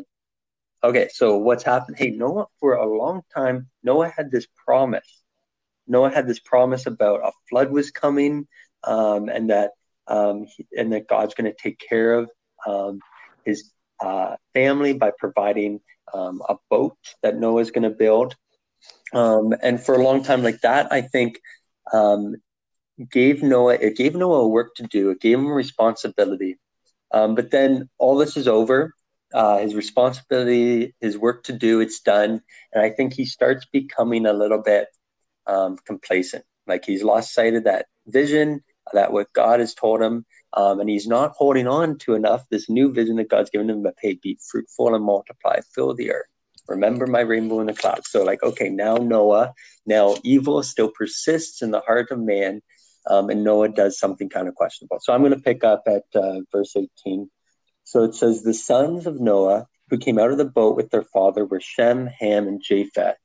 okay. 0.82 1.08
So 1.12 1.38
what's 1.38 1.64
happened? 1.64 1.98
Hey, 1.98 2.10
Noah 2.10 2.46
for 2.58 2.74
a 2.74 2.86
long 2.86 3.22
time. 3.34 3.68
Noah 3.82 4.08
had 4.08 4.30
this 4.30 4.46
promise. 4.64 5.22
Noah 5.86 6.10
had 6.10 6.26
this 6.26 6.38
promise 6.38 6.86
about 6.86 7.20
a 7.24 7.32
flood 7.48 7.70
was 7.70 7.90
coming, 7.90 8.46
um, 8.84 9.28
and 9.28 9.50
that 9.50 9.72
um, 10.06 10.46
and 10.76 10.92
that 10.92 11.08
God's 11.08 11.34
going 11.34 11.50
to 11.50 11.56
take 11.60 11.78
care 11.78 12.14
of 12.14 12.30
um, 12.66 13.00
his 13.44 13.72
uh, 14.00 14.36
family 14.54 14.92
by 14.92 15.12
providing 15.18 15.80
um, 16.14 16.42
a 16.48 16.56
boat 16.70 16.96
that 17.22 17.38
Noah's 17.38 17.70
going 17.70 17.84
to 17.84 17.90
build. 17.90 18.36
Um, 19.12 19.54
and 19.62 19.82
for 19.82 19.94
a 19.94 20.02
long 20.02 20.22
time 20.22 20.42
like 20.42 20.60
that, 20.60 20.92
I 20.92 21.02
think 21.02 21.40
um, 21.92 22.36
gave 23.10 23.42
Noah 23.42 23.74
it 23.74 23.96
gave 23.96 24.14
Noah 24.14 24.48
work 24.48 24.74
to 24.76 24.84
do. 24.84 25.10
It 25.10 25.20
gave 25.20 25.38
him 25.38 25.48
responsibility. 25.48 26.58
Um, 27.12 27.34
but 27.34 27.50
then 27.50 27.88
all 27.98 28.16
this 28.16 28.36
is 28.36 28.48
over. 28.48 28.94
Uh, 29.32 29.58
his 29.58 29.74
responsibility, 29.74 30.94
his 31.00 31.16
work 31.16 31.44
to 31.44 31.52
do, 31.52 31.80
it's 31.80 32.00
done. 32.00 32.42
And 32.72 32.82
I 32.82 32.90
think 32.90 33.12
he 33.12 33.24
starts 33.24 33.64
becoming 33.72 34.26
a 34.26 34.32
little 34.32 34.62
bit 34.62 34.88
complacent. 35.86 36.44
Like 36.66 36.84
he's 36.84 37.02
lost 37.02 37.34
sight 37.34 37.54
of 37.54 37.64
that 37.64 37.86
vision 38.06 38.62
that 38.92 39.12
what 39.12 39.32
God 39.32 39.60
has 39.60 39.74
told 39.74 40.02
him, 40.02 40.24
um, 40.52 40.80
and 40.80 40.90
he's 40.90 41.06
not 41.06 41.32
holding 41.36 41.68
on 41.68 41.98
to 41.98 42.14
enough 42.14 42.44
this 42.50 42.68
new 42.68 42.92
vision 42.92 43.16
that 43.16 43.28
God's 43.28 43.50
given 43.50 43.70
him. 43.70 43.82
But 43.82 43.94
hey, 44.00 44.18
be 44.20 44.38
fruitful 44.50 44.94
and 44.94 45.04
multiply, 45.04 45.60
fill 45.74 45.94
the 45.94 46.10
earth. 46.12 46.29
Remember 46.70 47.06
my 47.06 47.20
rainbow 47.20 47.60
in 47.60 47.66
the 47.66 47.74
clouds. 47.74 48.10
So 48.10 48.24
like, 48.24 48.42
okay, 48.42 48.68
now 48.70 48.96
Noah, 48.96 49.52
now 49.86 50.16
evil 50.22 50.62
still 50.62 50.90
persists 50.90 51.62
in 51.62 51.72
the 51.72 51.80
heart 51.80 52.10
of 52.10 52.20
man, 52.20 52.62
um, 53.08 53.28
and 53.28 53.44
Noah 53.44 53.68
does 53.68 53.98
something 53.98 54.28
kind 54.28 54.48
of 54.48 54.54
questionable. 54.54 54.98
So 55.00 55.12
I'm 55.12 55.20
going 55.20 55.34
to 55.34 55.40
pick 55.40 55.64
up 55.64 55.82
at 55.86 56.04
uh, 56.14 56.40
verse 56.52 56.74
18. 56.76 57.28
So 57.84 58.04
it 58.04 58.14
says, 58.14 58.42
the 58.42 58.54
sons 58.54 59.06
of 59.06 59.20
Noah 59.20 59.66
who 59.90 59.98
came 59.98 60.18
out 60.18 60.30
of 60.30 60.38
the 60.38 60.44
boat 60.44 60.76
with 60.76 60.90
their 60.90 61.02
father 61.02 61.44
were 61.44 61.60
Shem, 61.60 62.06
Ham, 62.06 62.46
and 62.46 62.62
Japheth. 62.62 63.16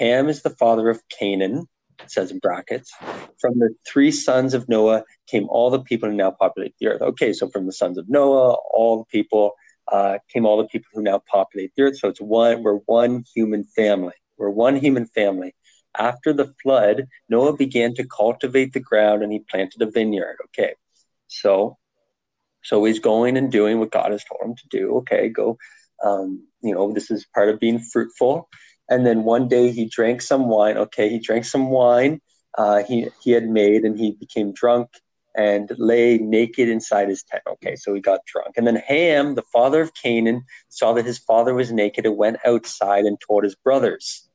Ham 0.00 0.28
is 0.28 0.42
the 0.42 0.50
father 0.50 0.88
of 0.88 1.00
Canaan, 1.08 1.68
it 2.02 2.10
says 2.10 2.32
in 2.32 2.40
brackets. 2.40 2.92
From 3.40 3.58
the 3.58 3.74
three 3.86 4.10
sons 4.10 4.54
of 4.54 4.68
Noah 4.68 5.04
came 5.28 5.46
all 5.48 5.70
the 5.70 5.80
people 5.80 6.08
who 6.08 6.16
now 6.16 6.32
populate 6.32 6.74
the 6.80 6.88
earth. 6.88 7.02
Okay, 7.02 7.32
so 7.32 7.48
from 7.48 7.66
the 7.66 7.72
sons 7.72 7.98
of 7.98 8.08
Noah, 8.08 8.56
all 8.72 8.98
the 8.98 9.04
people 9.04 9.52
uh, 9.88 10.18
came 10.32 10.46
all 10.46 10.58
the 10.58 10.68
people 10.68 10.88
who 10.92 11.02
now 11.02 11.22
populate 11.30 11.72
the 11.76 11.82
earth. 11.82 11.98
So 11.98 12.08
it's 12.08 12.20
one, 12.20 12.62
we're 12.62 12.76
one 12.86 13.24
human 13.34 13.64
family. 13.64 14.14
We're 14.36 14.50
one 14.50 14.76
human 14.76 15.06
family. 15.06 15.54
After 15.98 16.32
the 16.32 16.54
flood, 16.62 17.08
Noah 17.28 17.56
began 17.56 17.94
to 17.94 18.06
cultivate 18.06 18.72
the 18.72 18.80
ground 18.80 19.22
and 19.22 19.32
he 19.32 19.40
planted 19.50 19.82
a 19.82 19.90
vineyard. 19.90 20.36
Okay, 20.46 20.74
so 21.26 21.76
so 22.62 22.84
he's 22.84 23.00
going 23.00 23.36
and 23.36 23.50
doing 23.50 23.80
what 23.80 23.90
God 23.90 24.12
has 24.12 24.24
told 24.24 24.50
him 24.50 24.56
to 24.56 24.68
do. 24.68 24.96
Okay, 24.98 25.28
go. 25.28 25.58
Um, 26.04 26.46
you 26.62 26.74
know, 26.74 26.92
this 26.92 27.10
is 27.10 27.26
part 27.34 27.48
of 27.48 27.58
being 27.58 27.80
fruitful. 27.80 28.48
And 28.88 29.04
then 29.06 29.24
one 29.24 29.48
day 29.48 29.72
he 29.72 29.86
drank 29.86 30.22
some 30.22 30.48
wine. 30.48 30.76
Okay, 30.76 31.08
he 31.08 31.18
drank 31.18 31.44
some 31.44 31.70
wine 31.70 32.20
uh, 32.56 32.82
he, 32.82 33.08
he 33.22 33.30
had 33.30 33.48
made, 33.48 33.84
and 33.84 33.98
he 33.98 34.12
became 34.12 34.52
drunk 34.52 34.88
and 35.36 35.70
lay 35.78 36.18
naked 36.18 36.68
inside 36.68 37.08
his 37.08 37.22
tent. 37.22 37.42
Okay, 37.48 37.76
so 37.76 37.94
he 37.94 38.00
got 38.00 38.24
drunk. 38.26 38.56
And 38.56 38.66
then 38.66 38.76
Ham, 38.76 39.34
the 39.34 39.42
father 39.42 39.80
of 39.80 39.94
Canaan, 39.94 40.44
saw 40.68 40.92
that 40.94 41.04
his 41.04 41.18
father 41.18 41.54
was 41.54 41.72
naked 41.72 42.06
and 42.06 42.16
went 42.16 42.38
outside 42.44 43.04
and 43.04 43.18
told 43.20 43.44
his 43.44 43.54
brothers. 43.54 44.28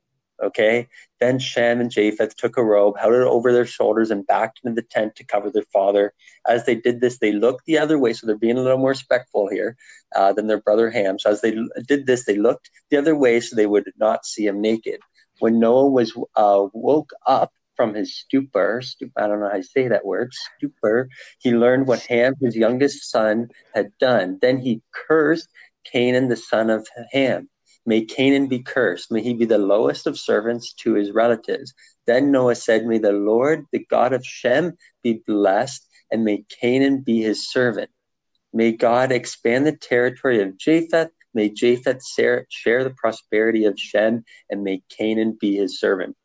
Okay, 0.43 0.89
then 1.21 1.39
Shem 1.39 1.79
and 1.79 1.89
Japheth 1.89 2.35
took 2.35 2.57
a 2.57 2.63
robe, 2.63 2.97
held 2.97 3.13
it 3.13 3.21
over 3.21 3.53
their 3.53 3.65
shoulders, 3.65 4.11
and 4.11 4.27
backed 4.27 4.59
into 4.63 4.75
the 4.75 4.85
tent 4.85 5.15
to 5.15 5.23
cover 5.23 5.49
their 5.49 5.63
father. 5.71 6.13
As 6.45 6.65
they 6.65 6.75
did 6.75 6.99
this, 6.99 7.19
they 7.19 7.31
looked 7.31 7.65
the 7.65 7.77
other 7.77 7.97
way, 7.97 8.11
so 8.11 8.27
they're 8.27 8.37
being 8.37 8.57
a 8.57 8.61
little 8.61 8.77
more 8.77 8.89
respectful 8.89 9.47
here 9.49 9.77
uh, 10.13 10.33
than 10.33 10.47
their 10.47 10.59
brother 10.59 10.89
Ham. 10.89 11.19
So 11.19 11.29
as 11.29 11.39
they 11.39 11.55
did 11.87 12.05
this, 12.05 12.25
they 12.25 12.37
looked 12.37 12.69
the 12.89 12.97
other 12.97 13.15
way 13.15 13.39
so 13.39 13.55
they 13.55 13.65
would 13.65 13.89
not 13.97 14.25
see 14.25 14.45
him 14.45 14.59
naked. 14.59 14.99
When 15.39 15.57
Noah 15.59 15.89
was 15.89 16.13
uh, 16.35 16.67
woke 16.73 17.11
up 17.25 17.53
from 17.75 17.93
his 17.93 18.15
stupor, 18.15 18.81
I 19.17 19.27
don't 19.27 19.39
know 19.39 19.49
how 19.49 19.57
to 19.57 19.63
say 19.63 19.87
that 19.87 20.05
word, 20.05 20.33
stupor, 20.33 21.09
he 21.39 21.51
learned 21.51 21.87
what 21.87 22.01
Ham, 22.07 22.33
his 22.41 22.55
youngest 22.55 23.09
son, 23.09 23.49
had 23.73 23.91
done. 23.99 24.39
Then 24.41 24.59
he 24.59 24.81
cursed 25.07 25.49
Canaan 25.91 26.29
the 26.29 26.37
son 26.37 26.69
of 26.69 26.87
Ham. 27.11 27.49
May 27.85 28.03
Canaan 28.03 28.47
be 28.47 28.63
cursed. 28.63 29.11
May 29.11 29.21
he 29.21 29.33
be 29.33 29.45
the 29.45 29.59
lowest 29.59 30.07
of 30.07 30.17
servants 30.17 30.73
to 30.75 30.95
his 30.95 31.11
relatives. 31.11 31.73
Then 32.07 32.31
Noah 32.31 32.55
said, 32.55 32.85
May 32.85 32.97
the 32.97 33.11
Lord, 33.11 33.65
the 33.71 33.85
God 33.89 34.13
of 34.13 34.25
Shem, 34.25 34.73
be 35.03 35.21
blessed, 35.27 35.87
and 36.11 36.23
may 36.23 36.43
Canaan 36.59 37.01
be 37.01 37.21
his 37.21 37.51
servant. 37.51 37.91
May 38.53 38.71
God 38.71 39.11
expand 39.11 39.67
the 39.67 39.75
territory 39.75 40.41
of 40.41 40.57
Japheth. 40.57 41.09
May 41.33 41.49
Japheth 41.49 42.01
share 42.07 42.83
the 42.83 42.95
prosperity 42.97 43.65
of 43.65 43.77
Shem, 43.77 44.23
and 44.49 44.63
may 44.63 44.81
Canaan 44.89 45.37
be 45.39 45.57
his 45.57 45.79
servant. 45.79 46.15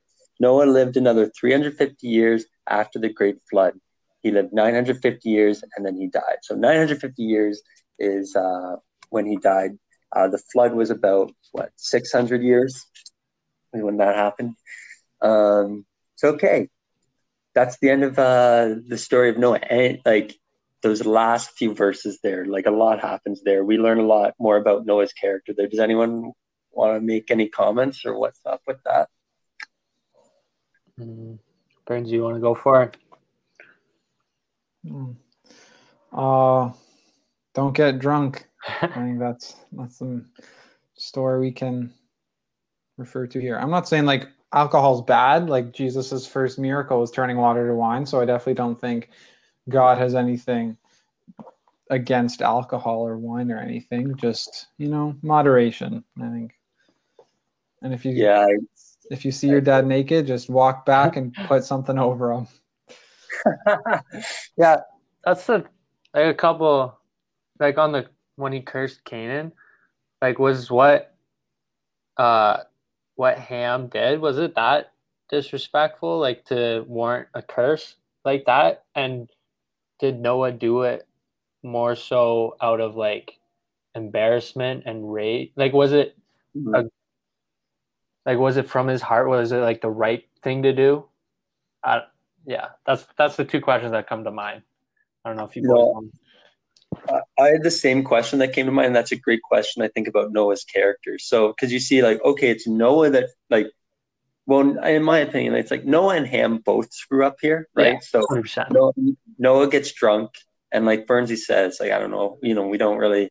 Noah 0.41 0.65
lived 0.65 0.97
another 0.97 1.31
350 1.39 2.09
years 2.09 2.47
after 2.69 2.99
the 2.99 3.13
great 3.13 3.37
flood. 3.49 3.75
He 4.23 4.31
lived 4.31 4.53
950 4.53 5.29
years 5.29 5.63
and 5.77 5.87
then 5.87 5.97
he 5.97 6.09
died. 6.09 6.39
So 6.43 6.55
950 6.55 7.23
years 7.23 7.63
is 7.99 8.35
uh, 8.35 8.77
when 9.11 9.27
he 9.27 9.37
died. 9.37 9.73
Uh, 10.15 10.29
the 10.29 10.43
flood 10.53 10.75
was 10.75 10.91
about 10.91 11.31
what 11.53 11.71
600 11.77 12.43
years 12.43 12.85
when 13.73 13.99
that 13.99 14.17
happened. 14.17 14.55
Um, 15.23 15.85
so 16.17 16.31
okay, 16.31 16.69
that's 17.55 17.79
the 17.79 17.91
end 17.91 18.03
of 18.03 18.19
uh, 18.19 18.77
the 18.87 18.99
story 18.99 19.31
of 19.31 19.39
Noah. 19.39 19.59
And 19.59 19.99
like 20.05 20.37
those 20.83 21.05
last 21.05 21.51
few 21.57 21.75
verses 21.75 22.19
there, 22.23 22.47
like 22.47 22.67
a 22.67 22.71
lot 22.71 23.01
happens 23.01 23.43
there. 23.45 23.65
We 23.65 23.79
learn 23.79 23.99
a 23.99 24.07
lot 24.07 24.35
more 24.39 24.57
about 24.57 24.87
Noah's 24.87 25.13
character 25.13 25.53
there. 25.57 25.69
Does 25.69 25.81
anyone 25.81 26.33
want 26.73 26.97
to 26.97 27.01
make 27.01 27.31
any 27.31 27.49
comments 27.49 28.05
or 28.05 28.19
what's 28.19 28.41
up 28.47 28.63
with 28.67 28.79
that? 28.85 29.09
Mm. 31.01 31.39
Burns, 31.87 32.11
you 32.11 32.23
want 32.23 32.37
to 32.37 32.41
go 32.41 32.55
for 32.55 32.83
it? 32.83 32.97
Mm. 34.87 35.17
Uh, 36.13 36.73
don't 37.55 37.75
get 37.75 37.99
drunk. 37.99 38.47
I 38.83 38.87
think 38.89 39.19
that's 39.19 39.57
that's 39.73 39.99
some 39.99 40.31
story 40.97 41.41
we 41.41 41.53
can 41.53 41.93
refer 42.97 43.27
to 43.27 43.41
here. 43.41 43.59
I'm 43.59 43.71
not 43.71 43.89
saying 43.89 44.05
like 44.05 44.29
alcohol's 44.53 45.03
bad. 45.03 45.49
Like 45.49 45.73
Jesus's 45.73 46.27
first 46.27 46.59
miracle 46.59 47.01
was 47.01 47.11
turning 47.11 47.39
water 47.39 47.67
to 47.67 47.75
wine, 47.75 48.05
so 48.07 48.21
I 48.21 48.25
definitely 48.25 48.55
don't 48.55 48.81
think 48.81 49.11
God 49.69 49.99
has 49.99 50.15
anything 50.15 50.77
against 51.91 52.41
alcohol 52.43 53.07
or 53.07 53.17
wine 53.19 53.51
or 53.51 53.59
anything. 53.59 54.17
Just 54.17 54.69
you 54.79 54.89
know, 54.89 55.17
moderation. 55.23 56.05
I 56.21 56.29
think. 56.29 56.53
And 57.83 57.95
if 57.95 58.05
you 58.05 58.13
yeah, 58.13 58.47
if 59.11 59.25
you 59.25 59.33
see 59.33 59.49
your 59.49 59.61
dad 59.61 59.87
naked, 59.87 60.27
just 60.27 60.49
walk 60.49 60.87
back 60.87 61.17
and 61.17 61.35
put 61.47 61.65
something 61.65 61.99
over 61.99 62.33
him. 62.33 62.47
yeah, 64.57 64.79
that's 65.25 65.47
the 65.47 65.65
like 66.15 66.27
a 66.27 66.35
couple 66.35 66.99
like 67.59 67.77
on 67.77 67.93
the 67.93 68.07
when 68.37 68.53
he 68.53 68.61
cursed 68.61 69.05
Canaan, 69.05 69.53
like 70.23 70.39
was 70.39 70.71
what 70.71 71.15
uh 72.17 72.59
what 73.17 73.39
Ham 73.39 73.89
did 73.89 74.21
was 74.21 74.39
it 74.39 74.55
that 74.55 74.93
disrespectful 75.29 76.19
like 76.19 76.45
to 76.47 76.85
warrant 76.89 77.29
a 77.35 77.43
curse 77.43 77.97
like 78.25 78.45
that 78.47 78.85
and 78.95 79.29
did 79.99 80.19
Noah 80.19 80.53
do 80.53 80.83
it 80.83 81.07
more 81.63 81.95
so 81.95 82.57
out 82.61 82.81
of 82.81 82.97
like 82.97 83.39
embarrassment 83.95 84.85
and 84.87 85.13
rage 85.13 85.53
like 85.57 85.73
was 85.73 85.93
it 85.93 86.17
mm-hmm. 86.57 86.75
a, 86.75 86.85
like 88.27 88.39
was 88.39 88.57
it 88.57 88.69
from 88.69 88.89
his 88.89 89.03
heart 89.03 89.29
was 89.29 89.53
it 89.53 89.59
like 89.59 89.81
the 89.81 89.91
right 89.91 90.27
thing 90.43 90.63
to 90.63 90.73
do 90.73 91.05
I, 91.83 92.03
yeah 92.47 92.69
that's 92.87 93.07
that's 93.17 93.37
the 93.37 93.45
two 93.45 93.61
questions 93.61 93.93
that 93.93 94.09
come 94.09 94.25
to 94.25 94.31
mind 94.31 94.63
i 95.25 95.29
don't 95.29 95.37
know 95.37 95.45
if 95.45 95.57
you 95.57 96.11
I 97.39 97.49
had 97.49 97.63
the 97.63 97.71
same 97.71 98.03
question 98.03 98.41
that 98.41 98.53
came 98.53 98.67
to 98.67 98.73
mind. 98.73 98.95
That's 98.95 99.13
a 99.13 99.17
great 99.17 99.43
question. 99.43 99.83
I 99.83 99.89
think 99.89 100.09
about 100.09 100.33
Noah's 100.33 100.65
character. 100.65 101.19
So, 101.19 101.49
because 101.49 101.73
you 101.73 101.81
see, 101.81 102.03
like, 102.03 102.23
okay, 102.25 102.51
it's 102.51 102.67
Noah 102.67 103.11
that, 103.11 103.29
like, 103.49 103.69
well, 104.47 104.79
in 104.85 105.03
my 105.03 105.19
opinion, 105.19 105.55
it's 105.55 105.71
like 105.71 105.85
Noah 105.85 106.17
and 106.17 106.27
Ham 106.27 106.59
both 106.59 106.93
screw 106.93 107.25
up 107.25 107.37
here, 107.41 107.69
right? 107.75 107.95
Yeah, 107.95 108.01
so 108.01 108.25
Noah, 108.71 108.93
Noah 109.39 109.69
gets 109.69 109.93
drunk, 109.93 110.31
and 110.73 110.85
like 110.85 111.07
Burnsy 111.07 111.37
says, 111.37 111.79
like, 111.79 111.93
I 111.93 111.99
don't 111.99 112.11
know, 112.11 112.39
you 112.43 112.55
know, 112.55 112.67
we 112.67 112.79
don't 112.79 112.99
really, 112.99 113.31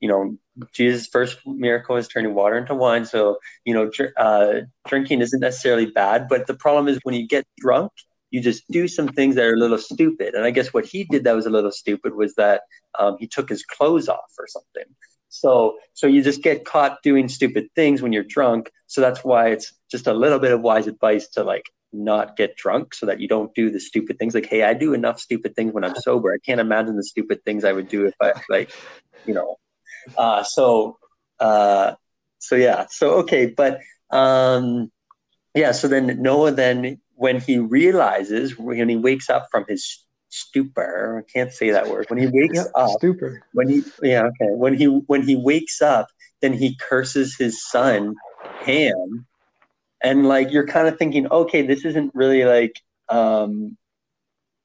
you 0.00 0.08
know, 0.08 0.36
Jesus' 0.72 1.06
first 1.06 1.38
miracle 1.46 1.96
is 1.96 2.08
turning 2.08 2.34
water 2.34 2.58
into 2.58 2.74
wine. 2.74 3.04
So, 3.04 3.38
you 3.64 3.74
know, 3.74 3.90
uh, 4.16 4.60
drinking 4.86 5.20
isn't 5.20 5.40
necessarily 5.40 5.86
bad, 5.86 6.28
but 6.28 6.46
the 6.46 6.54
problem 6.54 6.88
is 6.88 6.98
when 7.02 7.14
you 7.14 7.26
get 7.26 7.46
drunk, 7.58 7.92
you 8.30 8.40
just 8.40 8.64
do 8.70 8.88
some 8.88 9.08
things 9.08 9.34
that 9.36 9.44
are 9.44 9.54
a 9.54 9.58
little 9.58 9.78
stupid. 9.78 10.34
And 10.34 10.44
I 10.44 10.50
guess 10.50 10.72
what 10.74 10.84
he 10.84 11.04
did 11.04 11.24
that 11.24 11.34
was 11.34 11.46
a 11.46 11.50
little 11.50 11.70
stupid 11.70 12.14
was 12.14 12.34
that 12.34 12.62
um, 12.98 13.16
he 13.18 13.26
took 13.26 13.48
his 13.48 13.64
clothes 13.64 14.08
off 14.08 14.32
or 14.38 14.46
something. 14.46 14.94
So 15.30 15.76
so 15.92 16.06
you 16.06 16.22
just 16.22 16.42
get 16.42 16.64
caught 16.64 17.02
doing 17.02 17.28
stupid 17.28 17.68
things 17.74 18.02
when 18.02 18.12
you're 18.12 18.24
drunk. 18.24 18.70
So 18.86 19.00
that's 19.00 19.24
why 19.24 19.48
it's 19.48 19.72
just 19.90 20.06
a 20.06 20.14
little 20.14 20.38
bit 20.38 20.52
of 20.52 20.60
wise 20.60 20.86
advice 20.86 21.28
to 21.30 21.44
like 21.44 21.64
not 21.92 22.36
get 22.36 22.56
drunk 22.56 22.94
so 22.94 23.06
that 23.06 23.20
you 23.20 23.28
don't 23.28 23.54
do 23.54 23.70
the 23.70 23.80
stupid 23.80 24.18
things. 24.18 24.34
Like, 24.34 24.46
hey, 24.46 24.62
I 24.62 24.74
do 24.74 24.94
enough 24.94 25.20
stupid 25.20 25.54
things 25.54 25.72
when 25.72 25.84
I'm 25.84 25.94
sober. 25.96 26.32
I 26.32 26.38
can't 26.44 26.60
imagine 26.60 26.96
the 26.96 27.04
stupid 27.04 27.44
things 27.44 27.64
I 27.64 27.72
would 27.72 27.88
do 27.88 28.06
if 28.06 28.14
I 28.20 28.32
like, 28.48 28.70
you 29.26 29.34
know. 29.34 29.56
Uh, 30.16 30.42
so 30.42 30.98
uh, 31.40 31.94
so 32.38 32.54
yeah. 32.56 32.86
So 32.90 33.10
okay, 33.20 33.46
but 33.46 33.80
um, 34.10 34.90
yeah. 35.54 35.72
So 35.72 35.88
then 35.88 36.20
Noah 36.22 36.52
then 36.52 37.00
when 37.18 37.40
he 37.40 37.58
realizes 37.58 38.56
when 38.56 38.88
he 38.88 38.96
wakes 38.96 39.28
up 39.28 39.48
from 39.50 39.64
his 39.68 40.04
stupor 40.30 41.24
i 41.26 41.32
can't 41.32 41.52
say 41.52 41.70
that 41.70 41.88
word 41.88 42.04
when 42.08 42.18
he 42.18 42.26
wakes 42.26 42.56
yep, 42.56 42.66
up 42.74 42.90
stupor 42.98 43.42
when 43.54 43.68
he 43.68 43.82
yeah 44.02 44.24
okay 44.24 44.50
when 44.50 44.74
he 44.74 44.84
when 44.84 45.22
he 45.22 45.34
wakes 45.34 45.80
up 45.80 46.06
then 46.42 46.52
he 46.52 46.76
curses 46.76 47.34
his 47.36 47.66
son 47.70 48.14
ham 48.60 49.26
and 50.02 50.28
like 50.28 50.52
you're 50.52 50.66
kind 50.66 50.86
of 50.86 50.98
thinking 50.98 51.26
okay 51.28 51.62
this 51.62 51.84
isn't 51.84 52.10
really 52.14 52.44
like 52.44 52.78
um 53.08 53.76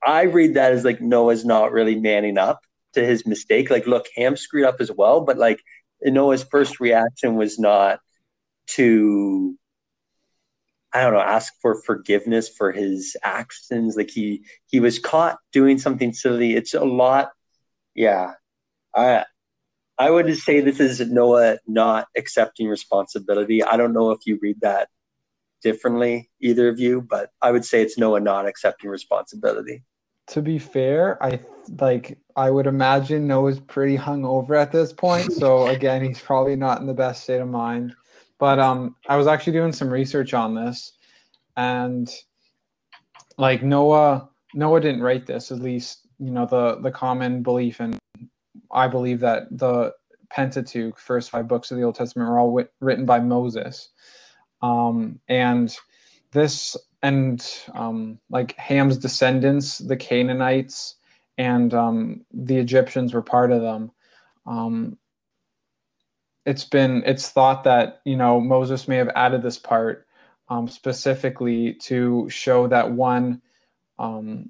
i 0.06 0.24
read 0.24 0.56
that 0.56 0.74
as 0.74 0.84
like 0.84 1.00
noah's 1.00 1.46
not 1.46 1.72
really 1.72 1.96
manning 1.96 2.38
up 2.38 2.60
to 2.94 3.06
his 3.06 3.26
mistake 3.26 3.70
like 3.70 3.88
look 3.88 4.08
ham 4.16 4.36
screwed 4.36 4.66
up 4.66 4.80
as 4.80 4.92
well 4.92 5.22
but 5.22 5.38
like 5.38 5.60
noah's 6.04 6.44
first 6.44 6.80
reaction 6.80 7.36
was 7.36 7.58
not 7.60 8.00
to 8.68 9.58
I 10.94 11.02
don't 11.02 11.14
know, 11.14 11.22
ask 11.22 11.54
for 11.60 11.82
forgiveness 11.82 12.48
for 12.48 12.72
his 12.72 13.18
actions. 13.24 13.96
Like 13.98 14.12
he 14.12 14.44
he 14.68 14.80
was 14.80 15.00
caught 15.00 15.40
doing 15.52 15.80
something 15.80 16.14
silly. 16.14 16.56
It's 16.56 16.76
a 16.76 16.86
lot. 16.86 17.32
Yeah, 17.96 18.34
I 18.96 19.26
I 19.98 20.12
would 20.12 20.38
say 20.38 20.60
this 20.62 20.80
is 20.80 21.00
Noah 21.12 21.58
not 21.68 22.08
accepting 22.16 22.68
responsibility. 22.68 23.64
I 23.64 23.78
don't 23.78 23.94
know 23.94 24.12
if 24.12 24.20
you 24.26 24.40
read 24.42 24.62
that 24.62 24.90
differently, 25.64 26.30
either 26.42 26.68
of 26.70 26.80
you, 26.80 27.02
but 27.02 27.32
I 27.42 27.52
would 27.52 27.66
say 27.66 27.82
it's 27.82 27.98
Noah 27.98 28.20
not 28.20 28.48
accepting 28.48 28.90
responsibility. 28.90 29.84
To 30.28 30.42
be 30.42 30.58
fair, 30.58 31.22
I 31.24 31.40
like 31.80 32.18
I 32.36 32.50
would 32.50 32.68
imagine 32.68 33.28
Noah's 33.28 33.60
pretty 33.60 33.98
hungover 33.98 34.60
at 34.60 34.72
this 34.72 34.94
point. 34.94 35.32
So 35.34 35.68
again, 35.76 36.04
he's 36.04 36.20
probably 36.20 36.56
not 36.56 36.82
in 36.82 36.88
the 36.88 36.94
best 36.94 37.24
state 37.24 37.42
of 37.42 37.48
mind. 37.48 37.94
But 38.40 38.60
um, 38.60 38.96
I 39.08 39.16
was 39.16 39.28
actually 39.28 39.54
doing 39.54 39.72
some 39.72 39.90
research 39.90 40.34
on 40.34 40.56
this, 40.56 40.94
and 41.56 42.12
like 43.38 43.64
Noah, 43.64 44.30
Noah 44.54 44.82
didn't 44.82 45.02
write 45.02 45.26
this. 45.26 45.52
At 45.52 45.60
least 45.60 46.08
you 46.20 46.32
know 46.32 46.46
the 46.46 46.80
the 46.82 46.92
common 46.92 47.44
belief, 47.44 47.80
and 47.80 47.98
I 48.72 48.88
believe 48.88 49.20
that 49.22 49.44
the 49.52 49.94
Pentateuch, 50.30 50.98
first 50.98 51.30
five 51.30 51.48
books 51.48 51.72
of 51.72 51.78
the 51.78 51.84
Old 51.84 51.96
Testament, 51.96 52.30
were 52.30 52.40
all 52.40 52.66
written 52.82 53.06
by 53.06 53.20
Moses. 53.20 53.90
Um, 54.62 55.20
and 55.28 55.76
this 56.32 56.76
and 57.04 57.46
um, 57.76 58.18
like 58.30 58.58
Ham's 58.58 58.98
descendants, 58.98 59.78
the 59.78 59.98
Canaanites, 59.98 60.96
and 61.38 61.74
um, 61.74 62.26
the 62.32 62.58
Egyptians 62.58 63.14
were 63.14 63.22
part 63.22 63.52
of 63.52 63.62
them. 63.62 63.92
Um, 64.48 64.98
it's 66.46 66.66
been 66.66 67.04
it's 67.06 67.30
thought 67.30 67.64
that 67.66 68.02
you 68.06 68.18
know 68.18 68.40
Moses 68.40 68.88
may 68.88 68.98
have 68.98 69.12
added 69.16 69.44
this 69.44 69.60
part 69.60 70.08
um, 70.50 70.68
specifically 70.68 71.74
to 71.76 72.30
show 72.30 72.68
that 72.68 72.92
one 72.92 73.42
um, 74.00 74.50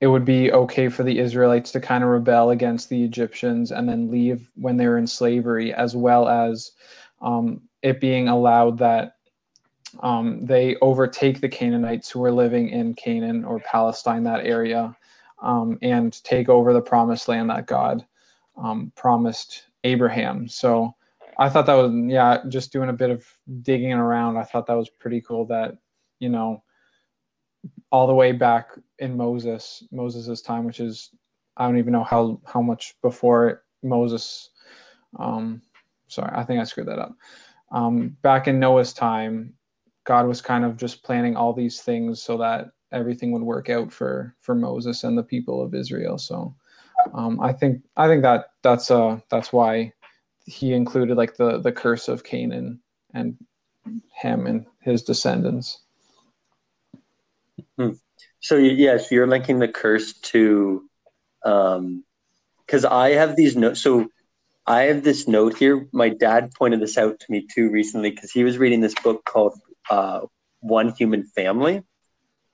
it 0.00 0.08
would 0.08 0.24
be 0.24 0.52
okay 0.52 0.88
for 0.88 1.02
the 1.02 1.18
Israelites 1.18 1.72
to 1.72 1.80
kind 1.80 2.04
of 2.04 2.10
rebel 2.10 2.50
against 2.50 2.88
the 2.88 3.02
Egyptians 3.02 3.70
and 3.72 3.88
then 3.88 4.10
leave 4.10 4.50
when 4.54 4.76
they 4.76 4.86
were 4.86 4.98
in 4.98 5.06
slavery, 5.06 5.72
as 5.72 5.96
well 5.96 6.28
as 6.28 6.72
um, 7.22 7.62
it 7.82 8.00
being 8.00 8.28
allowed 8.28 8.78
that 8.78 9.15
um, 10.02 10.44
they 10.44 10.76
overtake 10.76 11.40
the 11.40 11.48
Canaanites 11.48 12.10
who 12.10 12.20
were 12.20 12.32
living 12.32 12.68
in 12.68 12.94
Canaan 12.94 13.44
or 13.44 13.60
Palestine, 13.60 14.24
that 14.24 14.44
area, 14.44 14.96
um, 15.42 15.78
and 15.82 16.22
take 16.24 16.48
over 16.48 16.72
the 16.72 16.80
promised 16.80 17.28
land 17.28 17.50
that 17.50 17.66
God 17.66 18.04
um, 18.56 18.92
promised 18.96 19.64
Abraham. 19.84 20.48
So 20.48 20.94
I 21.38 21.48
thought 21.48 21.66
that 21.66 21.74
was 21.74 21.92
yeah, 22.08 22.38
just 22.48 22.72
doing 22.72 22.88
a 22.88 22.94
bit 22.94 23.10
of 23.10 23.26
digging 23.62 23.92
around. 23.92 24.36
I 24.36 24.44
thought 24.44 24.66
that 24.66 24.74
was 24.74 24.88
pretty 24.88 25.20
cool 25.20 25.44
that 25.46 25.76
you 26.18 26.28
know 26.28 26.62
all 27.90 28.06
the 28.06 28.14
way 28.14 28.32
back 28.32 28.70
in 28.98 29.16
Moses 29.16 29.82
Moses's 29.90 30.42
time, 30.42 30.64
which 30.64 30.80
is 30.80 31.10
I 31.56 31.66
don't 31.66 31.78
even 31.78 31.92
know 31.92 32.04
how 32.04 32.40
how 32.46 32.62
much 32.62 32.96
before 33.02 33.64
Moses 33.82 34.50
um, 35.18 35.62
sorry, 36.08 36.32
I 36.34 36.44
think 36.44 36.60
I 36.60 36.64
screwed 36.64 36.88
that 36.88 36.98
up. 36.98 37.14
Um, 37.72 38.16
back 38.22 38.48
in 38.48 38.60
Noah's 38.60 38.92
time, 38.92 39.54
God 40.06 40.26
was 40.26 40.40
kind 40.40 40.64
of 40.64 40.76
just 40.76 41.02
planning 41.02 41.36
all 41.36 41.52
these 41.52 41.80
things 41.80 42.22
so 42.22 42.38
that 42.38 42.70
everything 42.92 43.32
would 43.32 43.42
work 43.42 43.68
out 43.68 43.92
for 43.92 44.34
for 44.40 44.54
Moses 44.54 45.04
and 45.04 45.18
the 45.18 45.22
people 45.22 45.62
of 45.62 45.74
Israel. 45.74 46.18
So 46.18 46.54
um, 47.12 47.40
I 47.40 47.52
think 47.52 47.82
I 47.96 48.08
think 48.08 48.22
that 48.22 48.46
that's 48.62 48.90
uh 48.90 49.20
that's 49.30 49.52
why 49.52 49.92
he 50.44 50.72
included 50.72 51.16
like 51.16 51.36
the 51.36 51.58
the 51.58 51.72
curse 51.72 52.08
of 52.08 52.24
Canaan 52.24 52.80
and 53.14 53.36
him 54.14 54.46
and 54.46 54.66
his 54.80 55.02
descendants. 55.02 55.80
Hmm. 57.78 57.92
So 58.40 58.56
yes, 58.56 59.10
you're 59.10 59.26
linking 59.26 59.58
the 59.58 59.68
curse 59.68 60.12
to, 60.12 60.88
um, 61.44 62.04
because 62.64 62.84
I 62.84 63.10
have 63.10 63.36
these 63.36 63.56
notes. 63.56 63.80
So 63.80 64.08
I 64.66 64.82
have 64.82 65.04
this 65.04 65.26
note 65.26 65.56
here. 65.56 65.88
My 65.92 66.08
dad 66.08 66.52
pointed 66.54 66.80
this 66.80 66.98
out 66.98 67.18
to 67.20 67.26
me 67.28 67.46
too 67.52 67.70
recently 67.70 68.10
because 68.10 68.30
he 68.30 68.44
was 68.44 68.58
reading 68.58 68.80
this 68.80 68.94
book 68.94 69.24
called 69.24 69.58
uh, 69.90 70.20
One 70.60 70.90
Human 70.90 71.24
Family. 71.24 71.82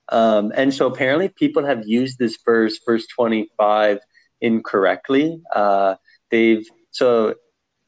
Um, 0.09 0.51
and 0.55 0.73
so 0.73 0.87
apparently 0.87 1.29
people 1.29 1.65
have 1.65 1.87
used 1.87 2.19
this 2.19 2.37
verse, 2.45 2.79
verse 2.85 3.07
25, 3.07 3.99
incorrectly. 4.41 5.41
Uh, 5.53 5.95
they've, 6.29 6.65
so 6.91 7.35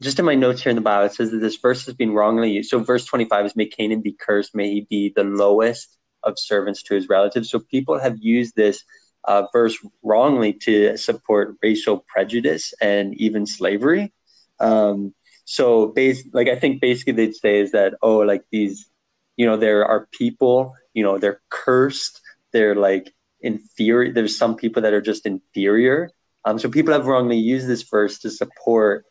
just 0.01 0.19
in 0.19 0.25
my 0.25 0.35
notes 0.35 0.61
here 0.61 0.69
in 0.69 0.75
the 0.75 0.81
Bible, 0.81 1.05
it 1.05 1.13
says 1.13 1.31
that 1.31 1.37
this 1.37 1.57
verse 1.57 1.85
has 1.85 1.95
been 1.95 2.13
wrongly 2.13 2.51
used. 2.51 2.69
So 2.69 2.79
verse 2.79 3.05
25 3.05 3.47
is, 3.47 3.55
May 3.55 3.65
Canaan 3.65 4.01
be 4.01 4.13
cursed, 4.13 4.55
may 4.55 4.71
he 4.71 4.87
be 4.89 5.13
the 5.15 5.23
lowest 5.23 5.97
of 6.23 6.39
servants 6.39 6.81
to 6.83 6.95
his 6.95 7.07
relatives. 7.09 7.49
So 7.49 7.59
people 7.59 7.99
have 7.99 8.17
used 8.19 8.55
this 8.55 8.83
uh, 9.25 9.43
verse 9.51 9.77
wrongly 10.03 10.53
to 10.53 10.97
support 10.97 11.57
racial 11.61 12.03
prejudice 12.07 12.73
and 12.81 13.13
even 13.15 13.45
slavery. 13.45 14.13
Um, 14.59 15.13
so, 15.45 15.87
base, 15.87 16.27
like 16.33 16.47
I 16.47 16.55
think 16.55 16.81
basically 16.81 17.13
they'd 17.13 17.35
say 17.35 17.59
is 17.59 17.71
that 17.71 17.95
oh, 18.01 18.17
like 18.19 18.43
these, 18.51 18.89
you 19.37 19.45
know, 19.45 19.57
there 19.57 19.85
are 19.85 20.07
people, 20.11 20.73
you 20.93 21.03
know, 21.03 21.17
they're 21.17 21.41
cursed. 21.49 22.21
They're 22.53 22.75
like 22.75 23.13
inferior. 23.41 24.13
There's 24.13 24.37
some 24.37 24.55
people 24.55 24.81
that 24.83 24.93
are 24.93 25.01
just 25.01 25.25
inferior. 25.25 26.09
Um, 26.45 26.59
so 26.59 26.69
people 26.69 26.93
have 26.93 27.07
wrongly 27.07 27.37
used 27.37 27.67
this 27.67 27.83
verse 27.83 28.19
to 28.19 28.29
support 28.29 29.05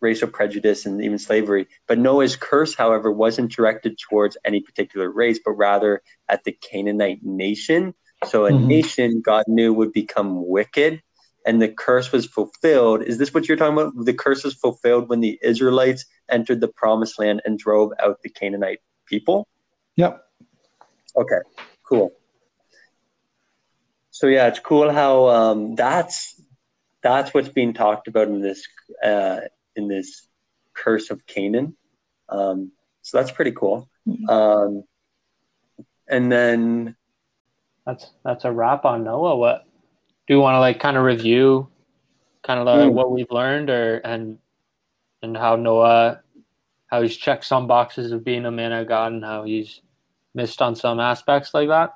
racial 0.00 0.28
prejudice 0.28 0.84
and 0.84 1.02
even 1.02 1.18
slavery. 1.18 1.66
But 1.88 1.98
Noah's 1.98 2.36
curse, 2.36 2.74
however, 2.74 3.10
wasn't 3.10 3.52
directed 3.52 3.98
towards 3.98 4.36
any 4.44 4.60
particular 4.60 5.10
race, 5.10 5.40
but 5.44 5.52
rather 5.52 6.02
at 6.28 6.44
the 6.44 6.52
Canaanite 6.52 7.22
nation. 7.22 7.94
So 8.26 8.46
a 8.46 8.50
mm-hmm. 8.50 8.66
nation 8.66 9.22
God 9.24 9.44
knew 9.46 9.72
would 9.72 9.92
become 9.92 10.46
wicked 10.46 11.02
and 11.46 11.62
the 11.62 11.68
curse 11.68 12.10
was 12.10 12.26
fulfilled. 12.26 13.02
Is 13.02 13.18
this 13.18 13.32
what 13.32 13.46
you're 13.46 13.56
talking 13.56 13.78
about? 13.78 13.92
The 14.04 14.12
curse 14.12 14.42
was 14.42 14.54
fulfilled 14.54 15.08
when 15.08 15.20
the 15.20 15.38
Israelites 15.42 16.04
entered 16.28 16.60
the 16.60 16.68
promised 16.68 17.18
land 17.18 17.40
and 17.44 17.58
drove 17.58 17.92
out 18.02 18.20
the 18.22 18.28
Canaanite 18.28 18.80
people? 19.06 19.48
Yep. 19.96 20.22
Okay, 21.16 21.38
cool. 21.82 22.12
So 24.10 24.26
yeah, 24.26 24.48
it's 24.48 24.58
cool 24.58 24.90
how 24.90 25.28
um, 25.28 25.74
that's 25.74 26.40
that's 27.02 27.32
what's 27.32 27.48
being 27.48 27.72
talked 27.72 28.08
about 28.08 28.28
in 28.28 28.40
this 28.40 28.66
uh, 29.02 29.40
in 29.74 29.88
this 29.88 30.26
curse 30.74 31.10
of 31.10 31.26
Canaan. 31.26 31.76
Um, 32.28 32.72
so 33.02 33.18
that's 33.18 33.30
pretty 33.30 33.52
cool. 33.52 33.88
Mm-hmm. 34.08 34.28
Um, 34.28 34.84
and 36.08 36.30
then 36.30 36.96
that's 37.84 38.10
that's 38.24 38.44
a 38.44 38.52
wrap 38.52 38.84
on 38.84 39.04
Noah. 39.04 39.36
What 39.36 39.66
do 40.26 40.34
you 40.34 40.40
want 40.40 40.54
to 40.54 40.60
like 40.60 40.80
kind 40.80 40.96
of 40.96 41.04
review 41.04 41.68
kind 42.42 42.60
of 42.60 42.66
mm. 42.66 42.92
what 42.92 43.10
we've 43.10 43.30
learned 43.30 43.70
or 43.70 43.98
and 43.98 44.38
and 45.22 45.36
how 45.36 45.56
Noah 45.56 46.20
how 46.88 47.02
he's 47.02 47.16
checked 47.16 47.44
some 47.44 47.66
boxes 47.66 48.12
of 48.12 48.24
being 48.24 48.46
a 48.46 48.50
man 48.50 48.72
of 48.72 48.88
God 48.88 49.12
and 49.12 49.24
how 49.24 49.44
he's 49.44 49.80
missed 50.34 50.62
on 50.62 50.76
some 50.76 51.00
aspects 51.00 51.52
like 51.54 51.68
that? 51.68 51.94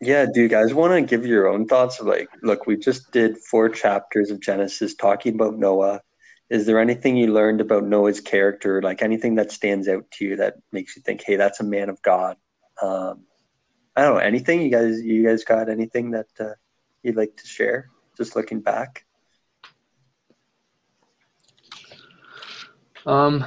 Yeah, 0.00 0.26
do 0.32 0.42
you 0.42 0.48
guys 0.48 0.74
want 0.74 0.92
to 0.92 1.02
give 1.02 1.24
your 1.24 1.46
own 1.48 1.66
thoughts? 1.66 2.00
Like, 2.00 2.28
look, 2.42 2.66
we 2.66 2.76
just 2.76 3.12
did 3.12 3.38
four 3.38 3.68
chapters 3.68 4.30
of 4.30 4.40
Genesis 4.40 4.94
talking 4.94 5.34
about 5.34 5.58
Noah. 5.58 6.00
Is 6.50 6.66
there 6.66 6.80
anything 6.80 7.16
you 7.16 7.32
learned 7.32 7.60
about 7.60 7.84
Noah's 7.84 8.20
character, 8.20 8.82
like 8.82 9.02
anything 9.02 9.36
that 9.36 9.52
stands 9.52 9.88
out 9.88 10.10
to 10.12 10.24
you 10.24 10.36
that 10.36 10.56
makes 10.72 10.96
you 10.96 11.02
think, 11.02 11.22
hey, 11.24 11.36
that's 11.36 11.60
a 11.60 11.64
man 11.64 11.88
of 11.88 12.02
God? 12.02 12.36
Um, 12.82 13.24
I 13.94 14.02
don't 14.02 14.14
know 14.14 14.20
anything. 14.20 14.62
You 14.62 14.70
guys, 14.70 15.00
you 15.00 15.24
guys 15.24 15.44
got 15.44 15.68
anything 15.68 16.10
that 16.10 16.26
uh, 16.40 16.54
you'd 17.02 17.16
like 17.16 17.36
to 17.36 17.46
share? 17.46 17.88
Just 18.16 18.34
looking 18.36 18.60
back. 18.60 19.04
Um, 23.06 23.44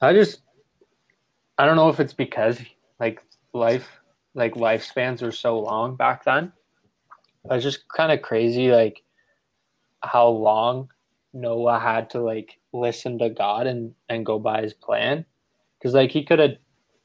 I 0.00 0.12
just, 0.12 0.40
I 1.58 1.66
don't 1.66 1.76
know 1.76 1.90
if 1.90 2.00
it's 2.00 2.14
because 2.14 2.58
like 2.98 3.22
life 3.52 3.88
like 4.34 4.54
lifespans 4.54 5.22
were 5.22 5.32
so 5.32 5.58
long 5.60 5.96
back 5.96 6.24
then. 6.24 6.52
It's 7.50 7.64
just 7.64 7.88
kind 7.88 8.12
of 8.12 8.22
crazy, 8.22 8.70
like 8.70 9.02
how 10.02 10.28
long 10.28 10.90
Noah 11.32 11.78
had 11.78 12.10
to 12.10 12.20
like 12.20 12.58
listen 12.72 13.18
to 13.18 13.30
God 13.30 13.66
and 13.66 13.94
and 14.08 14.24
go 14.24 14.38
by 14.38 14.62
His 14.62 14.74
plan, 14.74 15.24
because 15.78 15.94
like 15.94 16.10
he 16.10 16.24
could 16.24 16.38
have 16.38 16.56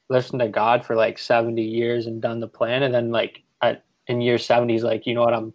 listened 0.08 0.40
to 0.40 0.48
God 0.48 0.84
for 0.84 0.96
like 0.96 1.18
seventy 1.18 1.64
years 1.64 2.06
and 2.06 2.22
done 2.22 2.40
the 2.40 2.48
plan, 2.48 2.82
and 2.82 2.94
then 2.94 3.10
like 3.10 3.42
at 3.62 3.84
in 4.06 4.20
year 4.20 4.38
seventy, 4.38 4.74
he's 4.74 4.84
like, 4.84 5.06
you 5.06 5.14
know 5.14 5.22
what, 5.22 5.34
I'm 5.34 5.52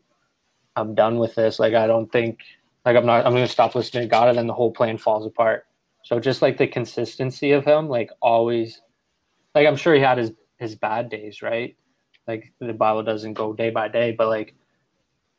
I'm 0.75 0.93
done 0.95 1.17
with 1.17 1.35
this. 1.35 1.59
Like 1.59 1.73
I 1.73 1.87
don't 1.87 2.11
think 2.11 2.39
like 2.85 2.95
I'm 2.95 3.05
not 3.05 3.25
I'm 3.25 3.33
gonna 3.33 3.47
stop 3.47 3.75
listening 3.75 4.03
to 4.03 4.09
God, 4.09 4.29
and 4.29 4.37
then 4.37 4.47
the 4.47 4.53
whole 4.53 4.71
plan 4.71 4.97
falls 4.97 5.25
apart. 5.25 5.65
So 6.03 6.19
just 6.19 6.41
like 6.41 6.57
the 6.57 6.67
consistency 6.67 7.51
of 7.51 7.65
him, 7.65 7.87
like 7.87 8.09
always, 8.21 8.81
like 9.53 9.67
I'm 9.67 9.75
sure 9.75 9.93
he 9.93 10.01
had 10.01 10.17
his 10.17 10.31
his 10.57 10.75
bad 10.75 11.09
days, 11.09 11.41
right? 11.41 11.75
Like 12.27 12.53
the 12.59 12.73
Bible 12.73 13.03
doesn't 13.03 13.33
go 13.33 13.53
day 13.53 13.69
by 13.69 13.87
day, 13.87 14.11
but 14.11 14.27
like 14.27 14.55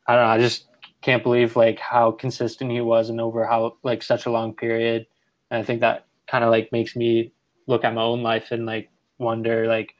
I 0.07 0.15
don't 0.15 0.23
know, 0.23 0.29
I 0.29 0.39
just 0.39 0.67
can't 1.01 1.23
believe 1.23 1.55
like 1.55 1.79
how 1.79 2.11
consistent 2.11 2.71
he 2.71 2.81
was 2.81 3.09
and 3.09 3.19
over 3.19 3.45
how 3.45 3.77
like 3.83 4.03
such 4.03 4.25
a 4.25 4.31
long 4.31 4.53
period. 4.53 5.05
And 5.51 5.61
I 5.61 5.63
think 5.65 5.81
that 5.81 6.07
kind 6.27 6.43
of 6.43 6.51
like 6.51 6.71
makes 6.71 6.95
me 6.95 7.33
look 7.67 7.83
at 7.83 7.93
my 7.93 8.01
own 8.01 8.23
life 8.23 8.51
and 8.51 8.65
like 8.65 8.89
wonder 9.17 9.67
like 9.67 9.95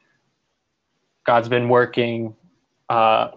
God's 1.24 1.48
been 1.48 1.68
working 1.68 2.34
uh 2.90 3.28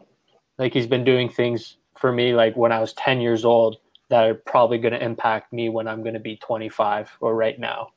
like 0.58 0.74
he's 0.74 0.88
been 0.88 1.06
doing 1.06 1.30
things 1.30 1.78
for 1.98 2.12
me 2.12 2.34
like 2.34 2.56
when 2.58 2.72
I 2.72 2.80
was 2.80 2.94
10 2.94 3.22
years 3.22 3.46
old 3.46 3.78
that 4.10 4.24
are 4.24 4.34
probably 4.36 4.78
going 4.78 4.94
to 4.94 5.04
impact 5.04 5.52
me 5.52 5.70
when 5.70 5.88
I'm 5.88 6.02
going 6.02 6.14
to 6.14 6.20
be 6.20 6.38
25 6.38 7.18
or 7.20 7.36
right 7.36 7.60
now. 7.60 7.90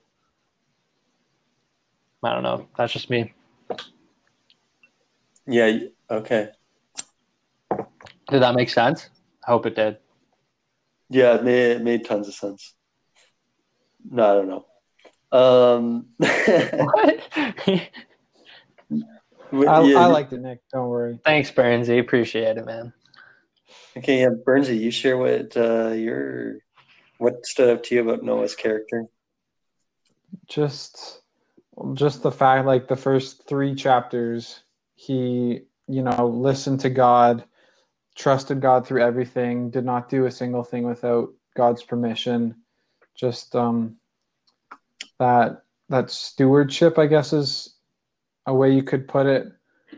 I 2.23 2.35
don't 2.35 2.43
know. 2.43 2.69
That's 2.77 2.93
just 2.93 3.11
me. 3.11 3.33
Yeah. 5.47 5.79
Okay. 6.11 6.51
Did 8.29 8.43
that 8.43 8.55
make 8.55 8.71
sense? 8.71 9.09
I 9.47 9.51
hope 9.51 9.67
it 9.67 9.75
did. 9.75 9.99
Yeah, 11.09 11.35
it 11.35 11.45
made, 11.45 11.71
it 11.73 11.83
made 11.83 12.05
tons 12.05 12.29
of 12.29 12.35
sense. 12.35 12.75
No, 14.09 14.31
I 14.31 14.35
don't 14.35 14.49
know. 14.49 14.67
Um, 15.33 16.07
what? 16.17 17.21
I, 19.53 19.83
yeah. 19.83 19.99
I 19.99 20.07
liked 20.07 20.33
it, 20.33 20.41
Nick. 20.41 20.61
Don't 20.73 20.89
worry. 20.89 21.19
Thanks, 21.25 21.51
Burnsy. 21.51 21.99
Appreciate 21.99 22.57
it, 22.57 22.65
man. 22.65 22.93
Okay, 24.01 24.21
yeah, 24.21 24.31
Burnsy, 24.47 24.79
you 24.79 24.91
share 24.91 25.19
what 25.19 25.57
uh, 25.57 25.89
your 25.89 26.57
what 27.19 27.45
stood 27.45 27.71
out 27.71 27.85
to 27.85 27.95
you 27.95 28.01
about 28.01 28.25
Noah's 28.25 28.55
character? 28.55 29.05
Just, 30.49 31.21
just 31.95 32.23
the 32.23 32.33
fact, 32.33 32.67
like 32.67 32.89
the 32.89 32.97
first 32.97 33.47
three 33.47 33.75
chapters, 33.75 34.63
he 34.95 35.61
you 35.91 36.03
know 36.03 36.29
listened 36.29 36.79
to 36.81 36.91
god 36.91 37.45
trusted 38.15 38.61
god 38.61 38.87
through 38.87 39.03
everything 39.03 39.71
did 39.71 39.85
not 39.85 40.09
do 40.09 40.27
a 40.27 40.31
single 40.31 40.63
thing 40.63 40.85
without 40.85 41.31
god's 41.57 41.83
permission 41.83 42.55
just 43.17 43.57
um 43.57 43.97
that 45.19 45.63
that 45.89 46.11
stewardship 46.11 46.99
i 46.99 47.07
guess 47.07 47.33
is 47.33 47.77
a 48.47 48.55
way 48.55 48.73
you 48.73 48.83
could 48.83 49.09
put 49.09 49.27
it 49.27 49.49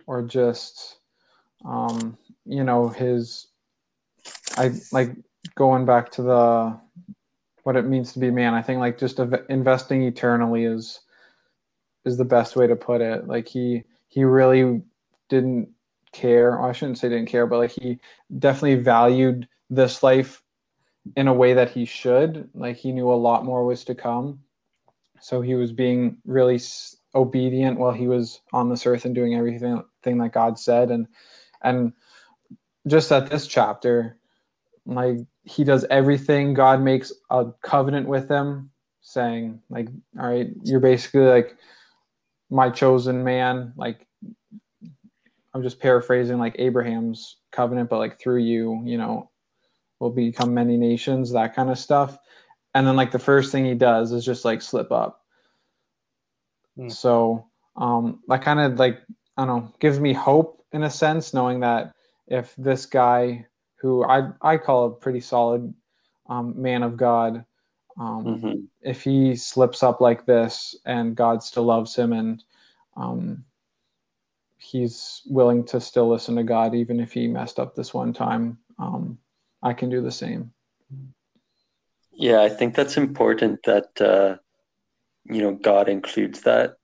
or 0.07 0.23
just 0.23 0.99
um 1.65 2.17
you 2.47 2.65
know 2.65 2.89
his 2.89 3.49
i 4.57 4.73
like 4.93 5.15
going 5.55 5.85
back 5.85 6.11
to 6.11 6.23
the 6.23 6.79
what 7.65 7.77
it 7.77 7.85
means 7.85 8.13
to 8.13 8.19
be 8.19 8.31
man 8.31 8.55
i 8.55 8.63
think 8.63 8.81
like 8.81 8.99
just 8.99 9.19
investing 9.49 10.03
eternally 10.03 10.65
is 10.65 11.01
is 12.05 12.17
the 12.17 12.25
best 12.25 12.57
way 12.57 12.67
to 12.67 12.77
put 12.77 13.01
it 13.01 13.27
like 13.27 13.49
he 13.49 13.83
he 14.09 14.25
really 14.25 14.83
didn't 15.29 15.69
care. 16.13 16.63
I 16.63 16.73
shouldn't 16.73 16.99
say 16.99 17.09
didn't 17.09 17.29
care, 17.29 17.47
but 17.47 17.59
like 17.59 17.71
he 17.71 17.99
definitely 18.39 18.77
valued 18.77 19.49
this 19.71 20.03
life 20.03 20.43
in 21.17 21.27
a 21.27 21.33
way 21.33 21.55
that 21.55 21.71
he 21.71 21.85
should. 21.85 22.49
Like 22.55 22.77
he 22.77 22.93
knew 22.93 23.11
a 23.11 23.15
lot 23.15 23.45
more 23.45 23.65
was 23.65 23.85
to 23.85 23.95
come. 23.95 24.41
So 25.21 25.41
he 25.41 25.55
was 25.55 25.73
being 25.73 26.19
really 26.27 26.61
obedient 27.15 27.79
while 27.79 27.93
he 27.93 28.09
was 28.09 28.41
on 28.53 28.69
this 28.69 28.87
earth 28.87 29.05
and 29.05 29.15
doing 29.15 29.35
everything 29.35 29.83
thing 30.03 30.19
that 30.19 30.33
God 30.33 30.59
said. 30.59 30.91
And 30.91 31.07
and 31.63 31.93
just 32.87 33.11
at 33.11 33.31
this 33.31 33.47
chapter, 33.47 34.17
like 34.87 35.19
he 35.45 35.65
does 35.65 35.85
everything. 35.91 36.55
God 36.55 36.81
makes 36.81 37.13
a 37.31 37.47
covenant 37.63 38.09
with 38.09 38.31
him. 38.31 38.71
saying 39.05 39.61
like, 39.71 39.89
"All 40.19 40.29
right, 40.29 40.51
you're 40.63 40.81
basically 40.81 41.23
like 41.23 41.57
my 42.51 42.71
chosen 42.71 43.25
man." 43.25 43.73
Like, 43.77 44.07
I'm 45.55 45.63
just 45.63 45.81
paraphrasing 45.81 46.39
like 46.39 46.57
Abraham's 46.59 47.39
covenant, 47.51 47.91
but 47.91 47.99
like 47.99 48.19
through 48.21 48.39
you, 48.39 48.81
you 48.85 48.97
know, 48.99 49.31
will 50.01 50.11
become 50.11 50.55
many 50.55 50.77
nations, 50.77 51.33
that 51.33 51.55
kind 51.55 51.71
of 51.71 51.79
stuff. 51.79 52.19
And 52.75 52.87
then 52.87 52.97
like 52.97 53.11
the 53.11 53.19
first 53.19 53.53
thing 53.53 53.65
he 53.65 53.75
does 53.75 54.13
is 54.13 54.25
just 54.25 54.45
like 54.45 54.63
slip 54.63 54.91
up. 54.91 55.21
Hmm. 56.77 56.89
So 56.89 57.47
um, 57.77 58.21
that 58.29 58.43
kind 58.43 58.61
of 58.61 58.79
like 58.79 59.01
I 59.37 59.45
don't 59.45 59.65
know 59.65 59.73
gives 59.81 60.01
me 60.01 60.13
hope 60.13 60.65
in 60.73 60.83
a 60.85 60.91
sense, 60.91 61.35
knowing 61.35 61.61
that 61.61 61.93
if 62.29 62.55
this 62.57 62.87
guy 62.87 63.47
who 63.83 64.05
I 64.05 64.31
I 64.41 64.57
call 64.57 64.87
a 64.87 64.91
pretty 64.91 65.21
solid 65.21 65.75
um, 66.27 66.55
man 66.61 66.85
of 66.85 66.97
God, 66.97 67.45
um, 67.99 68.25
Mhm. 68.25 68.69
if 68.81 69.03
he 69.03 69.35
slips 69.37 69.83
up 69.83 70.01
like 70.01 70.25
this 70.25 70.75
and 70.87 71.17
God 71.17 71.43
still 71.43 71.65
loves 71.65 71.95
him 71.95 72.13
and 72.13 72.43
um, 72.97 73.45
he's 74.57 75.23
willing 75.27 75.65
to 75.65 75.81
still 75.81 76.09
listen 76.09 76.37
to 76.37 76.45
God 76.45 76.75
even 76.75 77.01
if 77.01 77.13
he 77.13 77.27
messed 77.27 77.59
up 77.59 77.75
this 77.75 77.93
one 77.93 78.13
time, 78.13 78.59
um, 78.79 79.19
I 79.63 79.75
can 79.75 79.91
do 79.91 80.01
the 80.01 80.13
same. 80.13 80.53
Yeah, 82.13 82.43
I 82.43 82.49
think 82.49 82.75
that's 82.75 82.97
important 82.97 83.65
that 83.65 84.01
uh, 84.01 84.37
you 85.25 85.43
know 85.43 85.55
God 85.55 85.89
includes 85.89 86.43
that 86.43 86.77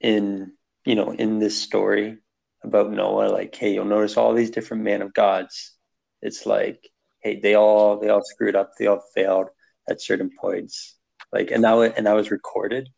in 0.00 0.52
you 0.84 0.96
know 0.96 1.12
in 1.12 1.38
this 1.38 1.60
story 1.62 2.18
about 2.64 2.90
Noah. 2.90 3.30
Like, 3.30 3.54
hey, 3.54 3.72
you'll 3.74 3.84
notice 3.84 4.16
all 4.16 4.34
these 4.34 4.50
different 4.50 4.82
man 4.82 5.02
of 5.02 5.14
gods. 5.14 5.77
It's 6.22 6.46
like, 6.46 6.88
hey, 7.20 7.40
they 7.40 7.54
all 7.54 7.98
they 7.98 8.08
all 8.08 8.22
screwed 8.24 8.56
up. 8.56 8.72
They 8.78 8.86
all 8.86 9.02
failed 9.14 9.48
at 9.88 10.02
certain 10.02 10.30
points. 10.40 10.96
Like, 11.32 11.50
and 11.50 11.62
that 11.64 11.94
and 11.96 12.06
that 12.06 12.16
was 12.16 12.30
recorded. 12.30 12.88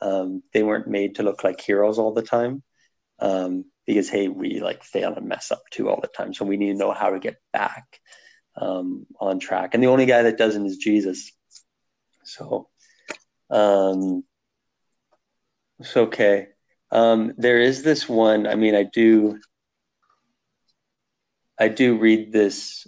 Um, 0.00 0.42
they 0.52 0.62
weren't 0.62 0.88
made 0.88 1.16
to 1.16 1.22
look 1.22 1.44
like 1.44 1.60
heroes 1.60 1.98
all 1.98 2.12
the 2.12 2.22
time. 2.22 2.62
Um, 3.18 3.64
because 3.86 4.08
hey, 4.08 4.28
we 4.28 4.60
like 4.60 4.82
fail 4.82 5.14
and 5.14 5.28
mess 5.28 5.50
up 5.50 5.62
too 5.70 5.88
all 5.88 6.00
the 6.00 6.08
time. 6.08 6.34
So 6.34 6.44
we 6.44 6.56
need 6.56 6.72
to 6.72 6.78
know 6.78 6.92
how 6.92 7.10
to 7.10 7.18
get 7.18 7.36
back 7.52 8.00
um, 8.56 9.06
on 9.20 9.38
track. 9.38 9.74
And 9.74 9.82
the 9.82 9.88
only 9.88 10.06
guy 10.06 10.22
that 10.22 10.38
doesn't 10.38 10.66
is 10.66 10.76
Jesus. 10.78 11.32
So, 12.24 12.68
um, 13.50 14.24
it's 15.78 15.96
okay. 15.96 16.48
Um, 16.90 17.32
there 17.36 17.60
is 17.60 17.82
this 17.82 18.08
one. 18.08 18.46
I 18.46 18.54
mean, 18.54 18.74
I 18.74 18.84
do, 18.84 19.38
I 21.58 21.68
do 21.68 21.98
read 21.98 22.32
this 22.32 22.86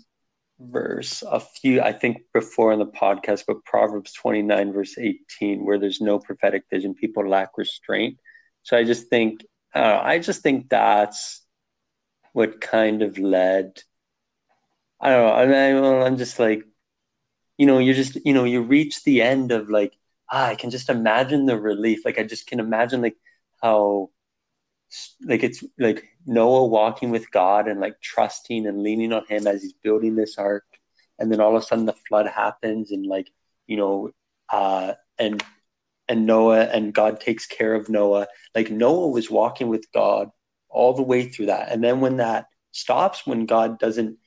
verse 0.61 1.23
a 1.23 1.41
few, 1.41 1.81
I 1.81 1.93
think, 1.93 2.23
before 2.35 2.73
in 2.73 2.79
the 2.79 2.87
podcast, 2.87 3.45
but 3.47 3.65
Proverbs 3.65 4.13
twenty 4.13 4.43
nine 4.43 4.73
verse 4.73 4.99
eighteen, 4.99 5.65
where 5.65 5.79
there's 5.79 6.01
no 6.01 6.19
prophetic 6.19 6.65
vision, 6.71 6.95
people 6.95 7.29
lack 7.29 7.57
restraint. 7.57 8.19
So 8.63 8.77
I 8.77 8.85
just 8.85 9.09
think, 9.09 9.45
know, 9.75 10.01
I 10.03 10.19
just 10.19 10.43
think 10.43 10.69
that's 10.69 11.45
what 12.33 12.61
kind 12.61 13.03
of 13.03 13.19
led 13.19 13.83
I 15.01 15.11
don't 15.11 15.27
know. 15.27 15.33
I 15.33 15.73
mean, 15.73 16.03
I'm 16.03 16.17
just 16.17 16.39
like, 16.39 16.65
you 17.57 17.67
know, 17.67 17.79
you're 17.79 17.95
just, 17.95 18.17
you 18.25 18.33
know, 18.33 18.45
you 18.45 18.63
reach 18.63 19.05
the 19.05 19.23
end 19.23 19.53
of 19.53 19.71
like, 19.71 19.95
ah, 20.31 20.47
I 20.49 20.55
can 20.57 20.71
just 20.71 20.91
imagine 20.91 21.47
the 21.47 21.59
relief. 21.59 22.05
Like, 22.05 22.19
I 22.19 22.25
just 22.25 22.47
can 22.47 22.61
imagine 22.61 23.01
like 23.03 23.17
how, 23.63 24.11
like, 25.23 25.43
it's 25.43 25.65
like 25.79 26.05
Noah 26.27 26.67
walking 26.67 27.11
with 27.11 27.31
God 27.31 27.69
and 27.69 27.81
like 27.81 28.01
trusting 28.01 28.67
and 28.67 28.83
leaning 28.83 29.13
on 29.13 29.25
Him 29.29 29.47
as 29.47 29.63
he's 29.63 29.73
building 29.73 30.17
this 30.17 30.39
ark, 30.39 30.65
and 31.19 31.31
then 31.31 31.41
all 31.41 31.57
of 31.57 31.63
a 31.63 31.67
sudden 31.67 31.87
the 31.87 31.95
flood 32.09 32.27
happens 32.27 32.91
and 32.93 33.07
like, 33.07 33.31
you 33.67 33.77
know, 33.77 34.11
uh, 34.53 34.95
and 35.19 35.43
and 36.09 36.27
Noah 36.27 36.65
and 36.65 36.95
God 36.95 37.21
takes 37.21 37.47
care 37.47 37.75
of 37.75 37.89
Noah. 37.89 38.27
Like 38.55 38.71
Noah 38.71 39.09
was 39.09 39.31
walking 39.31 39.69
with 39.69 39.91
God 39.93 40.31
all 40.71 40.95
the 40.95 41.03
way 41.03 41.29
through 41.29 41.47
that, 41.47 41.71
and 41.71 41.83
then 41.83 42.01
when 42.01 42.19
that 42.19 42.47
stops, 42.73 43.27
when 43.27 43.47
God 43.47 43.79
doesn't 43.79 44.19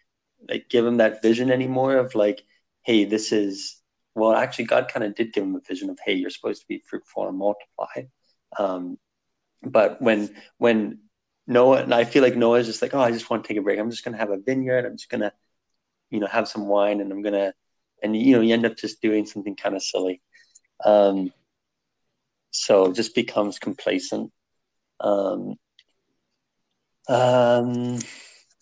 like 0.49 0.70
give 0.70 0.86
him 0.86 0.97
that 0.97 1.22
vision 1.22 1.51
anymore 1.51 1.97
of 1.97 2.16
like, 2.16 2.43
hey, 2.84 3.05
this 3.05 3.32
is 3.32 3.82
well, 4.16 4.34
actually, 4.34 4.66
God 4.66 4.89
kind 4.89 5.05
of 5.05 5.16
did 5.16 5.34
give 5.34 5.43
him 5.43 5.55
a 5.55 5.62
vision 5.62 5.89
of, 5.89 5.97
hey, 6.05 6.14
you're 6.14 6.30
supposed 6.30 6.62
to 6.62 6.68
be 6.68 6.84
fruitful 6.86 7.28
and 7.28 7.38
multiply. 7.38 8.03
Um, 8.59 8.97
but 9.64 10.01
when 10.01 10.36
when 10.57 10.99
Noah 11.47 11.84
and 11.84 11.93
I 11.93 12.05
feel 12.05 12.24
like 12.24 12.36
Noah 12.36 12.59
is 12.59 12.68
just 12.68 12.82
like, 12.82 12.93
oh, 12.93 12.99
I 12.99 13.12
just 13.12 13.30
want 13.30 13.43
to 13.43 13.47
take 13.47 13.57
a 13.57 13.62
break. 13.62 13.80
I'm 13.80 13.91
just 13.91 14.03
gonna 14.03 14.18
have 14.18 14.32
a 14.32 14.38
vineyard. 14.38 14.86
I'm 14.86 14.97
just 14.97 15.09
gonna, 15.09 15.34
you 16.09 16.20
know, 16.20 16.28
have 16.28 16.47
some 16.47 16.68
wine, 16.68 17.01
and 17.01 17.12
I'm 17.12 17.22
gonna, 17.22 17.53
and 18.03 18.16
you 18.16 18.36
know, 18.36 18.41
you 18.41 18.53
end 18.53 18.66
up 18.66 18.78
just 18.78 19.01
doing 19.01 19.26
something 19.26 19.55
kind 19.55 19.76
of 19.76 19.84
silly. 19.84 20.22
Um, 20.86 21.32
so 22.51 22.88
it 22.88 22.95
just 22.95 23.16
becomes 23.16 23.59
complacent. 23.59 24.32
Um, 24.99 25.55
um, 27.07 27.99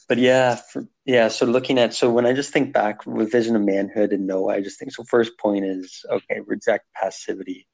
but 0.07 0.17
yeah, 0.17 0.55
for, 0.55 0.85
yeah. 1.05 1.27
So 1.27 1.45
looking 1.45 1.77
at 1.77 1.93
so 1.93 2.09
when 2.09 2.25
I 2.25 2.33
just 2.33 2.51
think 2.51 2.73
back 2.73 3.05
with 3.05 3.31
vision 3.31 3.55
of 3.55 3.61
manhood 3.61 4.11
and 4.11 4.27
Noah, 4.27 4.55
I 4.55 4.61
just 4.61 4.79
think 4.79 4.91
so. 4.91 5.03
First 5.03 5.37
point 5.37 5.65
is 5.65 6.05
okay, 6.09 6.41
reject 6.45 6.85
passivity, 6.95 7.67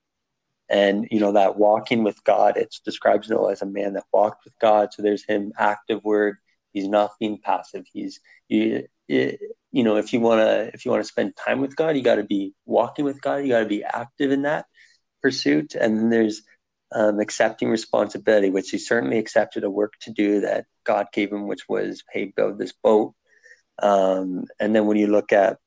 and 0.69 1.07
you 1.11 1.19
know 1.19 1.33
that 1.33 1.57
walking 1.57 2.03
with 2.03 2.23
God. 2.23 2.57
It 2.57 2.75
describes 2.83 3.29
Noah 3.29 3.51
as 3.51 3.61
a 3.61 3.67
man 3.67 3.93
that 3.93 4.05
walked 4.11 4.45
with 4.45 4.57
God. 4.59 4.89
So 4.93 5.01
there's 5.01 5.25
him 5.25 5.53
active 5.57 6.03
word. 6.03 6.37
He's 6.73 6.87
not 6.87 7.11
being 7.19 7.39
passive. 7.39 7.85
He's 7.91 8.19
you, 8.49 8.87
you 9.07 9.83
know 9.83 9.97
if 9.97 10.13
you 10.13 10.19
want 10.19 10.41
to 10.41 10.71
if 10.73 10.85
you 10.85 10.91
want 10.91 11.03
to 11.03 11.07
spend 11.07 11.35
time 11.35 11.61
with 11.61 11.75
God, 11.75 11.95
you 11.95 12.01
got 12.01 12.15
to 12.15 12.23
be 12.23 12.53
walking 12.65 13.05
with 13.05 13.21
God. 13.21 13.37
You 13.37 13.49
got 13.49 13.59
to 13.59 13.65
be 13.65 13.83
active 13.83 14.31
in 14.31 14.43
that 14.43 14.65
pursuit. 15.21 15.73
And 15.75 15.97
then 15.97 16.09
there's 16.09 16.43
um, 16.93 17.19
accepting 17.19 17.69
responsibility, 17.69 18.49
which 18.49 18.69
he 18.69 18.77
certainly 18.77 19.17
accepted 19.17 19.63
a 19.63 19.69
work 19.69 19.93
to 20.01 20.11
do 20.11 20.41
that 20.41 20.65
God 20.83 21.07
gave 21.11 21.31
him, 21.31 21.47
which 21.47 21.67
was, 21.67 22.03
hey, 22.11 22.31
build 22.35 22.57
this 22.57 22.73
boat. 22.83 23.13
Um, 23.81 24.45
and 24.59 24.75
then 24.75 24.85
when 24.85 24.97
you 24.97 25.07
look 25.07 25.33
at, 25.33 25.57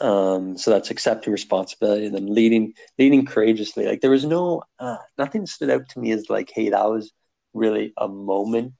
um, 0.00 0.56
so 0.56 0.70
that's 0.70 0.90
accepting 0.90 1.32
responsibility, 1.32 2.06
and 2.06 2.14
then 2.14 2.32
leading, 2.34 2.74
leading 2.98 3.24
courageously. 3.26 3.86
Like 3.86 4.00
there 4.00 4.10
was 4.10 4.24
no, 4.24 4.62
uh, 4.78 4.98
nothing 5.16 5.46
stood 5.46 5.70
out 5.70 5.88
to 5.90 6.00
me 6.00 6.12
as 6.12 6.28
like, 6.28 6.50
hey, 6.54 6.70
that 6.70 6.90
was 6.90 7.12
really 7.54 7.92
a 7.96 8.08
moment 8.08 8.74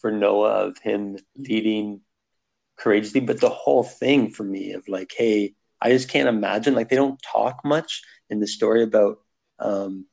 for 0.00 0.10
Noah 0.10 0.66
of 0.66 0.78
him 0.78 1.18
leading 1.36 2.00
courageously. 2.76 3.20
But 3.20 3.40
the 3.40 3.48
whole 3.48 3.82
thing 3.82 4.30
for 4.30 4.44
me 4.44 4.72
of 4.72 4.86
like, 4.88 5.12
hey, 5.16 5.54
I 5.80 5.90
just 5.90 6.08
can't 6.08 6.28
imagine. 6.28 6.74
Like 6.74 6.88
they 6.88 6.96
don't 6.96 7.20
talk 7.22 7.60
much 7.64 8.02
in 8.30 8.40
the 8.40 8.46
story 8.46 8.82
about 8.82 9.18
um, 9.58 10.06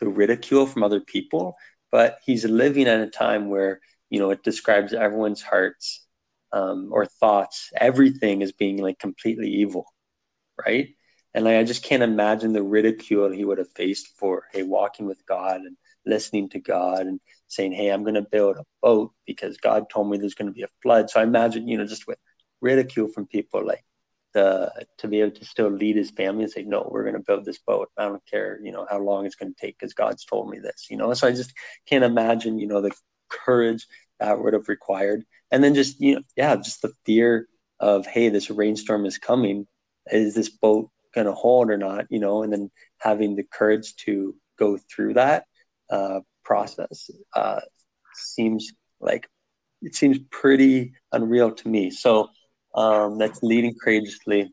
the 0.00 0.08
ridicule 0.08 0.66
from 0.66 0.82
other 0.82 1.00
people, 1.00 1.56
but 1.92 2.18
he's 2.24 2.44
living 2.44 2.86
at 2.86 3.00
a 3.00 3.06
time 3.06 3.48
where 3.48 3.80
you 4.08 4.18
know 4.18 4.30
it 4.30 4.42
describes 4.42 4.92
everyone's 4.92 5.42
hearts 5.42 6.06
um, 6.52 6.88
or 6.92 7.06
thoughts, 7.06 7.70
everything 7.76 8.42
is 8.42 8.52
being 8.52 8.78
like 8.78 8.98
completely 8.98 9.48
evil, 9.48 9.86
right? 10.64 10.88
And 11.34 11.44
like 11.44 11.56
I 11.56 11.64
just 11.64 11.84
can't 11.84 12.02
imagine 12.02 12.52
the 12.52 12.62
ridicule 12.62 13.30
he 13.30 13.44
would 13.44 13.58
have 13.58 13.72
faced 13.72 14.08
for 14.18 14.44
hey 14.52 14.62
walking 14.62 15.06
with 15.06 15.24
God 15.26 15.60
and 15.60 15.76
listening 16.06 16.48
to 16.50 16.58
God 16.58 17.06
and 17.06 17.20
saying 17.46 17.72
hey 17.72 17.88
I'm 17.88 18.02
going 18.02 18.14
to 18.14 18.22
build 18.22 18.56
a 18.56 18.64
boat 18.82 19.12
because 19.26 19.58
God 19.58 19.88
told 19.90 20.10
me 20.10 20.18
there's 20.18 20.34
going 20.34 20.48
to 20.48 20.54
be 20.54 20.62
a 20.62 20.68
flood. 20.82 21.10
So 21.10 21.20
I 21.20 21.24
imagine 21.24 21.68
you 21.68 21.78
know 21.78 21.86
just 21.86 22.06
with 22.06 22.18
ridicule 22.60 23.08
from 23.08 23.26
people 23.26 23.64
like 23.64 23.84
the 24.32 24.70
to 24.98 25.08
be 25.08 25.20
able 25.20 25.32
to 25.32 25.44
still 25.44 25.70
lead 25.70 25.96
his 25.96 26.10
family 26.10 26.44
and 26.44 26.52
say 26.52 26.62
no 26.62 26.88
we're 26.90 27.02
going 27.02 27.14
to 27.14 27.20
build 27.20 27.44
this 27.44 27.58
boat 27.58 27.90
i 27.98 28.04
don't 28.04 28.24
care 28.26 28.60
you 28.62 28.70
know 28.70 28.86
how 28.88 28.98
long 28.98 29.26
it's 29.26 29.34
going 29.34 29.52
to 29.52 29.60
take 29.60 29.76
because 29.78 29.94
god's 29.94 30.24
told 30.24 30.48
me 30.48 30.58
this 30.58 30.86
you 30.88 30.96
know 30.96 31.12
so 31.14 31.26
i 31.26 31.32
just 31.32 31.52
can't 31.86 32.04
imagine 32.04 32.58
you 32.58 32.66
know 32.66 32.80
the 32.80 32.92
courage 33.28 33.86
that 34.20 34.38
would 34.40 34.52
have 34.52 34.68
required 34.68 35.24
and 35.50 35.62
then 35.62 35.74
just 35.74 36.00
you 36.00 36.16
know 36.16 36.22
yeah 36.36 36.56
just 36.56 36.82
the 36.82 36.92
fear 37.04 37.46
of 37.78 38.06
hey 38.06 38.28
this 38.28 38.50
rainstorm 38.50 39.06
is 39.06 39.18
coming 39.18 39.66
is 40.10 40.34
this 40.34 40.48
boat 40.48 40.90
going 41.14 41.26
to 41.26 41.32
hold 41.32 41.70
or 41.70 41.76
not 41.76 42.06
you 42.10 42.20
know 42.20 42.42
and 42.42 42.52
then 42.52 42.70
having 42.98 43.36
the 43.36 43.44
courage 43.52 43.96
to 43.96 44.34
go 44.58 44.78
through 44.94 45.14
that 45.14 45.44
uh, 45.90 46.20
process 46.44 47.10
uh, 47.34 47.60
seems 48.14 48.72
like 49.00 49.28
it 49.82 49.94
seems 49.94 50.18
pretty 50.30 50.92
unreal 51.12 51.50
to 51.50 51.68
me 51.68 51.90
so 51.90 52.28
um, 52.74 53.18
that's 53.18 53.42
leading 53.42 53.74
courageously. 53.74 54.52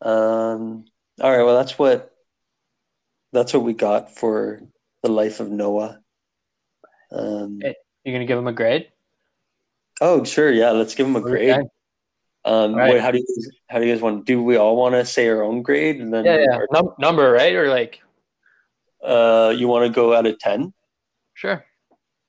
Um, 0.00 0.84
all 1.20 1.30
right, 1.30 1.44
well, 1.44 1.56
that's 1.56 1.78
what 1.78 2.12
that's 3.32 3.52
what 3.52 3.62
we 3.62 3.74
got 3.74 4.16
for 4.16 4.60
the 5.02 5.10
life 5.10 5.40
of 5.40 5.50
Noah. 5.50 6.00
Um. 7.12 7.60
You're 8.04 8.14
gonna 8.14 8.24
give 8.24 8.38
him 8.38 8.46
a 8.46 8.52
grade? 8.52 8.88
Oh, 10.00 10.24
sure, 10.24 10.50
yeah, 10.50 10.70
let's 10.70 10.94
give 10.94 11.06
him 11.06 11.16
a 11.16 11.20
grade. 11.20 11.50
Okay. 11.50 11.68
Um, 12.44 12.74
Right. 12.74 12.92
wait, 12.94 13.00
how 13.02 13.10
do 13.10 13.18
you 13.18 13.26
guys, 13.26 13.48
how 13.68 13.78
do 13.78 13.86
you 13.86 13.92
guys 13.92 14.00
want? 14.02 14.24
Do 14.24 14.42
we 14.42 14.56
all 14.56 14.76
want 14.76 14.94
to 14.94 15.04
say 15.04 15.28
our 15.28 15.42
own 15.42 15.62
grade, 15.62 16.00
and 16.00 16.12
then 16.12 16.24
Yeah, 16.24 16.38
yeah. 16.38 16.58
Num- 16.72 16.94
number, 16.98 17.30
right? 17.32 17.54
Or 17.54 17.68
like, 17.68 18.00
uh, 19.04 19.52
you 19.56 19.68
want 19.68 19.86
to 19.86 19.92
go 19.92 20.14
out 20.14 20.26
of 20.26 20.38
ten? 20.38 20.72
sure. 21.34 21.64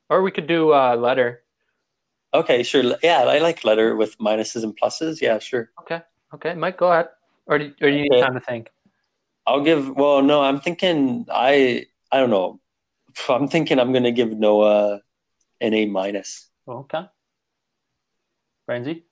Or 0.09 0.22
we 0.22 0.32
could 0.32 0.47
do 0.47 0.74
uh, 0.74 0.95
letter. 0.97 1.43
Okay, 2.34 2.63
sure. 2.63 2.84
Yeah, 3.01 3.24
I 3.24 3.39
like 3.39 3.63
letter 3.63 3.95
with 3.95 4.17
minuses 4.19 4.63
and 4.63 4.76
pluses. 4.78 5.22
Yeah, 5.22 5.39
sure. 5.39 5.72
Okay, 5.82 6.01
okay. 6.34 6.53
Mike, 6.53 6.78
go 6.78 6.91
ahead. 6.91 7.07
Or 7.45 7.57
do, 7.57 7.72
or 7.82 7.88
do 7.89 7.95
you 7.95 8.03
need 8.03 8.11
Okay. 8.11 8.22
time 8.22 8.34
to 8.34 8.39
think? 8.41 8.69
I'll 9.47 9.63
give. 9.63 9.89
Well, 9.95 10.22
no, 10.22 10.41
I'm 10.43 10.59
thinking. 10.59 11.26
I 11.32 11.86
I 12.11 12.19
don't 12.19 12.30
know. 12.30 12.59
I'm 13.30 13.47
thinking 13.47 13.80
I'm 13.80 13.91
gonna 13.93 14.11
give 14.11 14.32
Noah 14.32 15.01
an 15.59 15.74
A 15.74 15.86
minus. 15.86 16.49
Okay. 16.67 17.03
Renzi? 18.72 19.03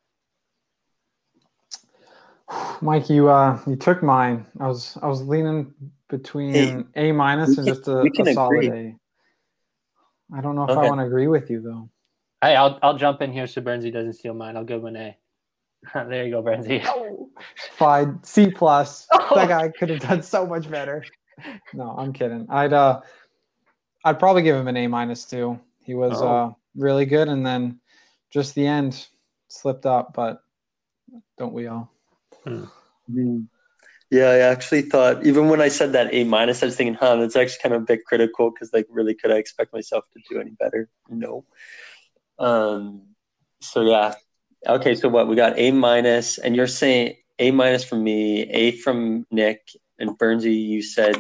Mike, 2.82 3.10
you 3.10 3.30
uh, 3.30 3.60
you 3.68 3.76
took 3.76 4.02
mine. 4.02 4.46
I 4.60 4.68
was 4.68 4.98
I 5.02 5.08
was 5.08 5.22
leaning 5.22 5.74
between 6.10 6.54
Hey, 6.54 7.10
A 7.10 7.12
minus 7.12 7.58
and 7.58 7.68
just 7.68 7.88
a, 7.88 8.02
a 8.02 8.34
solid 8.34 8.66
agree. 8.66 8.96
A. 10.32 10.36
I 10.36 10.42
don't 10.42 10.56
know 10.56 10.64
if 10.64 10.72
I 10.72 10.88
want 10.88 11.00
to 11.00 11.06
agree 11.06 11.28
with 11.28 11.50
you 11.50 11.62
though. 11.62 11.90
Hey, 12.42 12.56
I'll 12.56 12.80
I'll 12.82 12.98
jump 12.98 13.22
in 13.22 13.32
here 13.34 13.46
so 13.48 13.62
Burnsy 13.62 13.92
doesn't 13.92 14.14
steal 14.14 14.34
mine. 14.34 14.56
I'll 14.58 14.64
give 14.64 14.80
him 14.80 14.88
an 14.88 14.96
A. 14.96 15.18
there 15.94 16.26
you 16.26 16.32
go, 16.32 16.42
Burnsy. 16.42 16.84
Fine, 17.74 18.20
C 18.24 18.50
plus. 18.50 19.08
Oh. 19.32 19.36
That 19.36 19.48
guy 19.50 19.70
could 19.70 19.92
have 19.92 20.00
done 20.00 20.24
so 20.24 20.48
much 20.48 20.68
better. 20.72 21.06
No, 21.76 21.96
I'm 22.00 22.12
kidding. 22.14 22.48
I'd 22.50 22.74
uh, 22.74 23.02
I'd 24.04 24.18
probably 24.18 24.42
give 24.42 24.56
him 24.56 24.68
an 24.68 24.76
A 24.78 24.88
minus 24.88 25.26
too. 25.26 25.60
He 25.84 25.94
was 25.94 26.20
Oh. 26.20 26.28
uh 26.28 26.52
really 26.76 27.06
good, 27.06 27.28
and 27.28 27.46
then 27.46 27.80
just 28.32 28.56
the 28.56 28.66
end 28.66 29.08
slipped 29.50 29.86
up. 29.86 30.14
But 30.14 30.42
don't 31.38 31.54
we 31.54 31.68
all? 31.68 31.92
Yeah, 34.12 34.30
I 34.30 34.38
actually 34.40 34.84
thought 34.84 35.26
even 35.26 35.50
when 35.50 35.62
I 35.62 35.68
said 35.68 35.92
that 35.94 36.14
A 36.14 36.24
minus, 36.24 36.64
I 36.64 36.68
was 36.68 36.76
thinking, 36.76 36.96
huh, 36.96 37.18
that's 37.18 37.36
actually 37.36 37.60
kind 37.62 37.76
of 37.76 37.82
a 37.84 37.86
bit 37.86 38.06
critical 38.06 38.50
because 38.50 38.74
like 38.74 38.88
really 38.90 39.14
could 39.14 39.32
I 39.32 39.36
expect 39.36 39.72
myself 39.74 40.06
to 40.14 40.20
do 40.30 40.40
any 40.40 40.52
better? 40.52 40.90
No. 41.10 41.46
Um 42.40 43.02
so 43.62 43.82
yeah. 43.82 44.16
Okay, 44.68 44.96
so 44.96 45.10
what 45.10 45.28
we 45.28 45.36
got 45.36 45.58
A 45.60 45.72
minus 45.72 46.38
and 46.38 46.56
you're 46.56 46.68
saying 46.68 47.18
A 47.38 47.52
minus 47.52 47.84
from 47.84 48.04
me, 48.04 48.50
A 48.50 48.72
from 48.72 49.28
Nick, 49.32 49.70
and 50.00 50.18
Burnsy 50.18 50.56
you 50.56 50.82
said 50.82 51.16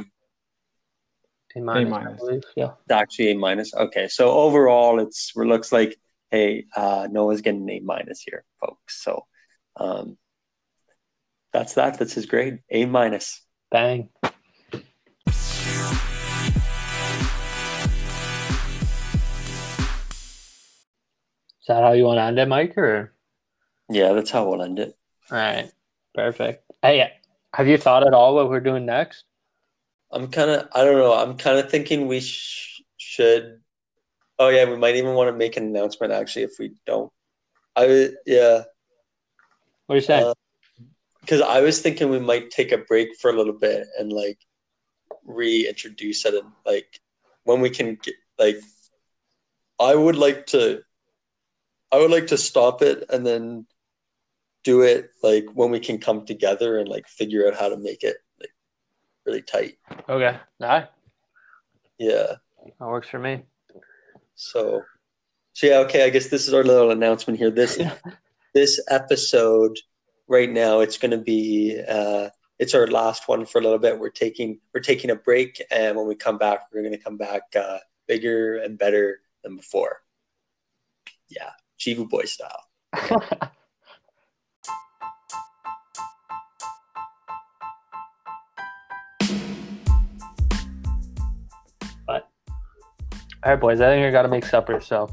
A 1.55 1.59
minus, 1.61 1.93
I 1.93 2.03
minus. 2.03 2.19
believe. 2.19 2.43
Yeah. 2.55 2.71
it's 2.81 2.91
actually 2.91 3.31
A 3.31 3.37
minus. 3.37 3.73
Okay, 3.73 4.07
so 4.07 4.31
overall 4.31 4.99
it's 4.99 5.31
it 5.35 5.39
looks 5.39 5.71
like 5.71 5.99
hey, 6.31 6.65
uh 6.75 7.07
Noah's 7.11 7.41
getting 7.41 7.63
an 7.63 7.69
A 7.69 7.79
minus 7.79 8.21
here, 8.21 8.43
folks. 8.61 9.03
So 9.03 9.25
um 9.77 10.17
that's 11.53 11.73
that. 11.75 11.97
That's 11.97 12.13
his 12.13 12.25
grade. 12.27 12.59
A 12.69 12.85
minus. 12.85 13.41
Bang. 13.71 14.09
Is 21.61 21.67
that 21.67 21.83
how 21.83 21.91
you 21.93 22.05
want 22.05 22.17
to 22.17 22.23
end 22.23 22.39
it, 22.39 22.47
Mike? 22.47 22.77
Or 22.77 23.13
Yeah, 23.89 24.13
that's 24.13 24.31
how 24.31 24.49
we'll 24.49 24.61
end 24.63 24.79
it. 24.79 24.95
all 25.31 25.37
right, 25.37 25.71
perfect. 26.15 26.63
Hey, 26.81 27.11
have 27.53 27.67
you 27.67 27.77
thought 27.77 28.05
at 28.07 28.13
all 28.13 28.35
what 28.35 28.49
we're 28.49 28.59
doing 28.59 28.85
next? 28.85 29.23
I'm 30.11 30.27
kind 30.29 30.49
of, 30.49 30.67
I 30.73 30.83
don't 30.83 30.97
know. 30.97 31.13
I'm 31.13 31.37
kind 31.37 31.59
of 31.59 31.69
thinking 31.69 32.07
we 32.07 32.19
sh- 32.21 32.81
should. 32.97 33.59
Oh 34.39 34.47
yeah, 34.47 34.69
we 34.69 34.77
might 34.77 34.95
even 34.95 35.15
want 35.15 35.27
to 35.29 35.35
make 35.37 35.57
an 35.57 35.65
announcement 35.65 36.13
actually 36.13 36.43
if 36.43 36.53
we 36.57 36.73
don't. 36.85 37.11
I 37.75 38.11
yeah, 38.25 38.63
What 39.85 39.93
are 39.93 39.97
you 39.97 40.01
saying? 40.01 40.25
Uh, 40.27 40.33
because 41.21 41.41
I 41.41 41.59
was 41.61 41.81
thinking 41.81 42.09
we 42.09 42.19
might 42.19 42.49
take 42.49 42.71
a 42.71 42.77
break 42.77 43.09
for 43.19 43.29
a 43.29 43.35
little 43.35 43.53
bit 43.53 43.87
and 43.99 44.11
like 44.11 44.39
reintroduce 45.25 46.25
it 46.25 46.33
and 46.33 46.51
like 46.65 46.99
when 47.43 47.61
we 47.61 47.69
can 47.69 47.97
get 48.01 48.15
like. 48.37 48.57
I 49.81 49.95
would 49.95 50.17
like 50.17 50.45
to. 50.47 50.81
I 51.91 51.99
would 51.99 52.11
like 52.11 52.27
to 52.27 52.37
stop 52.37 52.81
it 52.81 53.05
and 53.09 53.25
then 53.25 53.65
do 54.63 54.81
it 54.81 55.11
like 55.23 55.45
when 55.53 55.71
we 55.71 55.79
can 55.79 55.97
come 55.99 56.25
together 56.25 56.79
and 56.79 56.87
like 56.87 57.07
figure 57.07 57.47
out 57.47 57.55
how 57.55 57.69
to 57.69 57.77
make 57.77 58.03
it 58.03 58.17
like 58.39 58.53
really 59.25 59.41
tight. 59.41 59.77
okay, 60.09 60.37
all 60.61 60.67
right, 60.67 60.87
Yeah. 61.97 62.35
that 62.79 62.87
works 62.87 63.07
for 63.07 63.19
me. 63.19 63.43
So, 64.39 64.85
so 65.51 65.67
yeah, 65.67 65.79
okay. 65.79 66.05
I 66.05 66.09
guess 66.09 66.27
this 66.27 66.47
is 66.47 66.53
our 66.53 66.63
little 66.63 66.91
announcement 66.91 67.37
here. 67.37 67.51
This 67.51 67.77
this 68.53 68.81
episode 68.89 69.77
right 70.29 70.49
now, 70.49 70.79
it's 70.79 70.97
going 70.97 71.11
to 71.11 71.17
be 71.17 71.77
uh, 71.85 72.29
it's 72.57 72.73
our 72.73 72.87
last 72.87 73.27
one 73.27 73.45
for 73.45 73.59
a 73.59 73.61
little 73.61 73.77
bit. 73.77 73.99
We're 73.99 74.09
taking 74.09 74.59
we're 74.73 74.79
taking 74.79 75.09
a 75.09 75.15
break, 75.15 75.61
and 75.69 75.97
when 75.97 76.07
we 76.07 76.15
come 76.15 76.37
back, 76.37 76.67
we're 76.71 76.83
going 76.83 76.93
to 76.93 77.03
come 77.03 77.17
back 77.17 77.41
uh, 77.53 77.79
bigger 78.07 78.57
and 78.57 78.77
better 78.77 79.19
than 79.43 79.57
before. 79.57 79.99
Yeah, 81.27 81.51
Chivu 81.77 82.07
boy 82.09 82.23
style. 82.23 82.63
all 93.43 93.51
right, 93.51 93.59
boys. 93.59 93.81
I 93.81 93.87
think 93.87 94.05
I 94.05 94.11
got 94.11 94.23
to 94.23 94.27
make 94.27 94.45
supper. 94.45 94.79
So 94.81 95.09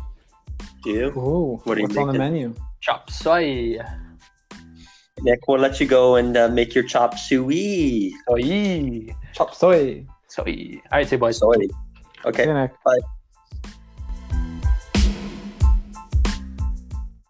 Do 0.83 0.91
you, 0.91 1.07
Ooh, 1.17 1.61
What 1.65 1.77
are 1.77 1.81
you 1.81 1.87
what's 1.87 1.97
on 1.97 2.09
the 2.09 2.19
menu? 2.19 2.55
chop 2.81 3.11
soy. 3.11 3.79
Nick? 5.23 5.41
We'll 5.49 5.59
let 5.61 5.81
you 5.81 5.87
go 5.87 6.17
and 6.17 6.37
uh, 6.37 6.49
make 6.49 6.75
your 6.75 6.85
chop 6.85 7.19
suey. 7.19 8.13
Soy. 8.29 9.15
Chop 9.33 9.55
soy. 9.55 10.07
Soy. 10.29 10.81
All 10.93 10.99
right, 10.99 11.09
say 11.09 11.17
boys. 11.17 11.39
Soy. 11.39 11.55
See 11.59 11.71
Okay. 12.27 12.47
you, 12.47 12.55
Nick. 12.55 12.73
Bye. 12.85 12.99